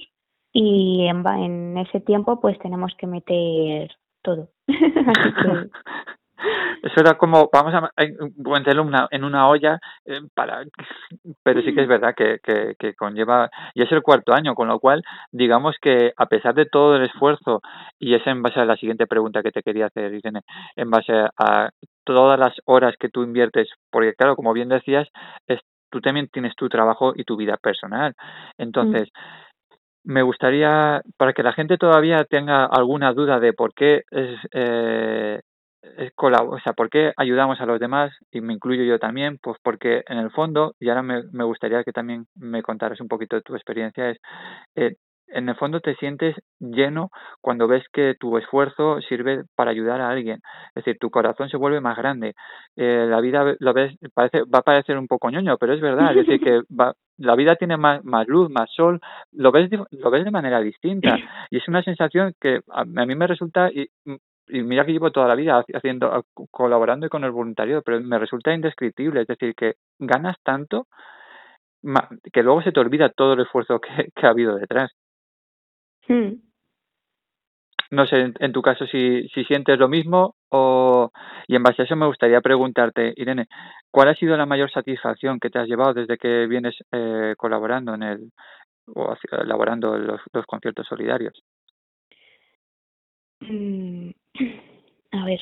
y 0.53 1.07
en, 1.07 1.27
en 1.27 1.79
ese 1.79 2.01
tiempo 2.01 2.41
pues 2.41 2.59
tenemos 2.59 2.95
que 2.99 3.07
meter 3.07 3.91
todo. 4.23 4.49
Así 4.69 5.33
que 5.43 5.71
Eso 6.83 7.01
era 7.01 7.15
como, 7.15 7.51
vamos 7.53 7.75
a 7.75 7.91
meterlo 8.37 8.83
una, 8.83 9.09
en 9.11 9.25
una 9.25 9.49
olla 9.49 9.79
eh, 10.05 10.21
para... 10.35 10.63
Pero 11.43 11.63
sí 11.63 11.75
que 11.75 11.83
es 11.83 11.89
verdad 11.89 12.15
que, 12.17 12.39
que, 12.43 12.75
que 12.79 12.95
conlleva... 12.95 13.51
Y 13.75 13.83
es 13.83 13.93
el 13.93 14.03
cuarto 14.03 14.33
año, 14.33 14.55
con 14.55 14.69
lo 14.69 14.79
cual, 14.79 15.03
digamos 15.33 15.77
que 15.81 16.13
a 16.17 16.27
pesar 16.27 16.55
de 16.55 16.67
todo 16.67 16.97
el 16.97 17.05
esfuerzo, 17.05 17.61
y 17.99 18.15
es 18.15 18.27
en 18.27 18.43
base 18.43 18.61
a 18.61 18.65
la 18.65 18.77
siguiente 18.77 19.07
pregunta 19.07 19.43
que 19.43 19.51
te 19.51 19.63
quería 19.63 19.87
hacer, 19.87 20.15
Irene, 20.15 20.43
en 20.77 20.91
base 20.91 21.13
a 21.13 21.71
todas 22.05 22.39
las 22.39 22.55
horas 22.65 22.95
que 22.99 23.09
tú 23.09 23.23
inviertes, 23.23 23.69
porque 23.91 24.15
claro, 24.15 24.37
como 24.37 24.53
bien 24.53 24.69
decías, 24.69 25.09
es, 25.47 25.61
tú 25.91 26.01
también 26.01 26.29
tienes 26.33 26.55
tu 26.57 26.69
trabajo 26.69 27.13
y 27.15 27.25
tu 27.25 27.37
vida 27.37 27.57
personal. 27.57 28.15
Entonces, 28.57 29.09
me 30.05 30.23
gustaría, 30.23 31.03
para 31.19 31.33
que 31.35 31.43
la 31.43 31.53
gente 31.53 31.77
todavía 31.77 32.25
tenga 32.25 32.65
alguna 32.65 33.13
duda 33.13 33.41
de 33.41 33.53
por 33.53 33.75
qué 33.75 34.05
es, 34.11 34.39
eh, 34.53 35.41
o 36.17 36.61
sea, 36.61 36.73
por 36.73 36.91
qué 36.91 37.13
ayudamos 37.17 37.61
a 37.61 37.67
los 37.67 37.81
demás, 37.81 38.13
y 38.31 38.41
me 38.41 38.55
incluyo 38.55 38.85
yo 38.85 38.99
también, 38.99 39.39
pues 39.43 39.59
porque 39.63 40.03
en 40.09 40.19
el 40.19 40.31
fondo, 40.31 40.75
y 40.81 40.89
ahora 40.89 41.03
me, 41.03 41.23
me 41.33 41.45
gustaría 41.45 41.85
que 41.85 41.93
también 41.93 42.27
me 42.37 42.63
contaras 42.63 43.01
un 43.01 43.09
poquito 43.09 43.37
de 43.37 43.43
tu 43.43 43.55
experiencia, 43.55 44.11
es, 44.11 44.19
eh, 44.77 44.97
en 45.31 45.49
el 45.49 45.57
fondo 45.57 45.81
te 45.81 45.95
sientes 45.97 46.35
lleno 46.59 47.11
cuando 47.41 47.69
ves 47.69 47.85
que 47.93 48.15
tu 48.19 48.39
esfuerzo 48.39 49.01
sirve 49.03 49.45
para 49.57 49.71
ayudar 49.71 50.01
a 50.01 50.09
alguien. 50.09 50.41
Es 50.75 50.85
decir, 50.85 50.97
tu 50.99 51.11
corazón 51.11 51.49
se 51.49 51.57
vuelve 51.57 51.81
más 51.81 51.97
grande. 51.97 52.35
Eh, 52.77 53.07
la 53.09 53.21
vida 53.21 53.55
lo 53.59 53.73
ves, 53.73 53.95
parece, 54.15 54.43
va 54.43 54.61
a 54.61 54.63
parecer 54.63 54.97
un 54.97 55.07
poco 55.07 55.31
ñoño, 55.31 55.57
pero 55.59 55.75
es 55.75 55.81
verdad. 55.81 56.11
Es 56.17 56.27
decir, 56.27 56.41
que 56.41 56.63
va, 56.75 56.95
la 57.19 57.35
vida 57.35 57.57
tiene 57.57 57.77
más, 57.77 58.05
más 58.05 58.27
luz, 58.27 58.49
más 58.51 58.71
sol, 58.73 59.01
lo 59.33 59.53
ves, 59.53 59.71
lo 59.91 60.11
ves 60.11 60.25
de 60.25 60.31
manera 60.31 60.61
distinta. 60.61 61.17
Y 61.51 61.59
es 61.59 61.69
una 61.69 61.83
sensación 61.83 62.33
que 62.41 62.61
a, 62.71 62.81
a 62.81 62.85
mí 62.85 63.15
me 63.15 63.27
resulta, 63.27 63.71
y, 64.49 64.63
mira 64.63 64.85
que 64.85 64.93
llevo 64.93 65.11
toda 65.11 65.29
la 65.29 65.35
vida 65.35 65.61
haci- 65.61 65.77
haciendo, 65.77 66.25
colaborando 66.51 67.09
con 67.09 67.25
el 67.25 67.31
voluntariado, 67.31 67.83
pero 67.83 68.01
me 68.01 68.19
resulta 68.19 68.53
indescriptible. 68.55 69.23
Es 69.23 69.27
decir, 69.27 69.55
que 69.55 69.75
ganas 69.99 70.37
tanto 70.43 70.87
que 72.33 72.43
luego 72.43 72.63
se 72.63 72.73
te 72.73 72.81
olvida 72.81 73.09
todo 73.11 73.35
el 73.35 73.41
esfuerzo 73.41 73.81
que, 73.81 73.89
que 74.15 74.27
ha 74.27 74.31
habido 74.31 74.57
detrás. 74.57 74.93
Mm. 76.09 76.35
No 77.91 78.07
sé, 78.07 78.21
en, 78.21 78.35
en 78.39 78.53
tu 78.53 78.61
caso, 78.61 78.87
si, 78.87 79.29
si 79.29 79.45
sientes 79.45 79.79
lo 79.79 79.89
mismo 79.89 80.35
o... 80.51 81.11
Y 81.47 81.57
en 81.57 81.63
base 81.63 81.83
a 81.83 81.85
eso 81.87 81.97
me 81.97 82.07
gustaría 82.07 82.41
preguntarte, 82.43 83.15
Irene, 83.17 83.47
¿cuál 83.91 84.09
ha 84.09 84.15
sido 84.15 84.37
la 84.37 84.45
mayor 84.45 84.71
satisfacción 84.71 85.41
que 85.41 85.49
te 85.49 85.59
has 85.59 85.67
llevado 85.67 85.95
desde 85.95 86.19
que 86.19 86.47
vienes 86.47 86.77
eh, 86.93 87.35
colaborando 87.39 87.95
en 87.95 88.03
el... 88.03 88.31
o 88.95 89.17
elaborando 89.41 89.97
los, 89.97 90.21
los 90.35 90.45
conciertos 90.45 90.87
solidarios? 90.87 91.43
A 95.13 95.25
ver, 95.25 95.41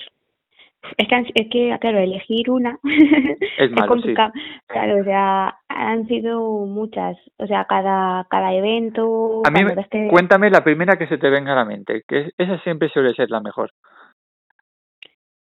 es 0.97 1.09
que, 1.09 1.33
es 1.35 1.49
que, 1.51 1.77
claro, 1.81 1.99
elegir 1.99 2.51
una 2.51 2.79
Es 3.59 3.71
malo, 3.71 3.83
sí. 3.83 3.89
complicado. 3.89 4.33
Claro, 4.67 5.01
o 5.01 5.05
sea, 5.05 5.59
han 5.69 6.07
sido 6.07 6.41
muchas. 6.67 7.17
O 7.39 7.47
sea, 7.47 7.65
cada, 7.65 8.25
cada 8.31 8.55
evento, 8.55 9.43
A 9.45 9.51
mí, 9.51 9.61
cuéntame 10.09 10.51
la 10.51 10.63
primera 10.63 10.97
que 10.97 11.07
se 11.09 11.19
te 11.19 11.31
venga 11.31 11.53
a 11.53 11.57
la 11.57 11.65
mente, 11.65 12.03
que 12.07 12.21
es- 12.21 12.35
esa 12.39 12.59
siempre 12.61 12.89
suele 12.89 13.15
ser 13.15 13.31
la 13.31 13.41
mejor. 13.41 13.71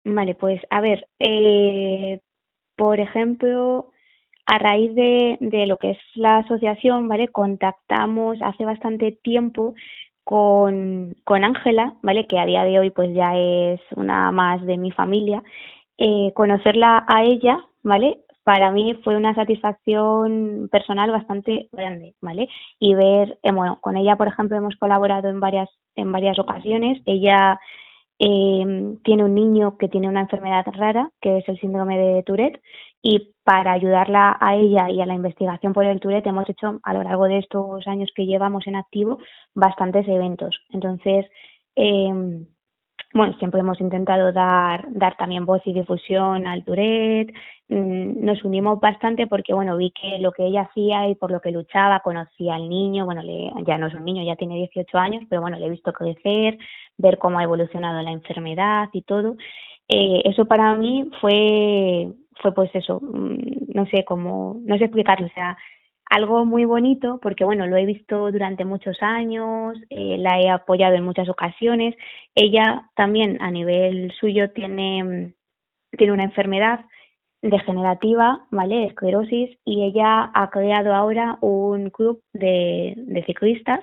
Vale, 0.05 0.35
pues 0.35 0.61
a 0.71 0.81
ver, 0.81 1.07
eh, 1.19 2.21
por 2.77 3.01
ejemplo, 3.01 3.91
a 4.47 4.59
raíz 4.59 4.95
de, 4.95 5.37
de 5.41 5.67
lo 5.67 5.77
que 5.77 5.91
es 5.93 5.99
la 6.15 6.39
asociación, 6.39 7.07
¿vale? 7.09 7.29
Contactamos 7.29 8.39
hace 8.43 8.65
bastante 8.65 9.13
tiempo 9.23 9.75
con 10.25 11.17
con 11.25 11.45
Ángela, 11.45 11.95
¿vale? 12.03 12.27
Que 12.27 12.39
a 12.39 12.47
día 12.47 12.65
de 12.65 12.79
hoy 12.79 12.91
pues 12.91 13.15
ya 13.15 13.37
es 13.37 13.81
una 13.97 14.31
más 14.33 14.65
de 14.67 14.79
mi 14.79 14.91
familia. 14.91 15.43
Eh, 15.99 16.33
conocerla 16.35 17.05
a 17.09 17.25
ella, 17.25 17.59
¿vale? 17.83 18.21
Para 18.45 18.71
mí 18.73 18.95
fue 19.05 19.17
una 19.17 19.35
satisfacción 19.35 20.69
personal 20.73 21.11
bastante 21.11 21.69
grande, 21.73 22.15
¿vale? 22.21 22.49
Y 22.79 22.95
ver, 22.95 23.39
eh, 23.43 23.53
bueno, 23.53 23.79
con 23.81 23.97
ella, 23.97 24.17
por 24.17 24.29
ejemplo, 24.29 24.57
hemos 24.57 24.77
colaborado 24.77 25.29
en 25.29 25.41
varias 25.41 25.69
en 25.97 26.13
varias 26.13 26.39
ocasiones. 26.39 27.03
Ella 27.07 27.59
eh, 28.23 28.99
tiene 29.03 29.25
un 29.25 29.35
niño 29.35 29.79
que 29.79 29.89
tiene 29.89 30.07
una 30.07 30.21
enfermedad 30.21 30.67
rara, 30.75 31.11
que 31.23 31.39
es 31.39 31.49
el 31.49 31.59
síndrome 31.59 31.99
de 31.99 32.23
Tourette, 32.23 32.61
y 33.03 33.33
para 33.45 33.73
ayudarla 33.73 34.37
a 34.39 34.57
ella 34.57 34.91
y 34.91 35.01
a 35.01 35.07
la 35.07 35.15
investigación 35.15 35.73
por 35.73 35.87
el 35.87 36.01
Tourette 36.01 36.27
hemos 36.27 36.49
hecho 36.49 36.81
a 36.83 36.93
lo 36.93 37.03
largo 37.03 37.25
de 37.25 37.39
estos 37.39 37.87
años 37.89 38.11
que 38.15 38.27
llevamos 38.27 38.67
en 38.67 38.77
activo 38.77 39.19
bastantes 39.55 40.07
eventos. 40.07 40.61
Entonces, 40.69 41.25
eh, 41.77 42.45
bueno, 43.13 43.35
siempre 43.39 43.61
hemos 43.61 43.81
intentado 43.81 44.33
dar, 44.33 44.87
dar 44.91 45.17
también 45.17 45.45
voz 45.45 45.61
y 45.65 45.73
difusión 45.73 46.47
al 46.47 46.65
Tourette. 46.65 47.35
Mm, 47.69 48.25
Nos 48.25 48.45
unimos 48.45 48.79
bastante 48.81 49.27
porque, 49.27 49.53
bueno, 49.53 49.77
vi 49.77 49.91
que 49.91 50.19
lo 50.21 50.31
que 50.33 50.47
ella 50.47 50.63
hacía 50.63 51.09
y 51.09 51.17
por 51.17 51.33
lo 51.33 51.41
que 51.41 51.51
luchaba, 51.51 52.01
conocía 52.01 52.55
al 52.55 52.69
niño, 52.69 53.05
bueno, 53.07 53.23
le, 53.23 53.51
ya 53.67 53.79
no 53.79 53.89
es 53.89 53.95
un 53.95 54.05
niño, 54.05 54.23
ya 54.25 54.37
tiene 54.37 54.57
18 54.57 54.97
años, 54.99 55.25
pero 55.29 55.41
bueno, 55.43 55.59
le 55.59 55.67
he 55.67 55.71
visto 55.71 55.93
crecer, 55.93 56.59
ver 56.99 57.19
cómo 57.19 57.39
ha 57.39 57.45
evolucionado 57.45 58.01
la 58.03 58.13
enfermedad 58.13 58.89
y 58.93 59.03
todo. 59.03 59.37
Eh, 59.89 60.23
eso 60.25 60.45
para 60.47 60.75
mí 60.77 61.11
fue, 61.21 62.13
fue 62.41 62.55
pues 62.55 62.71
eso, 62.75 63.01
mm, 63.03 63.73
no 63.75 63.87
sé 63.87 64.05
cómo, 64.05 64.57
no 64.65 64.79
sé 64.79 64.85
explicarlo, 64.85 65.27
o 65.27 65.31
sea, 65.31 65.57
algo 66.11 66.45
muy 66.45 66.65
bonito 66.65 67.19
porque 67.23 67.45
bueno, 67.45 67.67
lo 67.67 67.77
he 67.77 67.87
visto 67.87 68.31
durante 68.33 68.65
muchos 68.65 68.99
años, 69.01 69.79
eh, 69.91 70.17
la 70.19 70.41
he 70.41 70.51
apoyado 70.51 70.97
en 70.97 71.05
muchas 71.05 71.29
ocasiones. 71.29 71.95
Ella 72.35 72.91
también 72.97 73.39
a 73.41 73.51
nivel 73.51 74.13
suyo 74.21 74.51
tiene, 74.51 75.05
mm, 75.05 75.33
tiene 75.97 76.13
una 76.13 76.25
enfermedad 76.25 76.81
degenerativa, 77.43 78.47
¿vale? 78.51 78.87
Esclerosis, 78.87 79.57
y 79.65 79.85
ella 79.85 80.31
ha 80.35 80.51
creado 80.51 80.95
ahora 80.95 81.39
un 81.41 81.91
club 81.91 82.23
de, 82.33 83.23
ciclistas 83.27 83.81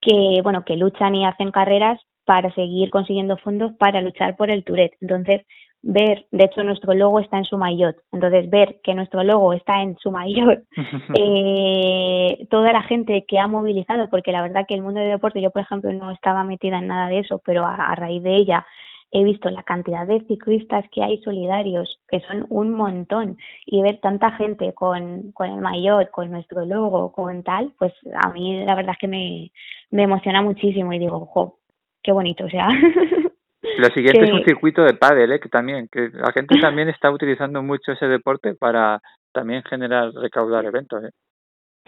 que, 0.00 0.40
bueno, 0.42 0.64
que 0.64 0.76
luchan 0.76 1.14
y 1.14 1.24
hacen 1.24 1.52
carreras 1.52 2.00
para 2.24 2.52
seguir 2.54 2.90
consiguiendo 2.90 3.36
fondos 3.38 3.72
para 3.78 4.00
luchar 4.02 4.36
por 4.36 4.50
el 4.50 4.64
Tourette. 4.64 4.96
Entonces, 5.00 5.42
ver, 5.82 6.26
de 6.30 6.44
hecho 6.44 6.62
nuestro 6.62 6.94
logo 6.94 7.20
está 7.20 7.38
en 7.38 7.44
su 7.44 7.58
maillot, 7.58 7.96
entonces 8.12 8.48
ver 8.48 8.80
que 8.82 8.94
nuestro 8.94 9.22
logo 9.24 9.52
está 9.52 9.82
en 9.82 9.96
su 9.98 10.10
maillot, 10.10 10.62
eh, 11.18 12.46
toda 12.50 12.72
la 12.72 12.82
gente 12.82 13.24
que 13.26 13.38
ha 13.38 13.46
movilizado, 13.46 14.08
porque 14.08 14.32
la 14.32 14.42
verdad 14.42 14.64
que 14.66 14.74
el 14.74 14.82
mundo 14.82 15.00
del 15.00 15.10
deporte, 15.10 15.42
yo 15.42 15.50
por 15.50 15.62
ejemplo 15.62 15.92
no 15.92 16.10
estaba 16.10 16.44
metida 16.44 16.78
en 16.78 16.86
nada 16.86 17.08
de 17.08 17.20
eso, 17.20 17.40
pero 17.44 17.66
a, 17.66 17.74
a 17.74 17.94
raíz 17.94 18.22
de 18.22 18.36
ella 18.36 18.66
he 19.12 19.22
visto 19.24 19.50
la 19.50 19.62
cantidad 19.62 20.06
de 20.06 20.24
ciclistas 20.26 20.86
que 20.90 21.02
hay 21.02 21.20
solidarios, 21.22 22.00
que 22.08 22.20
son 22.20 22.46
un 22.48 22.72
montón, 22.72 23.36
y 23.66 23.82
ver 23.82 23.98
tanta 24.00 24.32
gente 24.32 24.72
con, 24.72 25.32
con 25.32 25.50
el 25.50 25.60
maillot, 25.60 26.10
con 26.10 26.30
nuestro 26.30 26.64
logo, 26.64 27.12
con 27.12 27.42
tal, 27.42 27.72
pues 27.78 27.92
a 28.22 28.30
mí 28.30 28.64
la 28.64 28.74
verdad 28.74 28.94
es 28.94 28.98
que 28.98 29.08
me, 29.08 29.52
me 29.90 30.04
emociona 30.04 30.40
muchísimo 30.40 30.92
y 30.94 30.98
digo, 30.98 31.26
jo, 31.26 31.58
qué 32.02 32.12
bonito, 32.12 32.46
o 32.46 32.48
sea. 32.48 32.68
Lo 33.78 33.86
siguiente 33.90 34.24
es 34.24 34.32
un 34.32 34.44
circuito 34.44 34.82
de 34.82 34.94
pádel, 34.94 35.32
¿eh? 35.32 35.40
que 35.40 35.48
también, 35.48 35.88
que 35.90 36.10
la 36.12 36.32
gente 36.32 36.58
también 36.60 36.88
está 36.88 37.10
utilizando 37.10 37.62
mucho 37.62 37.92
ese 37.92 38.06
deporte 38.06 38.54
para 38.54 39.00
también 39.32 39.62
generar, 39.62 40.12
recaudar 40.14 40.64
eventos. 40.64 41.04
¿eh? 41.04 41.10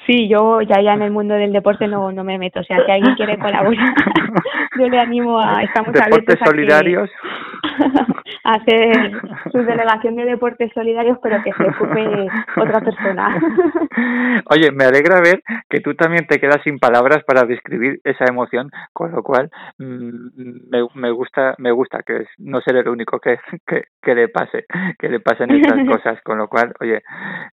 Sí, 0.07 0.29
yo 0.29 0.61
ya, 0.61 0.81
ya 0.81 0.95
en 0.95 1.03
el 1.03 1.11
mundo 1.11 1.35
del 1.35 1.53
deporte 1.53 1.89
no, 1.89 2.13
no 2.13 2.25
me 2.25 2.39
meto. 2.39 2.61
O 2.61 2.65
sea, 2.65 2.85
si 2.85 2.91
alguien 2.91 3.15
quiere 3.17 3.39
colaborar, 3.39 3.95
yo 4.79 4.89
le 4.89 4.99
animo 4.99 5.41
a. 5.41 5.63
Estamos 5.63 5.93
Deportes 5.93 6.39
solidarios. 6.45 7.11
a 7.11 7.44
hacer 8.45 9.21
su 9.51 9.59
delegación 9.59 10.17
de 10.17 10.25
deportes 10.25 10.71
solidarios, 10.73 11.19
pero 11.23 11.43
que 11.43 11.53
se 11.53 11.65
ocupe 11.65 12.29
otra 12.57 12.81
persona. 12.81 13.41
Oye, 14.51 14.71
me 14.73 14.85
alegra 14.85 15.21
ver 15.21 15.43
que 15.69 15.81
tú 15.81 15.95
también 15.95 16.27
te 16.27 16.39
quedas 16.39 16.63
sin 16.65 16.79
palabras 16.79 17.23
para 17.27 17.47
describir 17.47 18.01
esa 18.05 18.25
emoción, 18.27 18.71
con 18.93 19.13
lo 19.13 19.23
cual 19.23 19.51
mm, 19.79 20.71
me, 20.71 20.87
me 20.95 21.11
gusta 21.11 21.55
me 21.59 21.71
gusta 21.71 22.01
que 22.07 22.27
no 22.39 22.61
ser 22.61 22.77
el 22.77 22.89
único 22.89 23.19
que, 23.19 23.39
que, 23.67 23.85
que 24.03 24.15
le 24.15 24.29
pase 24.29 24.65
que 24.99 25.09
le 25.09 25.21
pasen 25.21 25.51
estas 25.51 25.87
cosas, 25.89 26.21
con 26.23 26.39
lo 26.39 26.49
cual, 26.49 26.73
oye, 26.81 27.03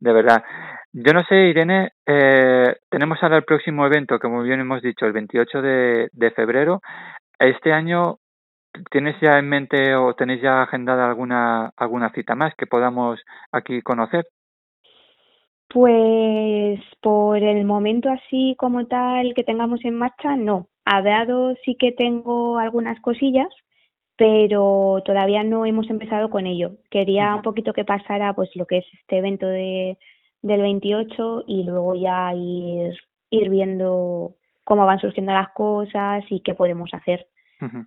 de 0.01 0.13
verdad, 0.13 0.43
yo 0.93 1.13
no 1.13 1.23
sé, 1.25 1.49
Irene, 1.49 1.93
eh, 2.07 2.77
tenemos 2.91 3.23
ahora 3.23 3.37
el 3.37 3.45
próximo 3.45 3.87
evento, 3.87 4.19
como 4.19 4.43
bien 4.43 4.61
hemos 4.61 4.83
dicho, 4.83 5.07
el 5.07 5.13
28 5.13 5.63
de, 5.63 6.09
de 6.13 6.31
febrero. 6.31 6.81
Este 7.39 7.73
año 7.73 8.19
¿Tienes 8.91 9.21
ya 9.21 9.39
en 9.39 9.49
mente 9.49 9.95
o 9.95 10.15
tenéis 10.15 10.43
ya 10.43 10.63
agendada 10.63 11.09
alguna 11.09 11.73
alguna 11.77 12.11
cita 12.13 12.35
más 12.35 12.55
que 12.55 12.67
podamos 12.67 13.21
aquí 13.53 13.83
conocer? 13.83 14.27
Pues 15.69 16.81
por 17.03 17.39
el 17.39 17.65
momento 17.65 18.09
así 18.11 18.55
como 18.59 18.87
tal 18.87 19.35
que 19.35 19.45
tengamos 19.45 19.85
en 19.85 19.95
marcha, 19.95 20.37
no. 20.37 20.69
Hablado 20.85 21.55
sí 21.65 21.77
que 21.77 21.93
tengo 21.93 22.59
algunas 22.59 22.99
cosillas, 23.01 23.49
pero 24.17 25.03
todavía 25.05 25.45
no 25.45 25.67
hemos 25.67 25.91
empezado 25.91 26.31
con 26.31 26.47
ello. 26.47 26.73
Quería 26.91 27.35
un 27.35 27.43
poquito 27.43 27.75
que 27.75 27.85
pasara 27.85 28.33
pues 28.35 28.51
lo 28.57 28.67
que 28.67 28.79
es 28.79 28.87
este 29.01 29.19
evento 29.19 29.47
de, 29.47 29.99
del 30.43 30.63
28 30.63 31.45
y 31.47 31.65
luego 31.65 31.95
ya 31.95 32.33
ir, 32.35 32.97
ir 33.31 33.51
viendo 33.51 34.37
cómo 34.65 34.87
van 34.87 35.01
surgiendo 35.01 35.33
las 35.33 35.51
cosas 35.51 36.25
y 36.31 36.41
qué 36.41 36.55
podemos 36.55 36.93
hacer. 36.95 37.27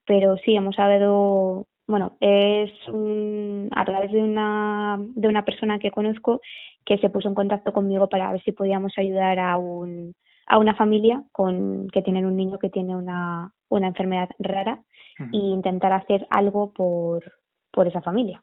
Pero 0.06 0.38
sí, 0.38 0.56
hemos 0.56 0.78
hablado 0.80 1.68
bueno, 1.92 2.16
es 2.22 2.72
un- 2.88 3.70
a 3.76 3.84
través 3.84 4.12
de 4.12 4.24
una, 4.24 4.98
de 5.00 5.28
una 5.28 5.44
persona 5.44 5.78
que 5.78 5.92
conozco 5.92 6.40
que 6.86 6.98
se 7.00 7.10
puso 7.10 7.28
en 7.28 7.36
contacto 7.36 7.74
conmigo 7.74 8.08
para 8.08 8.32
ver 8.32 8.42
si 8.44 8.54
podíamos 8.54 8.94
ayudar 8.98 9.40
a 9.40 9.58
un, 9.58 10.14
a 10.48 10.58
una 10.58 10.74
familia 10.76 11.22
con, 11.34 11.90
que 11.90 12.02
tienen 12.02 12.26
un 12.26 12.38
niño 12.38 12.60
que 12.60 12.70
tiene 12.70 12.96
una, 12.96 13.52
una 13.70 13.88
enfermedad 13.88 14.30
rara 14.40 14.80
Ujú, 15.20 15.30
e 15.34 15.38
intentar 15.38 15.92
hacer 15.92 16.26
algo 16.30 16.72
por, 16.72 17.24
por 17.72 17.88
esa 17.88 18.02
familia. 18.02 18.42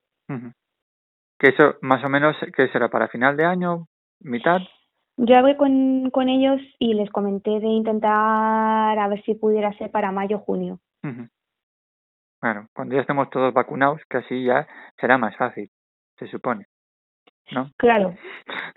Que 1.39 1.49
eso, 1.49 1.77
más 1.81 2.05
o 2.05 2.09
menos, 2.09 2.37
¿qué 2.55 2.69
será 2.69 2.89
para 2.89 3.09
final 3.09 3.37
de 3.37 3.47
año? 3.47 3.87
¿Mitad? 4.21 4.61
Yo 5.17 5.37
hablé 5.37 5.57
con, 5.57 6.11
con 6.11 6.29
ellos 6.29 6.61
y 6.79 6.95
les 6.95 7.11
comenté 7.11 7.59
de 7.61 7.67
intentar 7.67 8.99
a 8.99 9.09
ver 9.09 9.23
si 9.25 9.35
pudiera 9.35 9.73
ser 9.79 9.91
para 9.91 10.13
mayo 10.13 10.39
junio. 10.39 10.81
Bueno, 11.03 12.69
cuando 12.73 12.95
ya 12.95 13.01
estemos 13.01 13.31
todos 13.31 13.53
vacunados, 13.53 14.01
que 14.09 14.19
así 14.19 14.45
ya 14.45 14.67
será 15.01 15.19
más 15.19 15.37
fácil, 15.37 15.71
se 16.19 16.27
supone, 16.29 16.67
¿no? 17.51 17.71
Claro. 17.77 18.15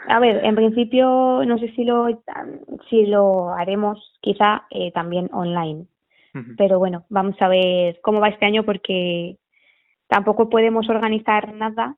A 0.08 0.20
ver, 0.20 0.44
en 0.46 0.56
principio 0.56 1.44
no 1.46 1.58
sé 1.58 1.70
si 1.76 1.84
lo 1.84 2.08
si 2.90 3.06
lo 3.06 3.54
haremos 3.54 4.18
quizá 4.22 4.66
eh, 4.72 4.92
también 4.92 5.30
online, 5.32 5.86
pero 6.58 6.80
bueno, 6.80 7.06
vamos 7.10 7.36
a 7.42 7.48
ver 7.48 8.00
cómo 8.02 8.20
va 8.20 8.30
este 8.30 8.46
año 8.46 8.64
porque 8.64 9.38
tampoco 10.08 10.50
podemos 10.50 10.90
organizar 10.90 11.54
nada 11.54 11.98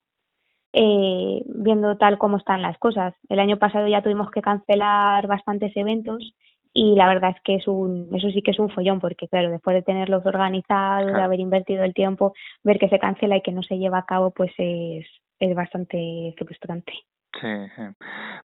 eh, 0.73 1.43
viendo 1.45 1.97
tal 1.97 2.17
como 2.17 2.37
están 2.37 2.61
las 2.61 2.77
cosas. 2.79 3.13
El 3.29 3.39
año 3.39 3.57
pasado 3.57 3.87
ya 3.87 4.01
tuvimos 4.01 4.31
que 4.31 4.41
cancelar 4.41 5.27
bastantes 5.27 5.71
eventos 5.77 6.33
y 6.73 6.95
la 6.95 7.07
verdad 7.07 7.31
es 7.35 7.41
que 7.43 7.55
es 7.55 7.67
un, 7.67 8.09
eso 8.13 8.29
sí 8.31 8.41
que 8.41 8.51
es 8.51 8.59
un 8.59 8.69
follón 8.69 8.99
porque 8.99 9.27
claro, 9.27 9.51
después 9.51 9.75
de 9.75 9.83
tenerlos 9.83 10.25
organizados, 10.25 11.13
de 11.13 11.21
haber 11.21 11.39
invertido 11.39 11.83
el 11.83 11.93
tiempo, 11.93 12.33
ver 12.63 12.79
que 12.79 12.89
se 12.89 12.99
cancela 12.99 13.37
y 13.37 13.41
que 13.41 13.51
no 13.51 13.61
se 13.61 13.77
lleva 13.77 13.99
a 13.99 14.05
cabo, 14.05 14.31
pues 14.31 14.51
es, 14.57 15.05
es 15.39 15.55
bastante 15.55 16.33
frustrante. 16.37 16.93
Sí, 17.39 17.47
sí. 17.75 17.81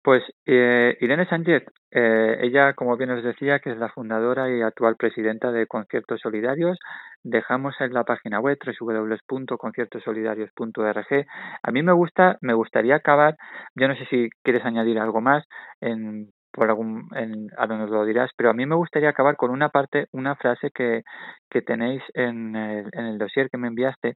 Pues 0.03 0.23
eh, 0.47 0.97
Irene 1.01 1.27
Sánchez, 1.27 1.63
eh, 1.91 2.39
ella, 2.41 2.73
como 2.73 2.97
bien 2.97 3.11
os 3.11 3.23
decía, 3.23 3.59
que 3.59 3.71
es 3.71 3.79
la 3.79 3.91
fundadora 3.91 4.51
y 4.51 4.63
actual 4.63 4.97
presidenta 4.97 5.53
de 5.53 5.67
Conciertos 5.67 6.23
Solidarios, 6.23 6.79
dejamos 7.23 7.79
en 7.81 7.93
la 7.93 8.05
página 8.05 8.41
web 8.41 8.57
www.conciertosolidarios.org. 8.81 11.27
A 11.63 11.71
mí 11.71 11.83
me 11.83 11.93
gusta, 11.93 12.39
me 12.41 12.55
gustaría 12.55 12.97
acabar, 12.97 13.37
yo 13.75 13.89
no 13.89 13.97
sé 13.97 14.07
si 14.07 14.31
quieres 14.43 14.65
añadir 14.65 14.99
algo 14.99 15.21
más 15.21 15.45
en 15.81 16.33
por 16.59 16.69
algún 16.69 17.09
en, 17.15 17.49
a 17.57 17.67
donde 17.67 17.91
lo 17.91 18.05
dirás, 18.05 18.31
pero 18.37 18.51
a 18.51 18.55
mí 18.55 18.67
me 18.67 18.75
gustaría 18.75 19.09
acabar 19.09 19.37
con 19.37 19.51
una 19.51 19.69
parte, 19.71 20.07
una 20.13 20.37
frase 20.37 20.71
que, 20.75 21.03
que 21.51 21.63
tenéis 21.63 22.03
en 22.15 22.57
el, 22.57 22.89
en 22.93 23.07
el 23.07 23.19
dossier 23.19 23.49
que 23.51 23.59
me 23.59 23.69
enviaste, 23.69 24.17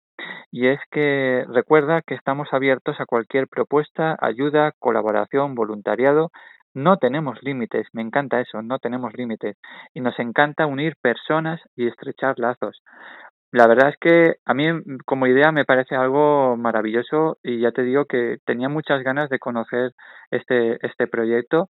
y 0.52 0.68
es 0.68 0.80
que 0.92 1.46
recuerda 1.48 2.02
que 2.02 2.16
estamos 2.16 2.50
abiertos 2.52 3.00
a 3.00 3.06
cualquier 3.06 3.48
propuesta, 3.48 4.18
ayuda, 4.20 4.74
colaboración, 4.80 5.56
voluntariado. 5.56 6.32
No 6.74 6.98
tenemos 6.98 7.38
límites, 7.42 7.88
me 7.92 8.02
encanta 8.02 8.40
eso, 8.40 8.62
no 8.62 8.80
tenemos 8.80 9.14
límites. 9.14 9.58
Y 9.94 10.00
nos 10.00 10.18
encanta 10.20 10.66
unir 10.66 10.96
personas 11.02 11.60
y 11.76 11.88
estrechar 11.88 12.40
lazos. 12.40 12.82
La 13.52 13.68
verdad 13.68 13.90
es 13.90 13.98
que 14.00 14.36
a 14.46 14.54
mí 14.54 14.72
mm, 14.72 15.00
como 15.06 15.28
idea 15.28 15.52
me 15.52 15.66
parece 15.66 15.96
algo 15.96 16.56
maravilloso 16.58 17.38
y 17.44 17.60
ya 17.62 17.72
te 17.72 17.84
digo 17.84 18.06
que 18.06 18.38
tenía 18.46 18.70
muchas 18.70 19.04
ganas 19.04 19.30
de 19.30 19.40
conocer 19.40 19.92
este, 20.32 20.86
este 20.86 21.08
proyecto. 21.08 21.70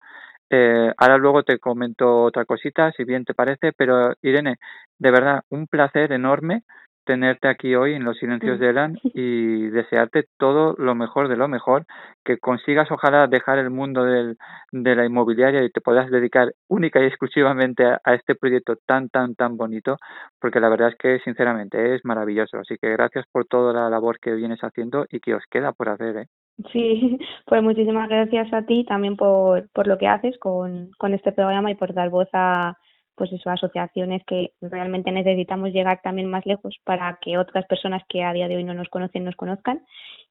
Eh, 0.49 0.91
ahora 0.97 1.17
luego 1.17 1.43
te 1.43 1.59
comento 1.59 2.23
otra 2.23 2.45
cosita, 2.45 2.91
si 2.91 3.03
bien 3.05 3.25
te 3.25 3.33
parece, 3.33 3.71
pero 3.73 4.13
Irene, 4.21 4.57
de 4.99 5.11
verdad, 5.11 5.41
un 5.49 5.67
placer 5.67 6.11
enorme 6.11 6.63
tenerte 7.05 7.47
aquí 7.47 7.75
hoy 7.75 7.93
en 7.93 8.03
Los 8.03 8.17
Silencios 8.17 8.59
de 8.59 8.69
Elan 8.69 8.97
y 9.03 9.67
desearte 9.67 10.25
todo 10.37 10.75
lo 10.77 10.95
mejor 10.95 11.27
de 11.27 11.37
lo 11.37 11.47
mejor, 11.47 11.85
que 12.23 12.37
consigas 12.37 12.91
ojalá 12.91 13.27
dejar 13.27 13.57
el 13.57 13.69
mundo 13.69 14.03
del, 14.03 14.37
de 14.71 14.95
la 14.95 15.05
inmobiliaria 15.05 15.63
y 15.63 15.69
te 15.69 15.81
puedas 15.81 16.09
dedicar 16.09 16.53
única 16.67 17.01
y 17.01 17.05
exclusivamente 17.05 17.85
a, 17.85 17.99
a 18.03 18.13
este 18.13 18.35
proyecto 18.35 18.75
tan, 18.85 19.09
tan, 19.09 19.35
tan 19.35 19.57
bonito, 19.57 19.97
porque 20.39 20.59
la 20.59 20.69
verdad 20.69 20.89
es 20.89 20.95
que 20.95 21.19
sinceramente 21.19 21.95
es 21.95 22.05
maravilloso. 22.05 22.59
Así 22.59 22.77
que 22.81 22.91
gracias 22.91 23.25
por 23.31 23.45
toda 23.45 23.73
la 23.73 23.89
labor 23.89 24.19
que 24.19 24.33
vienes 24.33 24.59
haciendo 24.61 25.05
y 25.09 25.19
que 25.19 25.35
os 25.35 25.43
queda 25.49 25.71
por 25.73 25.89
hacer. 25.89 26.17
¿eh? 26.17 26.27
Sí, 26.71 27.19
pues 27.45 27.63
muchísimas 27.63 28.09
gracias 28.09 28.53
a 28.53 28.63
ti 28.65 28.85
también 28.85 29.15
por, 29.15 29.69
por 29.71 29.87
lo 29.87 29.97
que 29.97 30.07
haces 30.07 30.37
con, 30.39 30.91
con 30.97 31.13
este 31.13 31.31
programa 31.31 31.71
y 31.71 31.75
por 31.75 31.93
dar 31.93 32.09
voz 32.09 32.29
a 32.33 32.77
pues 33.21 33.33
eso, 33.33 33.51
asociaciones 33.51 34.23
que 34.25 34.53
realmente 34.61 35.11
necesitamos 35.11 35.69
llegar 35.69 36.01
también 36.01 36.27
más 36.27 36.43
lejos 36.47 36.75
para 36.83 37.19
que 37.21 37.37
otras 37.37 37.67
personas 37.67 38.01
que 38.09 38.23
a 38.23 38.33
día 38.33 38.47
de 38.47 38.55
hoy 38.55 38.63
no 38.63 38.73
nos 38.73 38.89
conocen 38.89 39.25
nos 39.25 39.35
conozcan. 39.35 39.85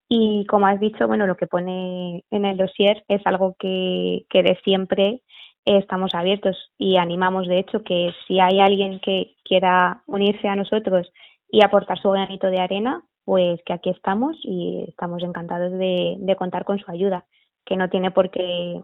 Y 0.09 0.45
como 0.47 0.67
has 0.67 0.81
dicho, 0.81 1.07
bueno, 1.07 1.29
lo 1.29 1.37
que 1.37 1.47
pone 1.47 2.25
en 2.33 2.45
el 2.45 2.57
dossier 2.57 3.05
es 3.07 3.25
algo 3.27 3.55
que, 3.61 4.27
que 4.29 4.43
de 4.43 4.59
siempre 4.65 5.23
estamos 5.65 6.17
abiertos 6.17 6.73
y 6.79 6.97
animamos, 6.97 7.47
de 7.47 7.61
hecho, 7.61 7.85
que 7.85 8.13
si 8.27 8.41
hay 8.41 8.59
alguien 8.59 8.99
que 8.99 9.37
quiera 9.45 10.03
unirse 10.09 10.49
a 10.49 10.57
nosotros 10.57 11.13
y 11.49 11.63
aportar 11.63 11.97
su 12.01 12.11
granito 12.11 12.49
de 12.49 12.59
arena, 12.59 13.05
pues 13.25 13.61
que 13.65 13.73
aquí 13.73 13.91
estamos 13.91 14.37
y 14.43 14.85
estamos 14.89 15.23
encantados 15.23 15.71
de, 15.79 16.17
de 16.19 16.35
contar 16.35 16.65
con 16.65 16.81
su 16.81 16.91
ayuda, 16.91 17.25
que 17.65 17.77
no 17.77 17.89
tiene 17.89 18.11
por 18.11 18.31
qué, 18.31 18.83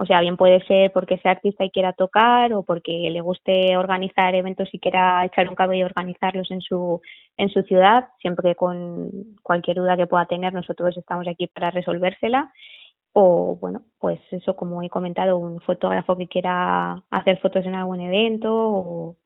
o 0.00 0.06
sea, 0.06 0.20
bien 0.20 0.36
puede 0.36 0.64
ser 0.66 0.92
porque 0.92 1.18
sea 1.18 1.32
artista 1.32 1.64
y 1.64 1.70
quiera 1.70 1.92
tocar 1.92 2.52
o 2.52 2.62
porque 2.62 3.10
le 3.10 3.20
guste 3.20 3.76
organizar 3.76 4.34
eventos 4.34 4.68
y 4.72 4.78
quiera 4.78 5.24
echar 5.24 5.48
un 5.48 5.56
cable 5.56 5.78
y 5.78 5.82
organizarlos 5.82 6.50
en 6.52 6.60
su, 6.60 7.00
en 7.36 7.48
su 7.48 7.62
ciudad, 7.62 8.08
siempre 8.20 8.54
con 8.54 9.10
cualquier 9.42 9.78
duda 9.78 9.96
que 9.96 10.06
pueda 10.06 10.26
tener, 10.26 10.54
nosotros 10.54 10.96
estamos 10.96 11.26
aquí 11.26 11.48
para 11.48 11.70
resolvérsela. 11.72 12.52
O 13.12 13.56
bueno, 13.60 13.82
pues 13.98 14.20
eso, 14.30 14.54
como 14.54 14.82
he 14.82 14.88
comentado, 14.90 15.38
un 15.38 15.60
fotógrafo 15.60 16.16
que 16.16 16.28
quiera 16.28 17.02
hacer 17.10 17.40
fotos 17.40 17.66
en 17.66 17.74
algún 17.74 18.00
evento 18.00 18.54
o, 18.54 19.16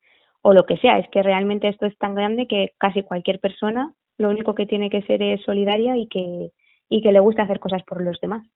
o 0.43 0.53
lo 0.55 0.65
que 0.65 0.79
sea. 0.79 0.99
Es 0.99 1.09
que 1.11 1.23
realmente 1.23 1.69
esto 1.69 1.85
es 1.87 1.99
tan 1.99 2.15
grande 2.15 2.47
que 2.47 2.73
casi 2.79 3.03
cualquier 3.03 3.41
persona 3.41 3.93
lo 4.19 4.31
único 4.31 4.55
que 4.55 4.67
tiene 4.67 4.89
que 4.89 5.03
ser 5.03 5.23
es 5.23 5.43
solidaria 5.43 5.97
y 5.99 6.07
que, 6.09 6.53
y 6.89 7.03
que 7.03 7.13
le 7.13 7.21
gusta 7.21 7.43
hacer 7.43 7.61
cosas 7.61 7.83
por 7.83 8.03
los 8.03 8.19
demás. 8.21 8.47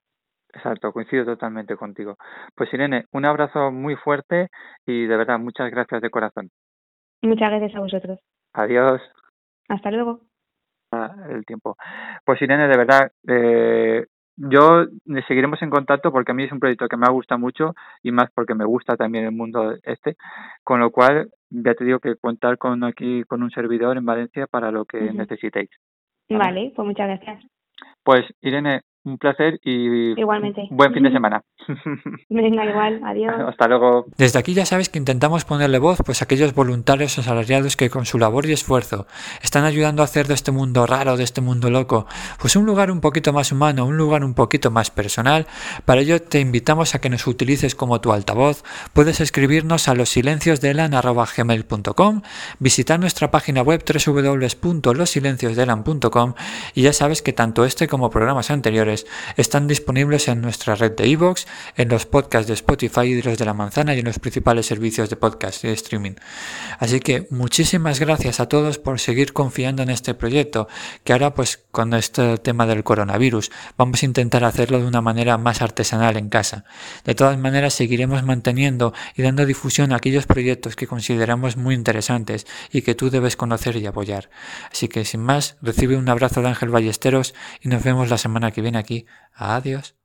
Exacto, 0.57 0.91
coincido 0.91 1.25
totalmente 1.27 1.77
contigo. 1.77 2.17
Pues 2.55 2.73
Irene, 2.73 3.05
un 3.13 3.27
abrazo 3.27 3.71
muy 3.71 3.95
fuerte 3.95 4.49
y 4.87 5.07
de 5.07 5.17
verdad 5.17 5.39
muchas 5.39 5.71
gracias 5.71 6.01
de 6.01 6.11
corazón. 6.11 6.49
Muchas 7.23 7.51
gracias 7.51 7.75
a 7.75 7.81
vosotros. 7.81 8.19
Adiós. 8.55 9.03
Hasta 9.69 9.91
luego. 9.91 10.21
El 11.29 11.45
tiempo. 11.45 11.77
Pues 12.25 12.41
Irene, 12.41 12.69
de 12.69 12.77
verdad, 12.79 13.13
eh, 13.29 14.07
yo 14.37 14.87
seguiremos 15.29 15.61
en 15.61 15.69
contacto 15.69 16.11
porque 16.11 16.33
a 16.33 16.35
mí 16.35 16.45
es 16.45 16.53
un 16.53 16.61
proyecto 16.61 16.89
que 16.89 16.97
me 16.97 17.11
gusta 17.11 17.37
mucho 17.37 17.75
y 18.03 18.13
más 18.13 18.31
porque 18.35 18.55
me 18.55 18.65
gusta 18.65 18.97
también 18.97 19.27
el 19.27 19.33
mundo 19.33 19.75
este, 19.83 20.17
con 20.65 20.81
lo 20.81 20.91
cual 20.91 21.29
ya 21.51 21.75
te 21.75 21.85
digo 21.85 21.99
que 21.99 22.17
contar 22.17 22.57
con 22.57 22.83
aquí 22.85 23.25
con 23.25 23.43
un 23.43 23.51
servidor 23.51 23.99
en 23.99 24.07
Valencia 24.07 24.47
para 24.47 24.71
lo 24.71 24.87
que 24.87 25.01
necesitéis. 25.13 25.69
Vale, 26.31 26.73
pues 26.75 26.87
muchas 26.87 27.09
gracias. 27.09 27.45
Pues 28.03 28.25
Irene, 28.41 28.83
un 29.07 29.19
placer 29.19 29.61
y 29.63 30.19
Igualmente. 30.21 30.67
buen 30.71 30.93
fin 30.93 31.05
de 31.05 31.13
semana. 31.13 31.43
Venga, 32.29 32.65
igual. 32.65 33.01
Adiós. 33.05 33.35
Hasta 33.49 33.69
luego. 33.69 34.07
Desde 34.17 34.39
aquí 34.39 34.53
ya 34.53 34.67
sabes 34.67 34.89
que 34.89 34.99
intentamos 34.99 35.45
ponerle 35.45 35.79
voz 35.79 35.99
pues 36.05 36.21
a 36.21 36.25
aquellos 36.25 36.55
voluntarios 36.55 37.19
asalariados 37.19 37.77
que 37.77 37.89
con 37.89 38.05
su 38.05 38.19
labor 38.19 38.47
y 38.47 38.53
esfuerzo 38.53 39.07
están 39.43 39.65
ayudando 39.65 40.03
a 40.03 40.07
hacer 40.07 40.27
de 40.27 40.35
este 40.35 40.53
mundo 40.53 40.87
raro, 40.87 41.17
de 41.17 41.25
este 41.25 41.41
mundo 41.41 41.71
loco, 41.71 42.07
pues 42.41 42.57
un 42.57 42.67
lugar 42.67 42.91
un 42.91 43.01
poquito 43.01 43.33
más 43.33 43.53
humano, 43.53 43.87
un 43.87 43.97
lugar 43.97 44.25
un 44.25 44.35
poquito 44.35 44.71
más 44.71 44.91
personal. 44.91 45.47
Para 45.85 46.01
ello 46.01 46.21
te 46.21 46.41
invitamos 46.41 46.95
a 46.95 47.01
que 47.01 47.09
nos 47.09 47.27
utilices 47.27 47.75
como 47.75 48.01
tu 48.01 48.13
altavoz. 48.13 48.65
Puedes 48.93 49.21
escribirnos 49.21 49.89
a 49.89 49.95
los 49.95 50.15
visitar 52.59 52.99
nuestra 52.99 53.31
página 53.31 53.63
web 53.63 53.85
www.losilenciosdelan.com 53.87 56.35
y 56.75 56.83
ya 56.83 56.93
sabes 56.93 57.23
que 57.23 57.33
tanto 57.33 57.65
este 57.65 57.87
como 57.89 58.11
programas 58.11 58.51
anteriores 58.51 58.96
están 59.37 59.67
disponibles 59.67 60.29
en 60.29 60.41
nuestra 60.41 60.75
red 60.75 60.93
de 60.93 61.09
iVoox, 61.09 61.45
en 61.77 61.89
los 61.89 62.07
podcasts 62.07 62.49
de 62.49 62.55
Spotify 62.55 63.03
y 63.03 63.15
de 63.15 63.23
los 63.23 63.39
de 63.39 63.45
la 63.45 63.55
manzana 63.55 63.95
y 63.95 63.99
en 63.99 64.07
los 64.07 64.19
principales 64.19 64.67
servicios 64.67 65.11
de 65.11 65.17
podcast 65.17 65.65
y 65.65 65.69
de 65.69 65.75
streaming. 65.75 66.15
Así 66.79 67.01
que 67.01 67.27
muchísimas 67.31 68.01
gracias 68.01 68.41
a 68.41 68.49
todos 68.49 68.79
por 68.79 69.01
seguir 69.01 69.33
confiando 69.33 69.83
en 69.83 69.91
este 69.91 70.15
proyecto, 70.15 70.69
que 71.05 71.13
ahora 71.13 71.35
pues 71.35 71.65
con 71.71 71.93
este 71.95 72.39
tema 72.39 72.67
del 72.67 72.85
coronavirus 72.85 73.51
vamos 73.77 74.03
a 74.03 74.07
intentar 74.07 74.45
hacerlo 74.45 74.79
de 74.79 74.87
una 74.87 75.01
manera 75.01 75.37
más 75.39 75.63
artesanal 75.63 76.17
en 76.17 76.29
casa. 76.29 76.65
De 77.05 77.15
todas 77.15 77.39
maneras 77.39 77.75
seguiremos 77.75 78.23
manteniendo 78.23 78.95
y 79.15 79.23
dando 79.23 79.47
difusión 79.47 79.93
a 79.93 79.97
aquellos 79.97 80.27
proyectos 80.27 80.77
que 80.77 80.87
consideramos 80.87 81.57
muy 81.57 81.75
interesantes 81.75 82.47
y 82.71 82.83
que 82.83 82.95
tú 82.95 83.11
debes 83.11 83.37
conocer 83.37 83.77
y 83.77 83.87
apoyar. 83.87 84.31
Así 84.71 84.89
que 84.89 85.05
sin 85.05 85.21
más, 85.21 85.57
recibe 85.63 85.97
un 85.97 86.09
abrazo 86.09 86.43
de 86.43 86.49
Ángel 86.49 86.71
Ballesteros 86.71 87.35
y 87.61 87.69
nos 87.69 87.83
vemos 87.83 88.11
la 88.11 88.19
semana 88.19 88.51
que 88.51 88.63
viene 88.63 88.79
aquí. 88.87 89.07
Adiós. 89.35 89.96